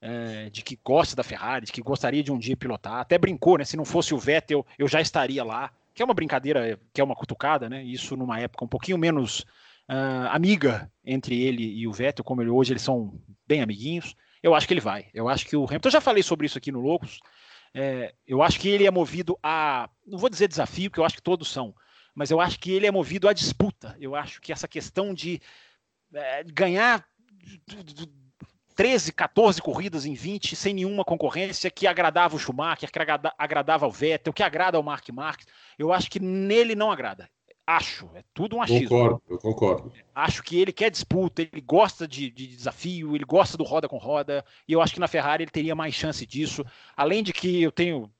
[0.00, 2.94] é, de que gosta da Ferrari, de que gostaria de um dia pilotar.
[2.94, 3.64] Até brincou, né?
[3.64, 5.70] Se não fosse o Vettel, eu já estaria lá.
[5.92, 7.82] Que é uma brincadeira, que é uma cutucada, né?
[7.82, 9.44] Isso numa época um pouquinho menos
[9.92, 14.14] ah, amiga entre ele e o Vettel, como ele, hoje eles são bem amiguinhos.
[14.40, 15.08] Eu acho que ele vai.
[15.12, 17.18] Eu acho que o Hamilton, eu já falei sobre isso aqui no Loucos.
[17.74, 21.16] É, eu acho que ele é movido a, não vou dizer desafio, porque eu acho
[21.16, 21.74] que todos são,
[22.14, 23.96] mas eu acho que ele é movido à disputa.
[24.00, 25.40] Eu acho que essa questão de
[26.14, 27.04] é, ganhar
[28.80, 33.86] 13, 14 corridas em 20 sem nenhuma concorrência que agradava o Schumacher, que agrada, agradava
[33.86, 35.46] o Vettel, que agrada ao Mark Marques,
[35.78, 37.28] eu acho que nele não agrada.
[37.66, 38.88] Acho, é tudo um achismo.
[38.88, 39.92] Concordo, eu concordo.
[40.14, 43.98] Acho que ele quer disputa, ele gosta de, de, desafio, ele gosta do roda com
[43.98, 46.64] roda, e eu acho que na Ferrari ele teria mais chance disso.
[46.96, 48.10] Além de que eu tenho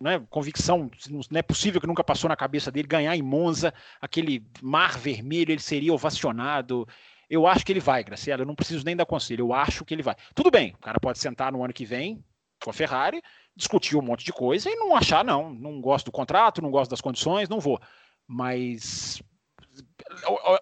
[0.00, 0.90] né, convicção,
[1.30, 5.52] não é possível que nunca passou na cabeça dele ganhar em Monza, aquele mar vermelho,
[5.52, 6.88] ele seria ovacionado.
[7.28, 9.94] Eu acho que ele vai, Graciela, eu não preciso nem dar conselho, eu acho que
[9.94, 10.16] ele vai.
[10.34, 12.24] Tudo bem, o cara pode sentar no ano que vem
[12.62, 13.22] com a Ferrari,
[13.54, 16.90] discutir um monte de coisa e não achar, não, não gosto do contrato, não gosto
[16.90, 17.80] das condições, não vou.
[18.26, 19.22] Mas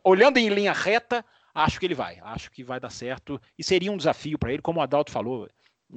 [0.05, 1.25] olhando em linha reta,
[1.55, 2.19] acho que ele vai.
[2.23, 3.41] Acho que vai dar certo.
[3.59, 5.49] E seria um desafio para ele, como o Adalto falou.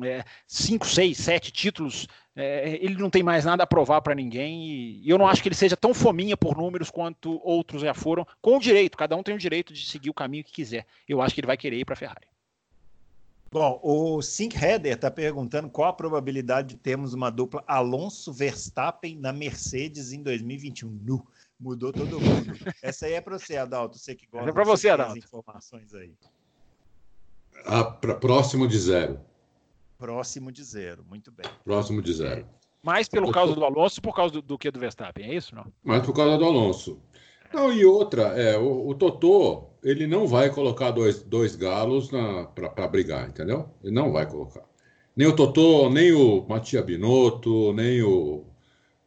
[0.03, 2.07] É, cinco, seis, sete títulos,
[2.41, 4.63] é, ele não tem mais nada a provar para ninguém.
[4.63, 7.93] E, e eu não acho que ele seja tão fominha por números quanto outros já
[7.93, 8.97] foram, com o direito.
[8.97, 10.85] Cada um tem o direito de seguir o caminho que quiser.
[11.07, 12.27] Eu acho que ele vai querer ir para a Ferrari.
[13.51, 19.17] Bom, o Sink Header está perguntando qual a probabilidade de termos uma dupla Alonso Verstappen
[19.17, 20.87] na Mercedes em 2021.
[20.87, 21.25] Nu.
[21.59, 22.53] Mudou todo mundo.
[22.81, 23.97] Essa aí é para você, Adalto.
[23.97, 25.17] Você que gosta é para você, Adalto.
[25.17, 26.13] informações aí.
[27.65, 29.19] Ah, pra, próximo de zero.
[29.99, 31.03] Próximo de zero.
[31.07, 31.45] Muito bem.
[31.65, 32.47] Próximo de zero.
[32.81, 35.53] Mais pelo causa do Alonso por causa do, do que do Verstappen, é isso?
[35.53, 35.65] Não?
[35.83, 36.97] Mas por causa do Alonso.
[37.53, 42.09] Não, e outra, é, o, o Totô, ele não vai colocar dois, dois galos
[42.55, 43.69] para brigar, entendeu?
[43.83, 44.63] Ele não vai colocar.
[45.15, 48.45] Nem o Totô, nem o Matia Binotto, nem o,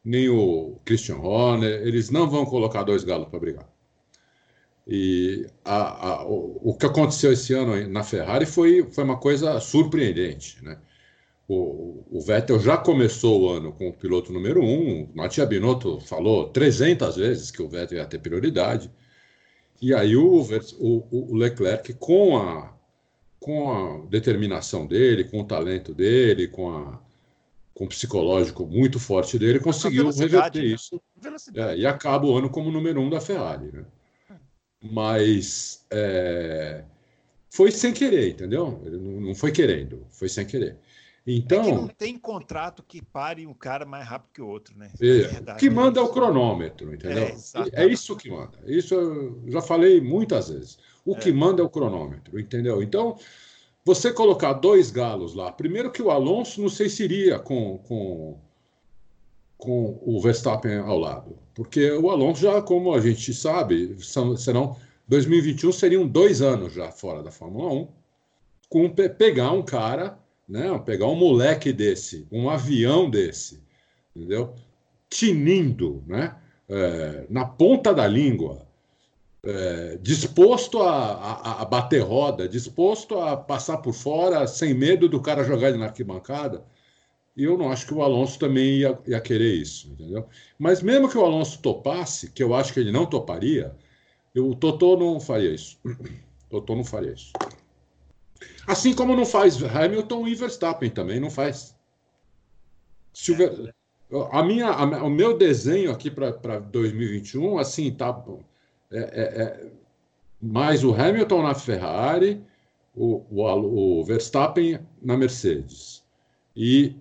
[0.04, 3.71] nem o Christian Horner, eles não vão colocar dois galos para brigar.
[4.94, 9.58] E a, a, o, o, que aconteceu esse ano na Ferrari foi, foi uma coisa
[9.58, 10.78] surpreendente, né?
[11.48, 15.04] O, o, Vettel já começou o ano com o piloto número um.
[15.04, 18.92] O Matia Binotto falou 300 vezes que o Vettel ia ter prioridade.
[19.80, 20.46] E aí o,
[20.78, 22.74] o, o Leclerc, com a,
[23.40, 27.00] com a determinação dele, com o talento dele, com, a,
[27.72, 30.66] com o psicológico muito forte dele, conseguiu reverter né?
[30.66, 31.00] isso.
[31.54, 33.72] É, e acaba o ano como número um da Ferrari.
[33.72, 33.86] Né?
[34.82, 36.84] Mas é,
[37.50, 38.82] foi sem querer, entendeu?
[38.84, 40.76] Não foi querendo, foi sem querer.
[41.26, 41.60] Então.
[41.60, 44.90] É que não tem contrato que pare um cara mais rápido que o outro, né?
[45.00, 47.24] É, que manda é o cronômetro, entendeu?
[47.74, 48.58] É, é, isso que manda.
[48.66, 50.78] Isso eu já falei muitas vezes.
[51.04, 51.32] O que é.
[51.32, 52.82] manda é o cronômetro, entendeu?
[52.82, 53.16] Então,
[53.84, 58.40] você colocar dois galos lá, primeiro que o Alonso não sei se iria com, com,
[59.62, 64.76] com o Verstappen ao lado, porque o Alonso já, como a gente sabe, são, serão
[65.06, 67.88] 2021 seriam dois anos já fora da Fórmula 1,
[68.68, 70.18] com pegar um cara
[70.52, 70.78] né?
[70.84, 73.62] Pegar um moleque desse, um avião desse,
[74.14, 74.54] entendeu?
[75.08, 76.36] Tinindo, né?
[76.68, 78.66] É, na ponta da língua,
[79.44, 85.20] é, disposto a, a, a, bater roda, disposto a passar por fora sem medo do
[85.20, 86.62] cara jogar ele na arquibancada.
[87.36, 90.26] E eu não acho que o Alonso também ia, ia querer isso, entendeu?
[90.58, 93.74] Mas mesmo que o Alonso topasse, que eu acho que ele não toparia,
[94.34, 95.78] eu, o Totó não faria isso.
[95.84, 95.94] O
[96.50, 97.32] Totó não faria isso.
[98.66, 101.74] Assim como não faz Hamilton e Verstappen também não faz.
[104.30, 108.22] a minha, a, o meu desenho aqui para 2021, assim, tá
[108.90, 109.70] é, é, é,
[110.40, 112.44] mais o Hamilton na Ferrari,
[112.94, 116.04] o, o, o Verstappen na Mercedes.
[116.54, 116.94] E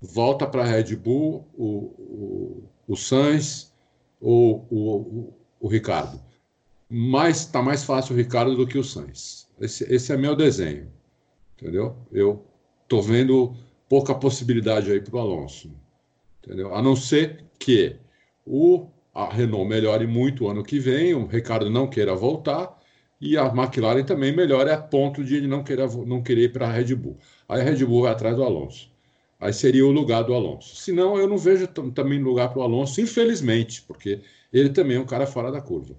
[0.00, 3.72] volta para a Red Bull o, o, o Sainz
[4.20, 6.20] ou o, o, Ricardo.
[6.88, 9.48] Mas está mais fácil o Ricardo do que o Sainz.
[9.60, 10.88] Esse, esse é meu desenho,
[11.56, 11.96] entendeu?
[12.12, 12.44] Eu
[12.82, 13.56] estou vendo
[13.88, 15.72] pouca possibilidade aí para o Alonso,
[16.42, 16.74] entendeu?
[16.74, 17.96] A não ser que
[18.44, 22.76] o, a Renault melhore muito o ano que vem, o Ricardo não queira voltar
[23.20, 26.68] e a McLaren também melhore a ponto de ele não, queira, não querer ir para
[26.68, 27.18] a Red Bull.
[27.48, 28.90] Aí a Red Bull vai atrás do Alonso.
[29.38, 30.76] Aí seria o lugar do Alonso.
[30.76, 34.22] Senão, eu não vejo também lugar para o Alonso, infelizmente, porque
[34.52, 35.94] ele também é um cara fora da curva.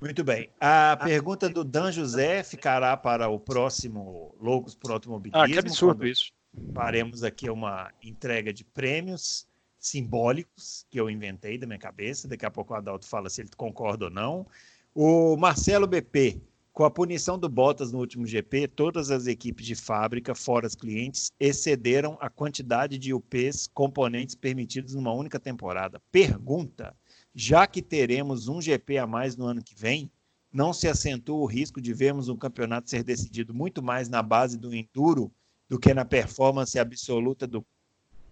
[0.00, 0.48] Muito bem.
[0.58, 5.42] A pergunta do Dan José ficará para o próximo Loucos por Automobilismo.
[5.42, 6.32] Ah, que absurdo isso.
[6.74, 9.46] Faremos aqui uma entrega de prêmios
[9.78, 12.26] simbólicos que eu inventei da minha cabeça.
[12.26, 14.46] Daqui a pouco o Adalto fala se ele concorda ou não.
[14.94, 16.40] O Marcelo BP,
[16.72, 20.74] com a punição do Bottas no último GP, todas as equipes de fábrica, fora os
[20.74, 26.00] clientes, excederam a quantidade de UPs componentes permitidos numa única temporada.
[26.12, 26.94] Pergunta:
[27.34, 30.10] já que teremos um GP a mais no ano que vem,
[30.52, 34.58] não se acentua o risco de vermos um campeonato ser decidido muito mais na base
[34.58, 35.32] do enduro
[35.68, 37.64] do que na performance absoluta do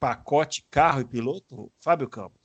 [0.00, 1.70] pacote carro e piloto?
[1.80, 2.37] Fábio Campos.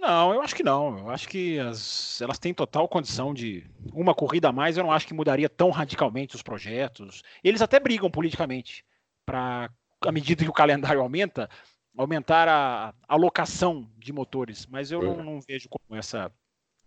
[0.00, 0.98] Não, eu acho que não.
[0.98, 3.68] Eu acho que as, elas têm total condição de.
[3.92, 7.22] Uma corrida a mais, eu não acho que mudaria tão radicalmente os projetos.
[7.44, 8.82] Eles até brigam politicamente
[9.26, 9.70] para,
[10.00, 11.50] à medida que o calendário aumenta,
[11.96, 16.32] aumentar a alocação de motores, mas eu não, não, vejo como essa,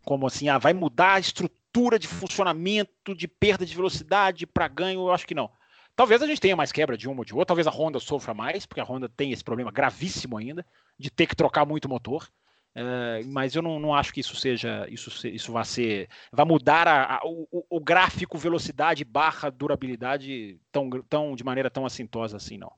[0.03, 5.01] como assim, ah, vai mudar a estrutura de funcionamento, de perda de velocidade para ganho,
[5.01, 5.51] eu acho que não.
[5.95, 8.33] Talvez a gente tenha mais quebra de uma ou de outra, talvez a Honda sofra
[8.33, 10.65] mais, porque a Honda tem esse problema gravíssimo ainda,
[10.97, 12.27] de ter que trocar muito motor.
[12.75, 16.87] É, mas eu não, não, acho que isso seja, isso, isso vai ser, vai mudar
[16.87, 22.57] a, a, o, o, gráfico velocidade barra durabilidade tão, tão, de maneira tão assintosa assim,
[22.57, 22.71] não.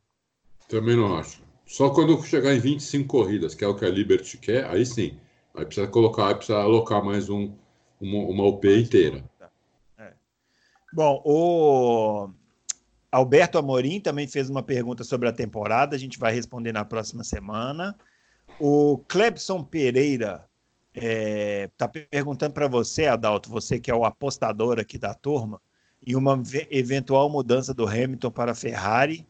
[0.68, 1.42] Também não acho.
[1.66, 5.18] Só quando chegar em 25 corridas, que é o que a Liberty quer, aí sim.
[5.56, 7.54] Aí precisa colocar, aí precisa alocar mais um,
[8.00, 9.24] uma, uma UP inteira.
[9.98, 10.12] É.
[10.92, 12.30] Bom, o
[13.10, 17.24] Alberto Amorim também fez uma pergunta sobre a temporada, a gente vai responder na próxima
[17.24, 17.96] semana.
[18.60, 20.48] O Clebson Pereira
[20.94, 25.62] está é, tá perguntando para você, Adalto, você que é o apostador aqui da turma,
[26.06, 29.28] e uma eventual mudança do Hamilton para a Ferrari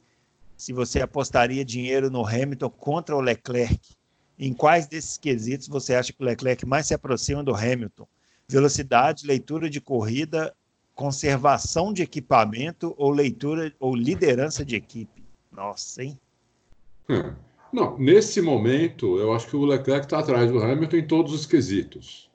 [0.58, 3.96] se você apostaria dinheiro no Hamilton contra o Leclerc.
[4.38, 8.08] Em quais desses quesitos você acha que o Leclerc mais se aproxima do Hamilton?
[8.48, 10.54] Velocidade, leitura de corrida,
[10.94, 15.24] conservação de equipamento ou leitura ou liderança de equipe?
[15.52, 16.20] Nossa, hein?
[17.10, 17.34] Hum.
[17.76, 21.46] Não, nesse momento, eu acho que o Leclerc está atrás do Hamilton em todos os
[21.46, 22.32] quesitos.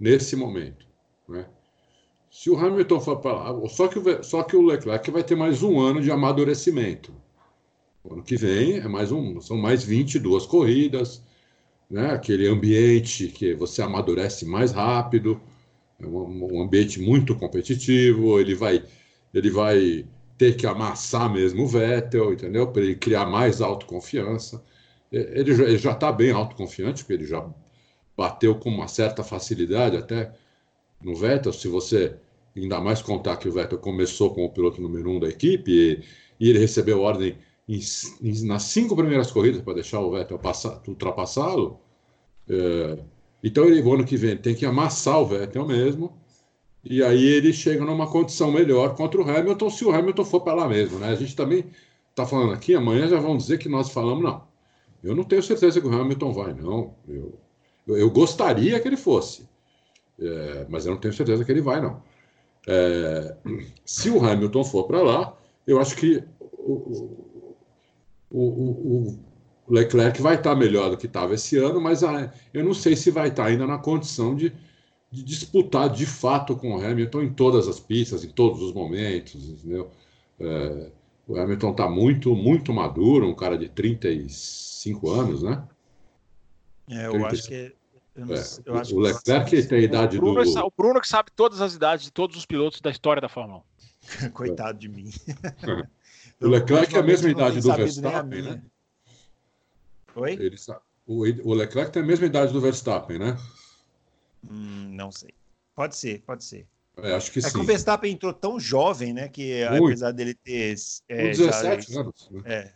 [0.00, 0.86] Nesse momento.
[1.28, 1.44] Né?
[2.30, 5.62] Se o Hamilton for para só que, o, só que o Leclerc vai ter mais
[5.62, 7.12] um ano de amadurecimento.
[8.02, 11.22] O ano que vem é mais um, são mais 22 corridas,
[11.90, 12.12] né?
[12.12, 15.38] aquele ambiente que você amadurece mais rápido,
[16.00, 18.82] é um, um ambiente muito competitivo, ele vai,
[19.34, 20.06] ele vai
[20.38, 22.66] ter que amassar mesmo o Vettel, entendeu?
[22.68, 24.62] Para ele criar mais autoconfiança.
[25.10, 27.46] Ele já está bem autoconfiante, porque ele já
[28.16, 30.32] bateu com uma certa facilidade até
[31.02, 32.16] no Vettel, se você
[32.56, 36.02] ainda mais contar que o Vettel começou como piloto número um da equipe e,
[36.38, 37.36] e ele recebeu ordem
[37.68, 37.80] em,
[38.22, 40.40] em, nas cinco primeiras corridas para deixar o Vettel
[40.86, 41.80] ultrapassá-lo.
[42.48, 42.98] É,
[43.42, 46.21] então ele, o ano que vem, tem que amassar o Vettel mesmo
[46.84, 50.54] E aí ele chega numa condição melhor contra o Hamilton, se o Hamilton for para
[50.54, 51.08] lá mesmo, né?
[51.08, 51.64] A gente também
[52.10, 54.42] está falando aqui, amanhã já vão dizer que nós falamos, não.
[55.02, 56.94] Eu não tenho certeza que o Hamilton vai, não.
[57.08, 57.38] Eu,
[57.86, 59.48] eu, eu gostaria que ele fosse,
[60.20, 62.02] é, mas eu não tenho certeza que ele vai, não.
[62.66, 63.36] É,
[63.84, 65.36] se o Hamilton for para lá,
[65.66, 66.22] eu acho que
[66.58, 66.72] o,
[68.30, 69.18] o, o,
[69.66, 72.96] o Leclerc vai estar melhor do que estava esse ano, mas a, eu não sei
[72.96, 74.52] se vai estar ainda na condição de,
[75.12, 79.48] de, disputar de fato com o Hamilton em todas as pistas, em todos os momentos,
[79.48, 79.90] entendeu?
[80.40, 80.90] É,
[81.28, 85.62] o Hamilton está muito, muito maduro, um cara de 35 anos, né?
[86.88, 87.26] É, eu 30...
[87.28, 87.74] acho que
[88.14, 90.66] não, é, eu acho o Leclerc tem a idade o Bruno, do.
[90.66, 93.62] O Bruno que sabe todas as idades de todos os pilotos da história da Fórmula
[94.24, 94.30] 1.
[94.32, 95.10] Coitado de mim.
[96.40, 98.62] o Leclerc é a mesma idade do Verstappen, né?
[100.14, 100.32] Oi?
[100.32, 100.56] Ele.
[101.06, 103.36] O, o Leclerc tem a mesma idade do Verstappen, né?
[104.48, 105.34] Hum, não sei.
[105.74, 106.66] Pode ser, pode ser.
[106.98, 107.52] É, acho que é sim.
[107.52, 109.28] que o Verstappen entrou tão jovem, né?
[109.28, 109.86] Que Muito.
[109.86, 110.74] apesar dele ter.
[111.08, 112.00] É, 17 já...
[112.00, 112.30] anos.
[112.30, 112.42] Né?
[112.44, 112.72] É,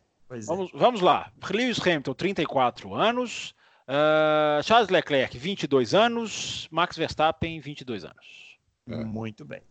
[0.46, 1.30] vamos, vamos lá.
[1.50, 3.54] Lewis Hamilton, 34 anos.
[3.86, 6.66] Uh, Charles Leclerc, 22 anos.
[6.70, 8.58] Max Verstappen, 22 anos.
[8.88, 9.04] É.
[9.04, 9.62] Muito bem.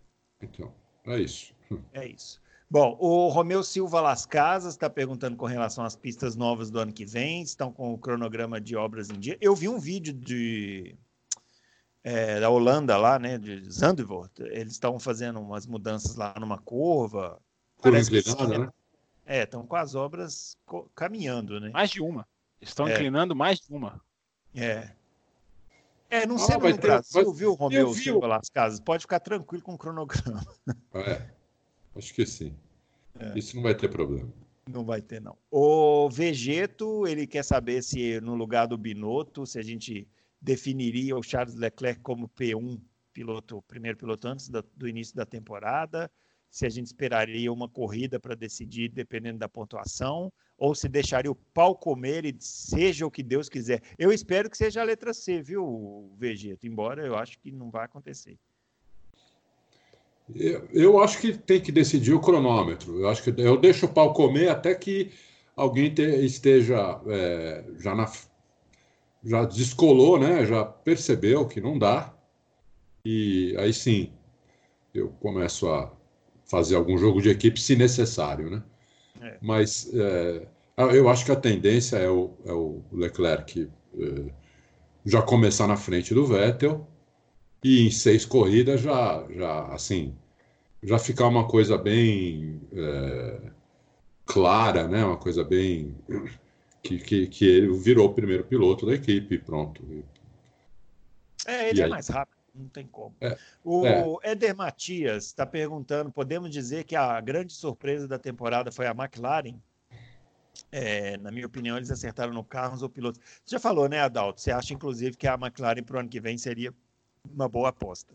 [0.42, 0.74] Então,
[1.06, 1.54] é isso.
[1.94, 2.40] É isso.
[2.70, 6.92] Bom, o Romeu Silva Las Casas está perguntando com relação às pistas novas do ano
[6.92, 9.38] que vem, estão com o cronograma de obras em dia.
[9.40, 10.96] Eu vi um vídeo de
[12.06, 14.40] é, da Holanda lá, né, de Zandvoort.
[14.40, 17.42] Eles estão fazendo umas mudanças lá numa curva.
[17.78, 18.70] Curva inclinada, né?
[19.26, 20.56] É, estão com as obras
[20.94, 21.70] caminhando, né?
[21.70, 22.28] Mais de uma.
[22.62, 22.94] Estão é.
[22.94, 24.00] inclinando mais de uma.
[24.54, 24.92] É.
[26.08, 28.80] É, não ah, sei no Brasil, viu, Romeu Silva Las Casas?
[28.80, 30.46] Pode ficar tranquilo com o cronograma.
[30.94, 31.28] É,
[31.96, 32.56] acho que sim.
[33.20, 33.36] É.
[33.36, 34.32] Isso não vai ter problema.
[34.70, 35.36] Não vai ter, não.
[35.50, 40.08] O Vegeto, ele quer saber se no lugar do Binotto, se a gente
[40.46, 42.80] definiria o Charles Leclerc como P1,
[43.12, 46.10] piloto, primeiro piloto antes da, do início da temporada,
[46.52, 51.36] se a gente esperaria uma corrida para decidir dependendo da pontuação, ou se deixaria o
[51.36, 53.82] pau comer e seja o que Deus quiser.
[53.98, 56.66] Eu espero que seja a letra C, viu, Vegeta?
[56.66, 58.38] Embora eu acho que não vai acontecer.
[60.72, 63.00] Eu, acho que tem que decidir o cronômetro.
[63.00, 65.12] Eu acho que eu deixo o pau comer até que
[65.56, 68.08] alguém te, esteja é, já na
[69.26, 70.46] já descolou, né?
[70.46, 72.14] Já percebeu que não dá.
[73.04, 74.12] E aí sim,
[74.94, 75.92] eu começo a
[76.46, 78.64] fazer algum jogo de equipe se necessário, né?
[79.22, 79.38] É.
[79.42, 80.48] Mas é,
[80.78, 84.32] eu acho que a tendência é o, é o Leclerc é,
[85.06, 86.88] já começar na frente do Vettel
[87.64, 90.16] e em seis corridas já, já assim,
[90.84, 93.52] já ficar uma coisa bem é,
[94.26, 95.04] clara, né?
[95.04, 95.96] Uma coisa bem
[96.86, 99.84] que, que, que ele virou o primeiro piloto da equipe, pronto.
[101.48, 101.90] É, ele e é aí...
[101.90, 103.16] mais rápido, não tem como.
[103.20, 104.32] É, o é.
[104.32, 109.56] Éder Matias está perguntando: podemos dizer que a grande surpresa da temporada foi a McLaren?
[110.72, 113.20] É, na minha opinião, eles acertaram no carro ou pilotos.
[113.44, 114.40] Você já falou, né, Adalto?
[114.40, 116.74] Você acha, inclusive, que a McLaren para o ano que vem seria
[117.34, 118.14] uma boa aposta?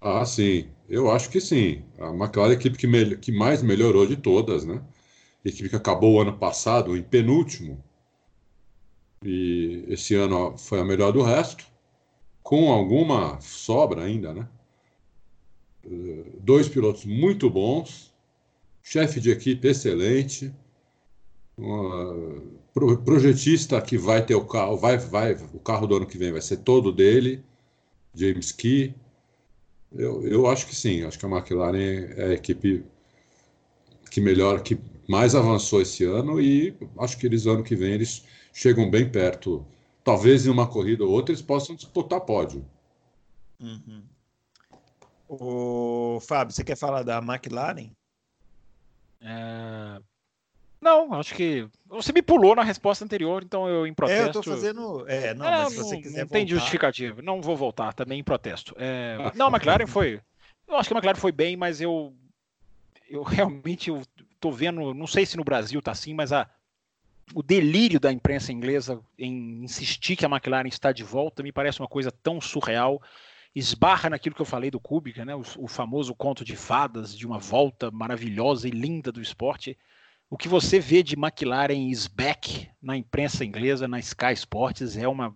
[0.00, 0.68] Ah, sim.
[0.88, 1.84] Eu acho que sim.
[1.98, 4.82] A McLaren é a equipe que, que mais melhorou de todas, né?
[5.44, 7.84] A equipe que acabou o ano passado em penúltimo
[9.26, 11.66] e esse ano foi a melhor do resto,
[12.42, 14.48] com alguma sobra ainda, né?
[16.40, 18.14] Dois pilotos muito bons,
[18.82, 20.54] chefe de equipe excelente,
[23.04, 26.40] projetista que vai ter o carro, vai, vai, o carro do ano que vem vai
[26.40, 27.42] ser todo dele,
[28.14, 28.94] James Key.
[29.92, 32.84] Eu, eu acho que sim, acho que a McLaren é a equipe
[34.10, 34.78] que melhor, que
[35.08, 38.24] mais avançou esse ano e acho que eles ano que vem eles
[38.56, 39.66] chegam bem perto.
[40.02, 42.64] Talvez em uma corrida ou outra eles possam disputar pódio.
[43.60, 44.02] Uhum.
[45.28, 47.90] O Fábio, você quer falar da McLaren?
[49.20, 50.00] É...
[50.80, 54.24] Não, acho que você me pulou na resposta anterior, então eu em protesto.
[54.24, 55.04] É, eu tô fazendo.
[55.08, 57.20] É, não, é, mas se você quiser não tem justificativa.
[57.20, 58.74] Não vou voltar também em protesto.
[58.78, 59.32] É...
[59.34, 60.20] não, a McLaren foi.
[60.66, 62.14] Eu acho que a McLaren foi bem, mas eu
[63.10, 64.02] eu realmente eu
[64.40, 66.48] tô vendo, não sei se no Brasil tá assim, mas a
[67.34, 71.80] o delírio da imprensa inglesa em insistir que a McLaren está de volta me parece
[71.80, 73.02] uma coisa tão surreal.
[73.54, 75.34] Esbarra naquilo que eu falei do Kubica, né?
[75.34, 79.76] o, o famoso conto de fadas de uma volta maravilhosa e linda do esporte.
[80.28, 85.06] O que você vê de McLaren is back na imprensa inglesa, na Sky Sports, é
[85.06, 85.34] uma.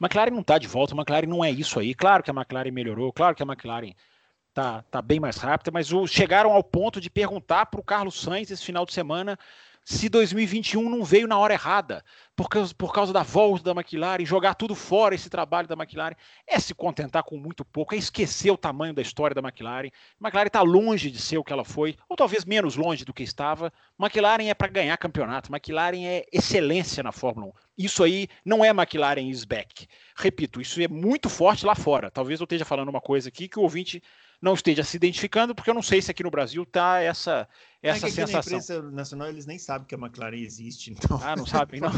[0.00, 1.94] McLaren não está de volta, McLaren não é isso aí.
[1.94, 3.92] Claro que a McLaren melhorou, claro que a McLaren
[4.54, 8.20] tá, tá bem mais rápida, mas o, chegaram ao ponto de perguntar para o Carlos
[8.20, 9.38] Sainz esse final de semana
[9.90, 12.04] se 2021 não veio na hora errada.
[12.36, 16.14] por causa, por causa da volta da McLaren, jogar tudo fora esse trabalho da McLaren,
[16.46, 19.88] é se contentar com muito pouco, é esquecer o tamanho da história da McLaren.
[19.88, 23.12] A McLaren está longe de ser o que ela foi, ou talvez menos longe do
[23.12, 23.72] que estava.
[23.98, 27.52] McLaren é para ganhar campeonato, McLaren é excelência na Fórmula 1.
[27.78, 29.88] Isso aí não é McLaren is back.
[30.14, 32.12] Repito, isso é muito forte lá fora.
[32.12, 34.00] Talvez eu esteja falando uma coisa aqui que o ouvinte
[34.40, 37.46] não esteja se identificando, porque eu não sei se aqui no Brasil está essa,
[37.82, 38.52] essa é sensação.
[38.52, 41.20] Na imprensa nacional eles nem sabem que a McLaren existe, então.
[41.22, 41.90] Ah, não sabem, não.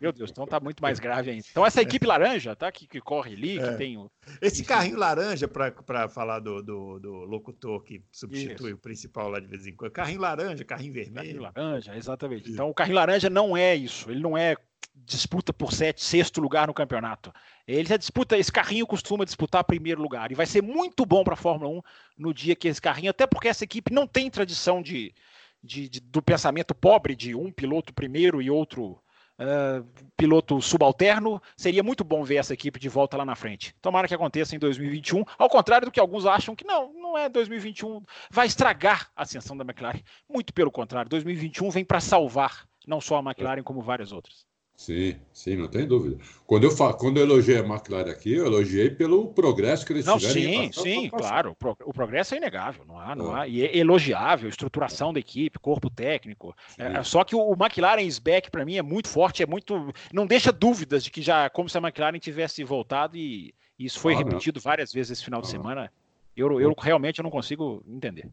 [0.00, 1.44] Meu Deus, então tá muito mais grave ainda.
[1.50, 2.70] Então essa equipe laranja, tá?
[2.72, 3.70] Que, que corre ali, é.
[3.70, 4.10] que tem o.
[4.40, 4.68] Esse Enfim.
[4.68, 8.76] carrinho laranja, para falar do, do, do, locutor que substitui Isso.
[8.76, 9.92] o principal lá de vez em quando.
[9.92, 11.14] Carrinho laranja, carrinho vermelho.
[11.14, 12.50] Carrinho laranja, exatamente.
[12.50, 14.10] Então o carrinho laranja não é isso.
[14.10, 14.56] Ele não é
[14.94, 17.32] disputa por sete, sexto lugar no campeonato.
[17.66, 20.30] Ele já disputa, esse carrinho costuma disputar primeiro lugar.
[20.30, 21.82] E vai ser muito bom para a Fórmula 1
[22.18, 25.14] no dia que esse carrinho, até porque essa equipe não tem tradição de,
[25.62, 29.02] de, de do pensamento pobre de um piloto primeiro e outro
[29.38, 31.42] uh, piloto subalterno.
[31.56, 33.74] Seria muito bom ver essa equipe de volta lá na frente.
[33.80, 37.28] Tomara que aconteça em 2021, ao contrário do que alguns acham que não, não é
[37.28, 40.00] 2021, vai estragar a ascensão da McLaren.
[40.28, 44.44] Muito pelo contrário, 2021 vem para salvar não só a McLaren, como várias outras.
[44.76, 46.18] Sim, sim, não tem dúvida.
[46.46, 46.94] Quando eu.
[46.96, 50.72] Quando eu elogiei a McLaren aqui, eu elogiei pelo progresso que eles não, tiveram.
[50.72, 51.52] Sim, sim, claro.
[51.52, 51.76] O, pro...
[51.84, 53.40] o, progresso é inegável, não há, não é.
[53.40, 53.48] há.
[53.48, 56.54] E é elogiável, estruturação da equipe, corpo técnico.
[56.76, 59.92] É, só que o, McLaren SBAC, para mim, é muito forte, é muito.
[60.12, 64.00] Não deixa dúvidas de que já, como se a McLaren tivesse voltado, e, e isso
[64.00, 64.64] foi ah, repetido não.
[64.64, 65.90] várias vezes esse final de semana.
[66.36, 68.28] Eu, eu realmente eu não consigo entender.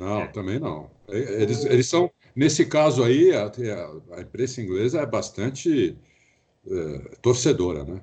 [0.00, 0.90] Não, também não.
[1.08, 3.52] Eles, eles são, nesse caso aí, a,
[4.16, 5.94] a imprensa inglesa é bastante
[6.66, 8.02] é, torcedora, né?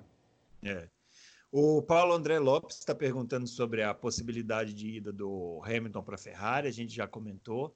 [0.63, 0.87] É.
[1.51, 6.19] O Paulo André Lopes está perguntando sobre a possibilidade de ida do Hamilton para a
[6.19, 7.75] Ferrari, a gente já comentou.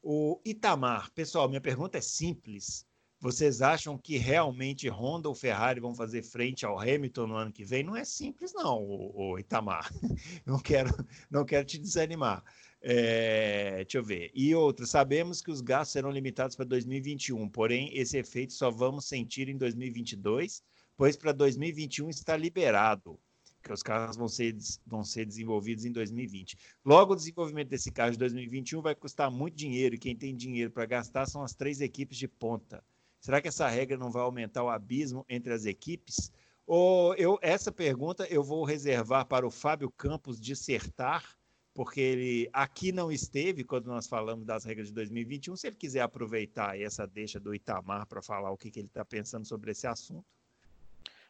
[0.00, 2.86] O Itamar, pessoal, minha pergunta é simples.
[3.18, 7.64] Vocês acham que realmente Honda ou Ferrari vão fazer frente ao Hamilton no ano que
[7.64, 7.82] vem?
[7.82, 9.90] Não é simples, não, o, o Itamar.
[10.46, 10.90] Não quero,
[11.28, 12.44] não quero te desanimar.
[12.80, 14.30] É, deixa eu ver.
[14.34, 19.06] E outro, sabemos que os gastos serão limitados para 2021, porém, esse efeito só vamos
[19.06, 20.62] sentir em 2022,
[20.96, 23.18] pois para 2021 está liberado,
[23.62, 26.56] que os carros vão ser, vão ser desenvolvidos em 2020.
[26.84, 30.70] Logo, o desenvolvimento desse carro de 2021 vai custar muito dinheiro, e quem tem dinheiro
[30.70, 32.84] para gastar são as três equipes de ponta.
[33.20, 36.30] Será que essa regra não vai aumentar o abismo entre as equipes?
[36.66, 41.36] Ou eu, essa pergunta eu vou reservar para o Fábio Campos dissertar
[41.76, 45.54] porque ele aqui não esteve quando nós falamos das regras de 2021.
[45.56, 49.04] Se ele quiser aproveitar essa deixa do Itamar para falar o que, que ele está
[49.04, 50.24] pensando sobre esse assunto.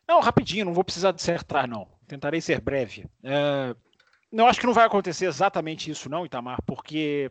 [0.07, 1.89] Não, rapidinho, não vou precisar dissertar, não.
[2.07, 3.07] Tentarei ser breve.
[3.25, 3.75] É,
[4.31, 7.29] não acho que não vai acontecer exatamente isso, não, Itamar, porque,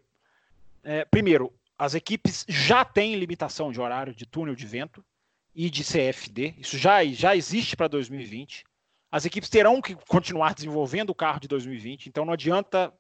[0.84, 5.02] é, primeiro, as equipes já têm limitação de horário de túnel de vento
[5.56, 6.56] e de CFD.
[6.58, 8.66] Isso já, já existe para 2020.
[9.10, 12.94] As equipes terão que continuar desenvolvendo o carro de 2020, então não adianta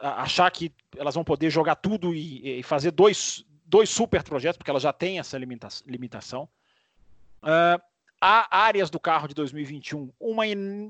[0.00, 4.70] achar que elas vão poder jogar tudo e, e fazer dois, dois super projetos, porque
[4.70, 6.48] elas já têm essa limita limitação.
[7.42, 7.80] Uh,
[8.20, 10.44] há áreas do carro de 2021, uma,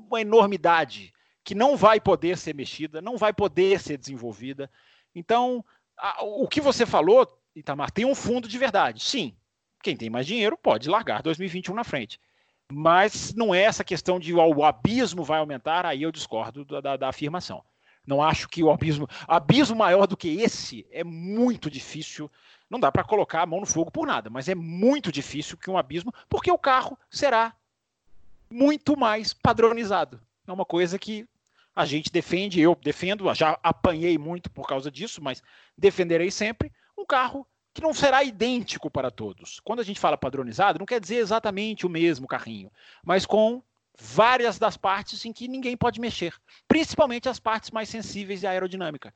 [0.07, 1.13] uma enormidade
[1.43, 4.69] que não vai poder ser mexida, não vai poder ser desenvolvida.
[5.13, 5.63] Então,
[5.97, 9.03] a, o que você falou, Itamar, tem um fundo de verdade.
[9.03, 9.35] Sim,
[9.81, 12.19] quem tem mais dinheiro pode largar 2021 na frente.
[12.71, 16.97] Mas não é essa questão de o abismo vai aumentar, aí eu discordo da, da,
[16.97, 17.63] da afirmação.
[18.09, 22.29] Não acho que o abismo, abismo maior do que esse é muito difícil.
[22.67, 25.69] Não dá para colocar a mão no fogo por nada, mas é muito difícil que
[25.69, 27.53] um abismo, porque o carro será
[28.49, 30.19] muito mais padronizado.
[30.47, 31.27] É uma coisa que
[31.75, 35.43] a gente defende, eu defendo, já apanhei muito por causa disso, mas
[35.77, 37.45] defenderei sempre um carro
[37.75, 39.59] que não será idêntico para todos.
[39.59, 42.71] Quando a gente fala padronizado, não quer dizer exatamente o mesmo carrinho,
[43.03, 43.61] mas com
[43.99, 46.33] várias das partes em que ninguém pode mexer,
[46.67, 49.13] principalmente as partes mais sensíveis da aerodinâmica.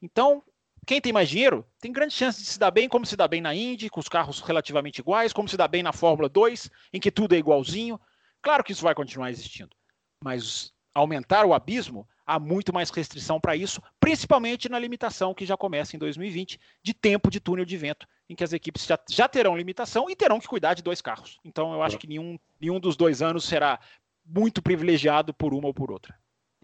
[0.00, 0.42] Então,
[0.86, 3.40] quem tem mais dinheiro tem grande chance de se dar bem, como se dá bem
[3.40, 7.00] na Indy, com os carros relativamente iguais, como se dá bem na Fórmula 2, em
[7.00, 8.00] que tudo é igualzinho.
[8.40, 9.76] Claro que isso vai continuar existindo,
[10.22, 15.56] mas aumentar o abismo, há muito mais restrição para isso, principalmente na limitação que já
[15.56, 19.28] começa em 2020 de tempo de túnel de vento, em que as equipes já, já
[19.28, 21.38] terão limitação e terão que cuidar de dois carros.
[21.44, 23.78] Então eu acho que nenhum, nenhum dos dois anos será
[24.24, 26.14] muito privilegiado por uma ou por outra.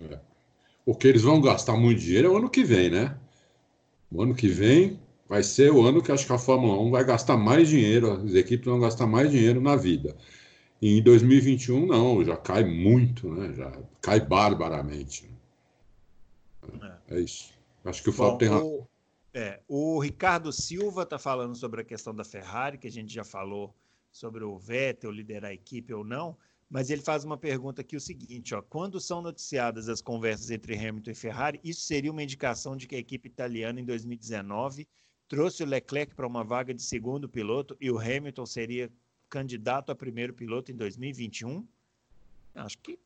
[0.00, 0.18] É.
[0.84, 3.16] O que eles vão gastar muito dinheiro é o ano que vem, né?
[4.10, 4.98] O ano que vem
[5.28, 8.34] vai ser o ano que acho que a Fórmula 1 vai gastar mais dinheiro, as
[8.34, 10.16] equipes vão gastar mais dinheiro na vida.
[10.80, 13.52] E em 2021, não, já cai muito, né?
[13.52, 15.28] Já cai barbaramente.
[17.08, 17.52] É, é isso.
[17.84, 18.86] Acho que o Fábio tem razão.
[19.34, 23.24] É, o Ricardo Silva está falando sobre a questão da Ferrari, que a gente já
[23.24, 23.74] falou
[24.10, 26.36] sobre o Vettel liderar a equipe ou não,
[26.70, 30.74] mas ele faz uma pergunta aqui o seguinte, ó, quando são noticiadas as conversas entre
[30.74, 34.86] Hamilton e Ferrari, isso seria uma indicação de que a equipe italiana em 2019
[35.26, 38.90] trouxe o Leclerc para uma vaga de segundo piloto e o Hamilton seria
[39.28, 41.66] candidato a primeiro piloto em 2021?
[42.54, 42.98] Acho que não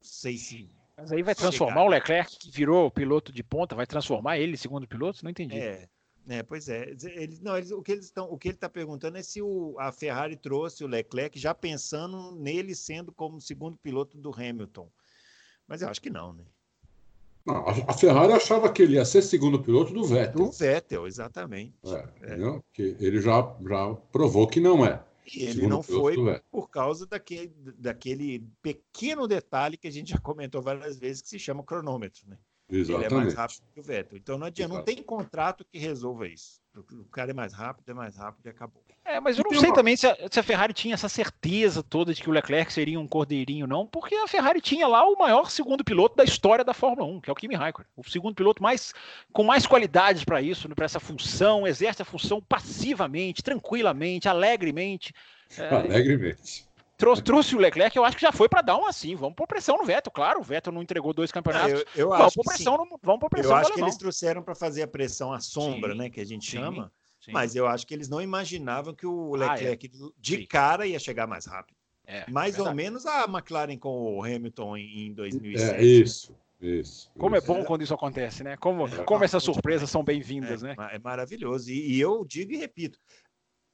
[0.00, 1.86] sei se mas aí vai transformar chegar.
[1.86, 5.24] o Leclerc, que virou piloto de ponta, vai transformar ele em segundo piloto?
[5.24, 5.58] Não entendi.
[5.58, 5.88] É,
[6.28, 6.90] é, pois é.
[6.90, 9.76] Eles, não, eles, o, que eles estão, o que ele está perguntando é se o,
[9.78, 14.88] a Ferrari trouxe o Leclerc já pensando nele sendo como segundo piloto do Hamilton.
[15.66, 16.44] Mas eu acho que não, né?
[17.44, 20.46] Não, a Ferrari achava que ele ia ser segundo piloto do Vettel.
[20.46, 21.74] Do Vettel, exatamente.
[21.84, 22.60] É, é.
[22.72, 25.04] Que ele já, já provou que não é.
[25.26, 26.16] E ele não foi
[26.50, 31.38] por causa daquele, daquele pequeno detalhe que a gente já comentou várias vezes, que se
[31.38, 32.38] chama cronômetro, né?
[32.68, 33.12] Exatamente.
[33.12, 34.18] Ele é mais rápido que o Vettel.
[34.18, 36.60] Então não adianta, não tem contrato que resolva isso.
[36.74, 38.82] O cara é mais rápido, é mais rápido e acabou.
[39.04, 42.14] É, mas eu não sei também se a, se a, Ferrari tinha essa certeza toda
[42.14, 45.50] de que o Leclerc seria um cordeirinho, não, porque a Ferrari tinha lá o maior
[45.50, 47.86] segundo piloto da história da Fórmula 1, que é o Kimi Raikkonen.
[47.94, 48.94] O segundo piloto mais
[49.30, 55.12] com mais qualidades para isso, para essa função, exerce a função passivamente, tranquilamente, alegremente.
[55.58, 56.66] É, alegremente.
[57.04, 59.14] Trouxe, trouxe o Leclerc, eu acho que já foi para dar um assim.
[59.14, 60.40] Vamos pôr pressão no Vettel, claro.
[60.40, 61.72] O Vettel não entregou dois campeonatos.
[61.72, 64.42] eu, eu vamos acho pôr pressão no, vamos pôr pressão Eu acho que eles trouxeram
[64.42, 66.08] para fazer a pressão à sombra, sim, né?
[66.08, 66.90] Que a gente sim, chama.
[67.20, 67.32] Sim.
[67.32, 70.10] Mas eu acho que eles não imaginavam que o Leclerc ah, é.
[70.18, 71.76] de cara ia chegar mais rápido.
[72.06, 75.74] É, mais ou menos a McLaren com o Hamilton em, em 2007.
[75.74, 76.34] É isso.
[76.60, 77.44] Isso, como isso.
[77.44, 78.56] é bom quando isso acontece, né?
[78.56, 80.76] Como, é, como essas surpresas são bem-vindas, é, né?
[80.92, 81.70] É maravilhoso.
[81.70, 82.98] E, e, eu digo e repito: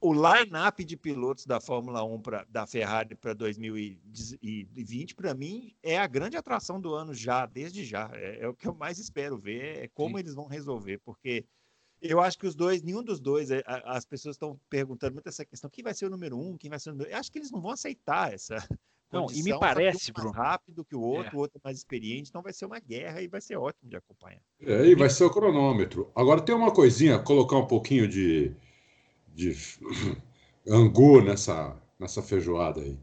[0.01, 5.99] o line-up de pilotos da Fórmula 1 pra, da Ferrari para 2020, para mim, é
[5.99, 8.11] a grande atração do ano já, desde já.
[8.15, 10.21] É, é o que eu mais espero ver, é como Sim.
[10.21, 11.45] eles vão resolver, porque
[12.01, 15.45] eu acho que os dois, nenhum dos dois, é, as pessoas estão perguntando muito essa
[15.45, 17.11] questão: quem vai ser o número um, quem vai ser o número.
[17.11, 18.57] Eu acho que eles não vão aceitar essa.
[19.13, 21.37] Não, e me parece, um mais rápido que o outro, é.
[21.37, 23.97] o outro é mais experiente, então vai ser uma guerra e vai ser ótimo de
[23.97, 24.41] acompanhar.
[24.61, 26.13] É, e vai ser o cronômetro.
[26.15, 28.55] Agora tem uma coisinha, colocar um pouquinho de,
[29.35, 29.57] de
[30.69, 32.97] angu nessa, nessa feijoada aí.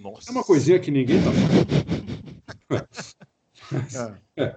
[0.00, 0.30] Nossa.
[0.30, 3.02] É uma coisinha que ninguém tá falando.
[4.36, 4.56] é.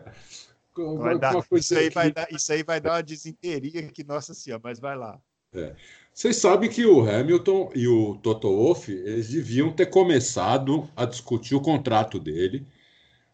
[0.98, 1.96] Vai dar, isso, aí que...
[1.96, 5.20] vai dar, isso aí vai dar uma desinteria que, nossa senhora, mas vai lá.
[5.54, 5.74] É.
[6.14, 11.56] Vocês sabem que o Hamilton e o Toto Wolff, eles deviam ter começado a discutir
[11.56, 12.66] o contrato dele,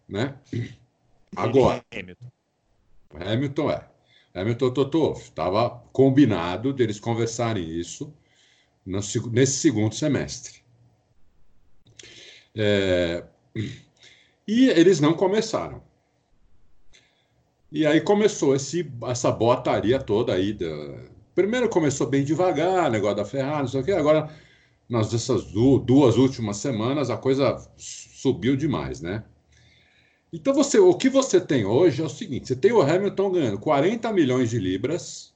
[0.08, 0.36] né?
[1.36, 1.84] Agora.
[1.92, 2.32] Hamilton.
[3.14, 3.91] Hamilton é.
[4.34, 5.30] Hamilton Toto Wolff.
[5.30, 8.14] Estava combinado deles conversarem isso
[8.86, 9.00] no,
[9.32, 10.62] nesse segundo semestre.
[12.56, 13.24] É,
[14.48, 15.82] e eles não começaram.
[17.72, 20.54] E aí começou esse, essa botaria toda aí.
[20.54, 20.68] Da...
[21.34, 23.94] Primeiro começou bem devagar, negócio da Ferrari, não sei o quê.
[23.94, 24.30] Agora,
[24.90, 29.24] nas duas últimas semanas, a coisa subiu demais, né?
[30.34, 33.60] Então, você, o que você tem hoje é o seguinte: você tem o Hamilton ganhando
[33.60, 35.34] 40 milhões de libras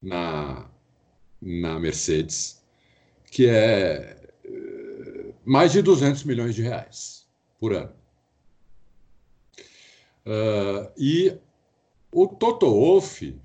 [0.00, 0.70] na,
[1.40, 2.62] na Mercedes,
[3.30, 7.26] que é eh, mais de 200 milhões de reais
[7.60, 7.92] por ano.
[10.24, 11.36] Uh, e
[12.12, 13.36] o Toto Wolff,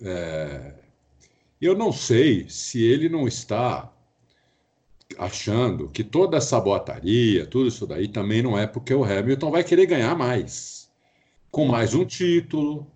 [0.00, 0.74] é,
[1.60, 3.92] eu não sei se ele não está
[5.18, 9.64] achando que toda essa botaria, tudo isso daí também não é porque o Hamilton vai
[9.64, 10.88] querer ganhar mais.
[11.50, 12.86] Com mais um título,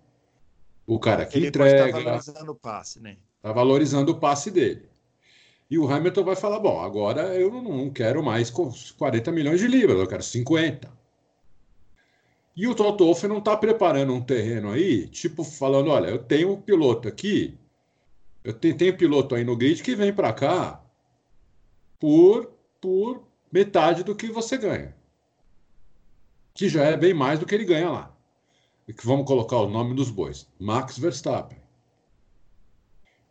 [0.87, 1.87] o cara que ele entrega.
[1.87, 3.17] Está valorizando o passe, né?
[3.37, 4.89] Está valorizando o passe dele.
[5.69, 9.99] E o Hamilton vai falar: bom, agora eu não quero mais 40 milhões de libras,
[9.99, 10.91] eu quero 50.
[12.55, 16.51] E o Toto Wolff não está preparando um terreno aí, tipo falando, olha, eu tenho
[16.51, 17.57] um piloto aqui,
[18.43, 20.82] eu tenho, tenho piloto aí no grid que vem para cá
[22.03, 22.51] por,
[22.81, 24.93] por metade do que você ganha.
[26.53, 28.13] Que já é bem mais do que ele ganha lá.
[28.85, 30.45] E que vamos colocar o nome dos bois.
[30.59, 31.57] Max Verstappen.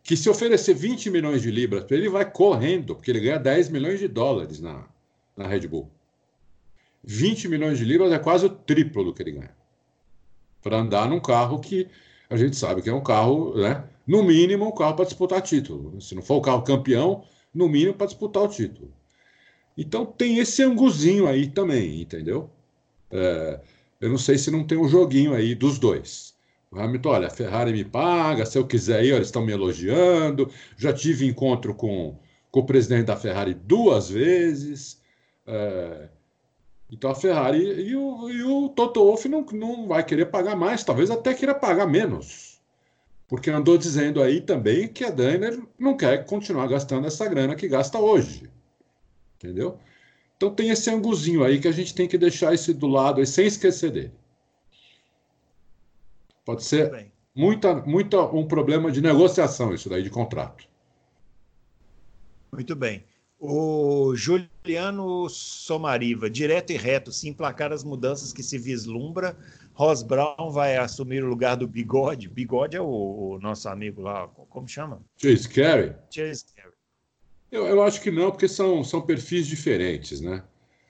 [0.01, 3.69] Que se oferecer 20 milhões de libras para ele, vai correndo, porque ele ganha 10
[3.69, 4.87] milhões de dólares na,
[5.37, 5.91] na Red Bull.
[7.03, 9.55] 20 milhões de libras é quase o triplo do que ele ganha.
[10.63, 11.87] Para andar num carro que
[12.27, 13.87] a gente sabe que é um carro, né?
[14.07, 16.01] No mínimo, um carro para disputar título.
[16.01, 17.23] Se não for o carro campeão,
[17.53, 18.91] no mínimo para disputar o título.
[19.77, 22.49] Então tem esse anguzinho aí também, entendeu?
[23.11, 23.59] É,
[24.01, 26.33] eu não sei se não tem um joguinho aí dos dois.
[26.71, 30.49] O Hamilton, olha, a Ferrari me paga, se eu quiser ir, eles estão me elogiando.
[30.77, 32.17] Já tive encontro com,
[32.51, 34.99] com o presidente da Ferrari duas vezes.
[35.45, 36.09] É,
[36.91, 40.83] então a Ferrari e o, e o Toto Wolff não, não vai querer pagar mais,
[40.83, 42.52] talvez até queira pagar menos
[43.33, 47.67] porque andou dizendo aí também que a Daimler não quer continuar gastando essa grana que
[47.67, 48.47] gasta hoje.
[49.37, 49.79] Entendeu?
[50.37, 53.25] Então tem esse anguzinho aí que a gente tem que deixar esse do lado aí,
[53.25, 54.13] sem esquecer dele.
[56.45, 60.67] Pode ser muita, muita um problema de negociação isso daí de contrato.
[62.51, 63.03] Muito bem.
[63.39, 69.35] O Juliano Somariva, direto e reto, se emplacar as mudanças que se vislumbra,
[69.73, 72.29] Ross Brown vai assumir o lugar do Bigode.
[72.29, 75.01] Bigode é o, o nosso amigo lá, como chama?
[75.17, 75.93] Chase Carey.
[76.09, 76.71] Chase Carey.
[77.51, 80.43] Eu, eu acho que não, porque são, são perfis diferentes, né?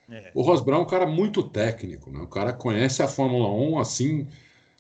[0.10, 0.32] É.
[0.34, 2.20] O Ross Brown é um cara muito técnico, né?
[2.20, 4.28] O cara conhece a Fórmula 1 assim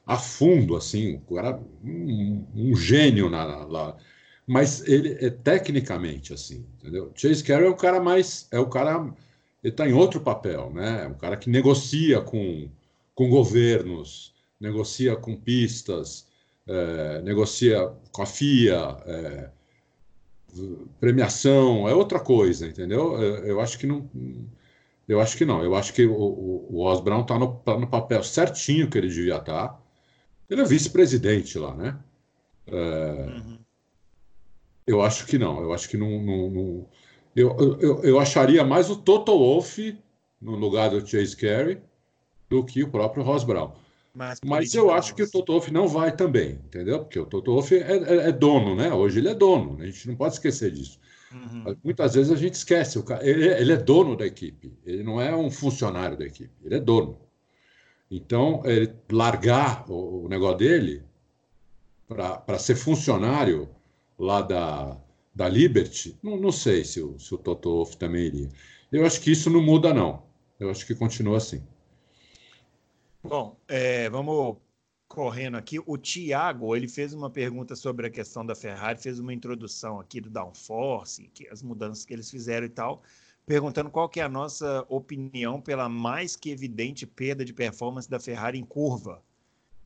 [0.05, 3.97] a fundo, assim, o cara um, um gênio na, lá
[4.45, 7.11] mas ele é tecnicamente assim, entendeu?
[7.15, 8.97] Chase Carey é o cara mais, é o cara,
[9.63, 11.03] ele está em outro papel, né?
[11.05, 12.69] É um cara que negocia com,
[13.15, 16.27] com governos, negocia com pistas,
[16.67, 19.49] é, negocia com a FIA, é,
[20.99, 23.21] premiação, é outra coisa, entendeu?
[23.21, 24.09] Eu, eu, acho que não,
[25.07, 28.89] eu acho que não, eu acho que o, o, está no, tá no papel certinho
[28.89, 29.69] que ele devia estar.
[29.69, 29.79] Tá.
[30.49, 31.99] Ele é vice-presidente lá, né?
[32.67, 33.57] É, uhum.
[34.85, 35.61] Eu acho que não.
[35.61, 36.21] Eu acho que não.
[36.21, 36.89] não, não...
[37.35, 39.97] Eu, eu, eu acharia mais o Toto Wolff
[40.39, 41.81] no lugar do Chase Carey
[42.53, 43.71] do que o próprio Ross Brown.
[44.13, 46.99] Mas, Mas eu acho que o Toto Wolff não vai também, entendeu?
[46.99, 48.93] Porque o Toto Wolff é, é, é, dono, né?
[48.93, 50.99] Hoje ele é dono, a gente não pode esquecer disso.
[51.31, 51.75] Uhum.
[51.83, 55.19] Muitas vezes a gente esquece, o cara, ele, ele, é dono da equipe, ele não
[55.19, 57.17] é um funcionário da equipe, ele é dono.
[58.11, 61.01] Então, ele largar o, o negócio dele
[62.07, 63.67] para ser funcionário
[64.19, 64.95] lá da,
[65.33, 68.49] da Liberty, não, não sei se o, se o Toto Wolff também iria.
[68.91, 70.21] Eu acho que isso não muda, não.
[70.59, 71.63] Eu acho que continua assim.
[73.23, 74.57] Bom, é, vamos
[75.07, 75.79] correndo aqui.
[75.85, 80.19] O Tiago, ele fez uma pergunta sobre a questão da Ferrari, fez uma introdução aqui
[80.19, 83.01] do downforce, que as mudanças que eles fizeram e tal,
[83.45, 88.19] perguntando qual que é a nossa opinião pela mais que evidente perda de performance da
[88.19, 89.23] Ferrari em curva.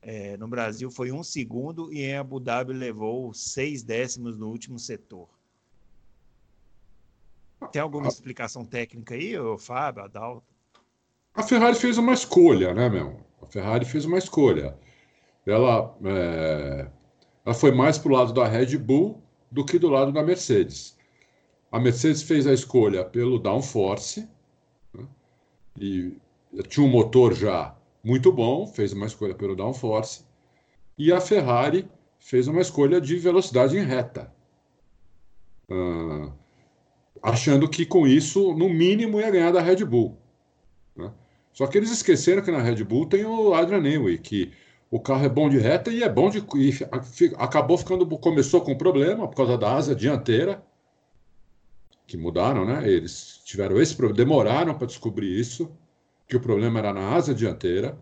[0.02, 4.80] É, no Brasil foi um segundo e em Abu Dhabi levou seis décimos no último
[4.80, 5.28] setor.
[7.70, 10.46] Tem alguma explicação técnica aí, Fábio, Adalto?
[11.34, 13.27] A Ferrari fez uma escolha, né, meu?
[13.40, 14.76] A Ferrari fez uma escolha.
[15.46, 16.86] Ela, é...
[17.44, 20.96] ela foi mais para o lado da Red Bull do que do lado da Mercedes.
[21.70, 24.28] A Mercedes fez a escolha pelo downforce
[24.94, 25.06] né?
[25.78, 26.16] e
[26.68, 30.24] tinha um motor já muito bom, fez uma escolha pelo downforce,
[30.96, 31.88] e a Ferrari
[32.18, 34.32] fez uma escolha de velocidade em reta,
[35.70, 36.32] uh,
[37.22, 40.17] achando que com isso, no mínimo, ia ganhar da Red Bull.
[41.58, 44.52] Só que eles esqueceram que na Red Bull tem o Adrian Newey, que
[44.88, 46.40] o carro é bom de reta e é bom de.
[47.36, 48.06] Acabou ficando.
[48.16, 50.62] Começou com problema por causa da asa dianteira,
[52.06, 52.88] que mudaram, né?
[52.88, 55.68] Eles tiveram esse problema, demoraram para descobrir isso
[56.28, 57.98] que o problema era na asa dianteira.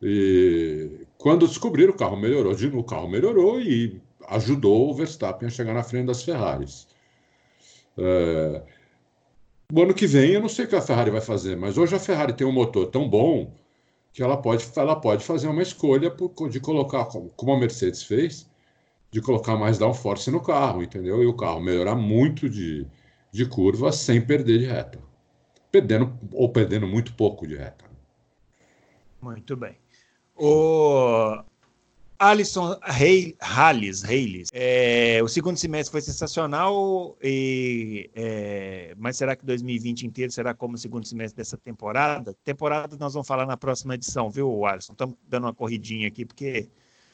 [0.00, 5.74] E quando descobriram, o carro melhorou, o carro melhorou e ajudou o Verstappen a chegar
[5.74, 6.88] na frente das Ferraris.
[7.98, 8.62] É...
[9.72, 11.94] O ano que vem eu não sei o que a Ferrari vai fazer, mas hoje
[11.94, 13.54] a Ferrari tem um motor tão bom
[14.12, 18.50] que ela pode, ela pode fazer uma escolha por, de colocar, como a Mercedes fez,
[19.10, 21.22] de colocar mais downforce no carro, entendeu?
[21.22, 22.86] E o carro melhorar muito de,
[23.32, 25.12] de curva sem perder de reta
[25.72, 27.86] perdendo ou perdendo muito pouco de reta.
[29.20, 29.78] Muito bem.
[30.36, 31.42] O
[32.22, 32.76] Alisson
[33.40, 40.30] Halles, Halles é, o segundo semestre foi sensacional, e, é, mas será que 2020 inteiro
[40.30, 42.32] será como o segundo semestre dessa temporada?
[42.44, 44.92] Temporada nós vamos falar na próxima edição, viu, Alisson?
[44.92, 46.68] Estamos dando uma corridinha aqui, porque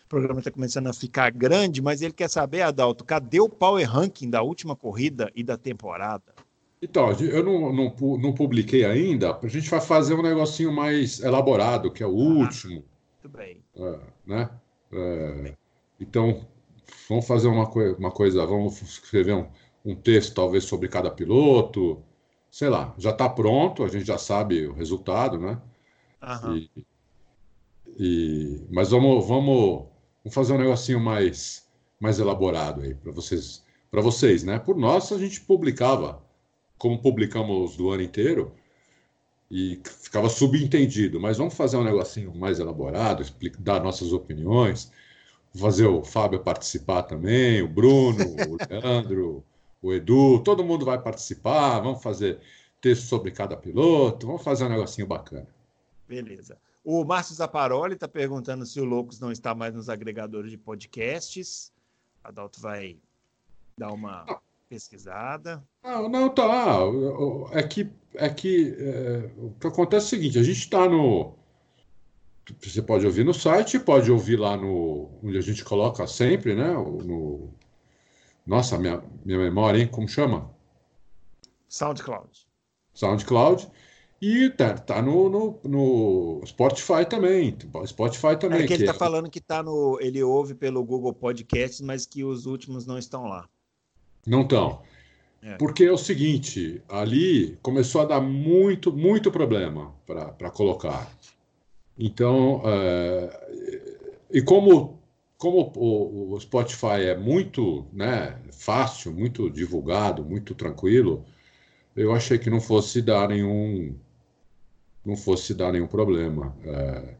[0.05, 3.91] o programa está começando a ficar grande, mas ele quer saber, Adalto, cadê o Power
[3.91, 6.35] Ranking da última corrida e da temporada?
[6.83, 11.91] Então, eu não, não, não publiquei ainda, a gente vai fazer um negocinho mais elaborado,
[11.91, 12.85] que é o ah, último.
[13.25, 13.63] Muito bem.
[13.75, 14.51] É, né?
[14.93, 15.55] É,
[16.01, 16.47] então,
[17.09, 19.49] vamos fazer uma, coi uma coisa, vamos escrever um,
[19.85, 22.03] um texto talvez sobre cada piloto,
[22.51, 25.61] sei lá, já está pronto, a gente já sabe o resultado, né?
[26.23, 26.57] Uhum.
[26.57, 26.87] E,
[27.99, 29.87] e, mas vamos, vamos,
[30.25, 31.69] vamos fazer um negocinho mais,
[32.01, 34.59] mais elaborado aí para vocês, para vocês, né?
[34.59, 36.23] Por nós a gente publicava
[36.79, 38.55] como publicamos do ano inteiro,
[39.51, 44.93] e ficava subentendido, mas vamos fazer um negocinho mais elaborado, explicar, dar nossas opiniões,
[45.59, 49.45] fazer o Fábio participar também, o Bruno, o Leandro,
[49.81, 52.41] o Edu, todo mundo vai participar, vamos fazer
[52.81, 55.49] texto sobre cada piloto, vamos fazer um negocinho bacana.
[56.07, 56.59] Beleza.
[56.85, 61.73] O Márcio Zaparoli está perguntando se o Loucos não está mais nos agregadores de podcasts.
[62.25, 62.99] Adalto vai
[63.77, 64.25] dar uma
[64.69, 65.63] pesquisada.
[65.83, 66.79] Não, não tá.
[67.53, 71.35] É que, é que é, o que acontece é o seguinte: a gente está no.
[72.63, 75.11] Você pode ouvir no site, pode ouvir lá no.
[75.23, 76.73] onde a gente coloca sempre, né?
[76.73, 77.53] No,
[78.47, 79.87] nossa, minha, minha memória, hein?
[79.87, 80.51] Como chama?
[81.69, 82.47] SoundCloud.
[82.95, 83.71] SoundCloud.
[84.21, 87.57] E tá, tá no, no, no, Spotify também.
[87.87, 88.63] Spotify também.
[88.63, 88.99] É que ele está é...
[88.99, 89.99] falando que tá no.
[90.01, 93.49] Ele ouve pelo Google Podcasts, mas que os últimos não estão lá.
[94.29, 94.83] Não estão.
[95.43, 95.57] É.
[95.57, 101.11] Porque é o seguinte, ali começou a dar muito, muito problema para colocar.
[101.97, 103.89] Então, é,
[104.31, 105.01] e como,
[105.37, 111.25] como o, o, Spotify é muito né, fácil, muito divulgado, muito tranquilo,
[111.97, 113.97] eu achei que não fosse dar nenhum,
[115.05, 116.55] não fosse dar nenhum problema.
[116.65, 117.15] É,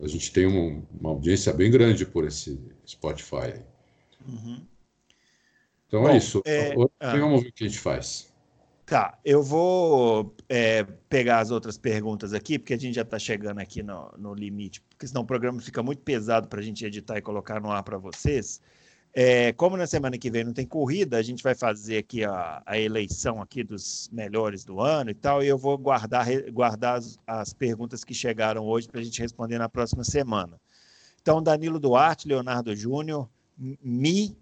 [0.00, 3.62] a gente tem um, uma audiência bem grande por esse Spotify.
[4.26, 4.60] Uhum.
[5.86, 6.42] Então Bom, é isso.
[6.44, 6.74] É...
[7.00, 7.16] Ah.
[7.16, 8.34] Vamos ver o que a gente faz.
[8.86, 13.58] Tá, eu vou é, pegar as outras perguntas aqui, porque a gente já está chegando
[13.58, 17.18] aqui no, no, limite, porque senão o programa fica muito pesado para a gente editar
[17.18, 18.60] e colocar no ar para vocês.
[19.12, 22.62] É, como na semana que vem não tem corrida, a gente vai fazer aqui a,
[22.64, 27.18] a, eleição aqui dos melhores do ano e tal, e eu vou guardar, guardar as,
[27.26, 30.60] as perguntas que chegaram hoje para a gente responder na próxima semana.
[31.20, 34.36] Então, Danilo Duarte, Leonardo Júnior, Mi,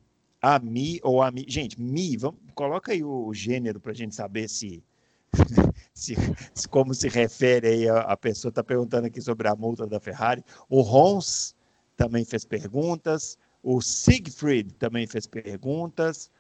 [0.45, 1.47] a Mi ou a Mi.
[1.49, 4.85] Gente, Mi, vamos, coloca aí o gênero para a gente saber se,
[5.95, 6.15] se,
[6.53, 9.99] se, como se refere aí a, a pessoa está perguntando aqui sobre a multa da
[9.99, 10.45] Ferrari.
[10.69, 11.57] O Rons
[11.97, 13.39] também fez perguntas.
[13.63, 16.31] O Siegfried também fez perguntas.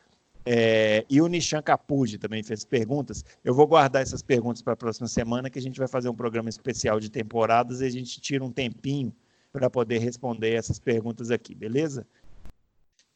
[0.44, 3.24] É, e o Nishan Capuji também fez perguntas.
[3.42, 6.14] Eu vou guardar essas perguntas para a próxima semana, que a gente vai fazer um
[6.14, 9.14] programa especial de temporadas e a gente tira um tempinho
[9.50, 12.06] para poder responder essas perguntas aqui, beleza?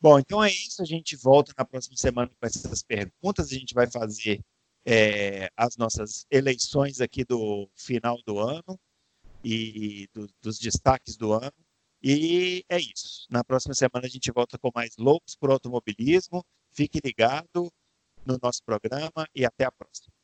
[0.00, 0.80] Bom, então é isso.
[0.82, 3.50] A gente volta na próxima semana com essas perguntas.
[3.50, 4.40] A gente vai fazer
[4.84, 8.78] é, as nossas eleições aqui do final do ano
[9.42, 11.52] e do, dos destaques do ano.
[12.02, 13.26] E é isso.
[13.30, 16.44] Na próxima semana a gente volta com mais loucos por automobilismo.
[16.70, 17.72] Fique ligado
[18.24, 20.17] no nosso programa e até a próxima.